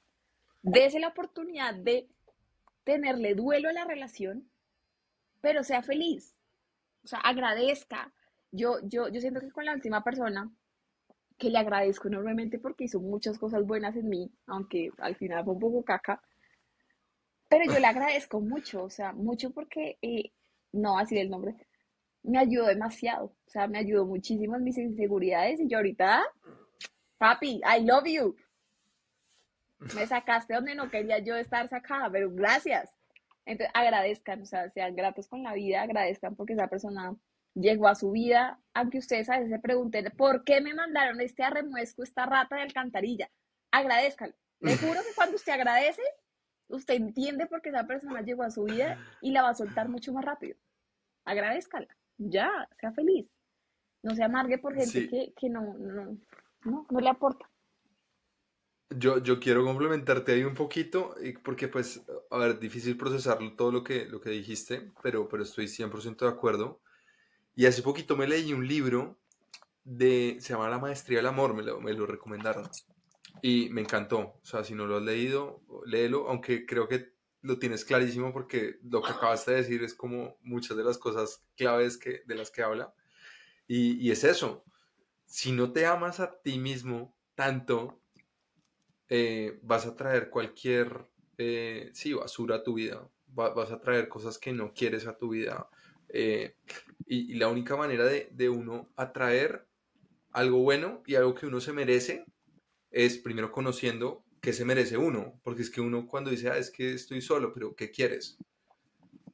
Dese 0.61 0.99
la 0.99 1.07
oportunidad 1.09 1.75
de 1.75 2.09
tenerle 2.84 3.36
duelo 3.36 3.69
a 3.69 3.73
la 3.73 3.86
relación, 3.86 4.49
pero 5.39 5.63
sea 5.63 5.81
feliz. 5.81 6.32
O 7.04 7.08
sea, 7.08 7.20
agradezca. 7.20 8.14
Yo, 8.51 8.78
yo, 8.84 9.10
yo 9.10 9.20
siento 9.20 9.39
que 9.39 9.51
con 9.51 9.66
la 9.66 9.74
última 9.74 10.04
persona 10.04 10.51
que 11.38 11.49
le 11.49 11.58
agradezco 11.58 12.08
enormemente 12.08 12.60
porque 12.60 12.86
hizo 12.86 12.99
muchas 12.99 13.38
cosas 13.38 13.66
buenas 13.66 13.95
en 13.95 14.08
mí, 14.08 14.32
aunque 14.47 14.91
al 14.99 15.16
final 15.16 15.43
fue 15.43 15.54
un 15.54 15.60
poco 15.60 15.84
caca, 15.84 16.22
pero 17.49 17.66
yo 17.72 17.80
le 17.80 17.88
agradezco 17.88 18.39
mucho, 18.39 18.84
o 18.84 18.89
sea, 18.89 19.14
mucho 19.14 19.51
porque, 19.51 19.97
eh, 20.01 20.32
no 20.72 20.97
así 20.97 21.18
el 21.18 21.30
nombre, 21.30 21.56
me 22.24 22.39
ayudó 22.39 22.68
demasiado, 22.68 23.26
o 23.26 23.49
sea, 23.49 23.68
me 23.68 23.80
ayudó 23.80 24.06
muchísimo 24.06 24.56
en 24.56 24.64
mis 24.64 24.78
inseguridades 24.78 25.60
y 25.60 25.68
yo 25.68 25.78
ahorita, 25.78 26.24
papi, 27.18 27.62
I 27.64 27.84
love 27.86 28.06
you. 28.06 28.36
Me 29.95 30.08
sacaste 30.08 30.54
donde 30.54 30.76
no 30.76 30.89
quería 30.89 31.20
yo 31.20 31.36
estar 31.36 31.68
sacada, 31.68 32.10
pero 32.10 32.32
gracias. 32.32 32.92
Entonces, 33.45 33.71
agradezcan, 33.73 34.41
o 34.41 34.45
sea, 34.45 34.69
sean 34.69 34.95
gratos 34.95 35.27
con 35.27 35.43
la 35.43 35.53
vida, 35.53 35.81
agradezcan 35.81 36.35
porque 36.35 36.53
esa 36.53 36.67
persona 36.67 37.15
llegó 37.55 37.87
a 37.87 37.95
su 37.95 38.11
vida, 38.11 38.59
aunque 38.73 38.99
ustedes 38.99 39.29
a 39.29 39.37
veces 39.37 39.51
se 39.51 39.59
pregunten, 39.59 40.05
¿por 40.17 40.43
qué 40.43 40.61
me 40.61 40.73
mandaron 40.73 41.21
este 41.21 41.43
arremuesco, 41.43 42.03
esta 42.03 42.25
rata 42.25 42.55
de 42.55 42.63
alcantarilla? 42.63 43.29
Agradezcan. 43.71 44.33
Le 44.59 44.77
juro 44.77 45.01
que 45.01 45.15
cuando 45.15 45.35
usted 45.35 45.53
agradece, 45.53 46.01
usted 46.67 46.95
entiende 46.95 47.45
por 47.45 47.61
qué 47.61 47.69
esa 47.69 47.85
persona 47.85 48.21
llegó 48.21 48.43
a 48.43 48.51
su 48.51 48.63
vida 48.63 48.97
y 49.21 49.31
la 49.31 49.43
va 49.43 49.49
a 49.49 49.55
soltar 49.55 49.89
mucho 49.89 50.13
más 50.13 50.25
rápido. 50.25 50.57
Agradezcala, 51.25 51.87
ya, 52.17 52.67
sea 52.79 52.91
feliz. 52.91 53.27
No 54.01 54.15
se 54.15 54.23
amargue 54.23 54.57
por 54.57 54.75
gente 54.75 55.33
que, 55.37 55.49
no, 55.49 55.61
no, 55.75 56.17
no, 56.65 56.99
le 56.99 57.09
aporta. 57.09 57.49
Yo, 58.97 59.19
yo 59.19 59.39
quiero 59.39 59.63
complementarte 59.63 60.33
ahí 60.33 60.43
un 60.43 60.53
poquito, 60.53 61.15
porque 61.43 61.67
pues, 61.67 62.01
a 62.29 62.37
ver, 62.37 62.59
difícil 62.59 62.97
procesar 62.97 63.39
todo 63.55 63.71
lo 63.71 63.83
que, 63.83 64.05
lo 64.05 64.19
que 64.19 64.29
dijiste, 64.29 64.91
pero, 65.01 65.27
pero 65.27 65.43
estoy 65.43 65.67
100% 65.67 66.25
de 66.25 66.27
acuerdo. 66.27 66.81
Y 67.55 67.65
hace 67.65 67.81
poquito 67.81 68.15
me 68.15 68.27
leí 68.27 68.53
un 68.53 68.67
libro 68.67 69.17
de, 69.83 70.37
se 70.39 70.53
llama 70.53 70.69
La 70.69 70.79
Maestría 70.79 71.19
del 71.19 71.27
Amor, 71.27 71.53
me 71.53 71.63
lo, 71.63 71.79
me 71.79 71.93
lo 71.93 72.05
recomendaron. 72.05 72.69
Y 73.41 73.69
me 73.69 73.81
encantó. 73.81 74.19
O 74.19 74.45
sea, 74.45 74.63
si 74.63 74.75
no 74.75 74.85
lo 74.85 74.97
has 74.97 75.03
leído, 75.03 75.61
léelo, 75.85 76.29
aunque 76.29 76.65
creo 76.65 76.87
que 76.87 77.13
lo 77.41 77.59
tienes 77.59 77.83
clarísimo 77.83 78.31
porque 78.31 78.79
lo 78.83 79.01
que 79.01 79.11
acabaste 79.11 79.51
de 79.51 79.57
decir 79.57 79.83
es 79.83 79.93
como 79.93 80.37
muchas 80.41 80.77
de 80.77 80.83
las 80.83 80.97
cosas 80.97 81.43
claves 81.57 81.97
que, 81.97 82.21
de 82.25 82.35
las 82.35 82.51
que 82.51 82.63
habla. 82.63 82.93
Y 83.67 84.11
es 84.11 84.23
eso. 84.23 84.63
Si 85.25 85.51
no 85.51 85.71
te 85.71 85.85
amas 85.85 86.19
a 86.19 86.41
ti 86.41 86.59
mismo 86.59 87.15
tanto, 87.35 88.03
eh, 89.10 89.60
vas 89.62 89.86
a 89.86 89.95
traer 89.95 90.30
cualquier, 90.30 91.08
eh, 91.38 91.89
sí, 91.93 92.14
basura 92.14 92.58
a 92.58 92.64
tu 92.64 92.76
vida. 92.76 93.10
vas 93.28 93.72
a 93.72 93.80
traer 93.80 94.08
cosas 94.08 94.38
que 94.38 94.54
no 94.54 94.74
quieres 94.74 95.08
a 95.08 95.18
tu 95.18 95.30
vida. 95.30 95.70
Eh, 96.10 96.56
y, 97.06 97.34
y, 97.34 97.36
la 97.36 97.47
única 97.47 97.76
manera 97.76 98.06
de, 98.06 98.30
de 98.32 98.49
uno 98.49 98.89
atraer 98.95 99.68
algo 100.32 100.60
bueno 100.60 101.01
y 101.08 101.16
algo 101.16 101.34
que 101.34 101.47
uno 101.47 101.60
se 101.60 101.74
merece 101.74 102.26
es 102.91 103.18
primero 103.18 103.51
conociendo 103.51 104.24
qué 104.43 104.54
se 104.54 104.66
merece 104.66 104.97
uno, 104.97 105.39
porque 105.41 105.62
es 105.62 105.70
que 105.70 105.82
uno 105.82 106.06
cuando 106.06 106.30
dice, 106.30 106.49
ah, 106.49 106.58
es 106.58 106.70
que 106.70 106.93
estoy 106.93 107.22
solo, 107.22 107.54
pero 107.54 107.76
¿qué 107.76 107.89
quieres? 107.91 108.38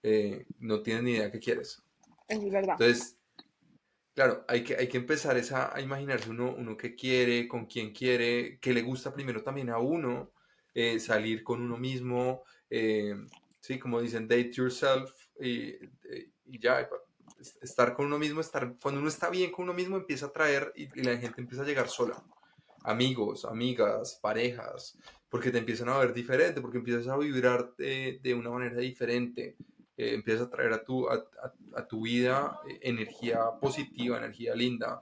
Eh, 0.04 0.46
no 0.60 0.82
tienes 0.82 1.04
ni 1.04 1.12
idea 1.14 1.32
qué 1.32 1.40
quieres. 1.40 1.82
Es 2.28 2.40
verdad. 2.50 2.76
Entonces, 2.80 3.18
claro, 4.20 4.44
hay 4.50 4.66
que, 4.66 4.76
hay 4.76 4.90
que 4.90 4.98
empezar 4.98 5.38
esa, 5.38 5.74
a 5.74 5.80
imaginarse 5.80 6.30
uno, 6.30 6.54
uno 6.54 6.76
qué 6.76 6.94
quiere, 6.94 7.48
con 7.48 7.68
quién 7.68 7.94
quiere, 7.94 8.60
qué 8.60 8.74
le 8.74 8.82
gusta 8.82 9.14
primero 9.14 9.42
también 9.42 9.70
a 9.70 9.78
uno, 9.78 10.32
eh, 10.74 11.00
salir 11.00 11.42
con 11.42 11.62
uno 11.62 11.78
mismo, 11.78 12.44
eh, 12.70 13.16
sí, 13.62 13.80
como 13.80 14.02
dicen, 14.02 14.28
date 14.28 14.52
yourself 14.52 15.10
y, 15.40 15.70
y, 16.48 16.60
ya, 16.60 16.90
estar 17.62 17.94
con 17.94 18.08
uno 18.08 18.20
mismo, 18.20 18.42
estar, 18.42 18.76
cuando 18.82 19.00
uno 19.00 19.08
está 19.08 19.30
bien 19.30 19.52
con 19.52 19.64
uno 19.64 19.74
mismo 19.74 19.96
empieza 19.96 20.26
a 20.26 20.34
traer 20.34 20.74
y 20.76 20.88
la 21.02 21.16
gente 21.16 21.40
empieza 21.40 21.64
a 21.64 21.66
llegar 21.66 21.88
sola. 21.88 22.22
Amigos, 22.84 23.46
amigas, 23.46 24.20
parejas, 24.22 24.98
porque 25.30 25.50
te 25.50 25.60
empiezan 25.60 25.88
a 25.88 25.98
ver 25.98 26.14
diferente, 26.14 26.60
porque 26.60 26.80
empiezas 26.80 27.08
a 27.08 27.18
vibrar 27.18 27.74
de, 27.78 28.20
de 28.22 28.34
una 28.34 28.50
manera 28.50 28.80
diferente, 28.80 29.56
eh, 30.00 30.14
empiezas 30.14 30.47
a 30.47 30.50
traer 30.50 30.72
a 30.72 30.82
tu, 30.82 31.10
a, 31.10 31.26
a, 31.76 31.86
tu 31.86 32.04
vida 32.04 32.58
eh, 32.70 32.80
energía 32.84 33.39
positiva, 33.60 34.18
energía 34.18 34.56
linda. 34.56 35.02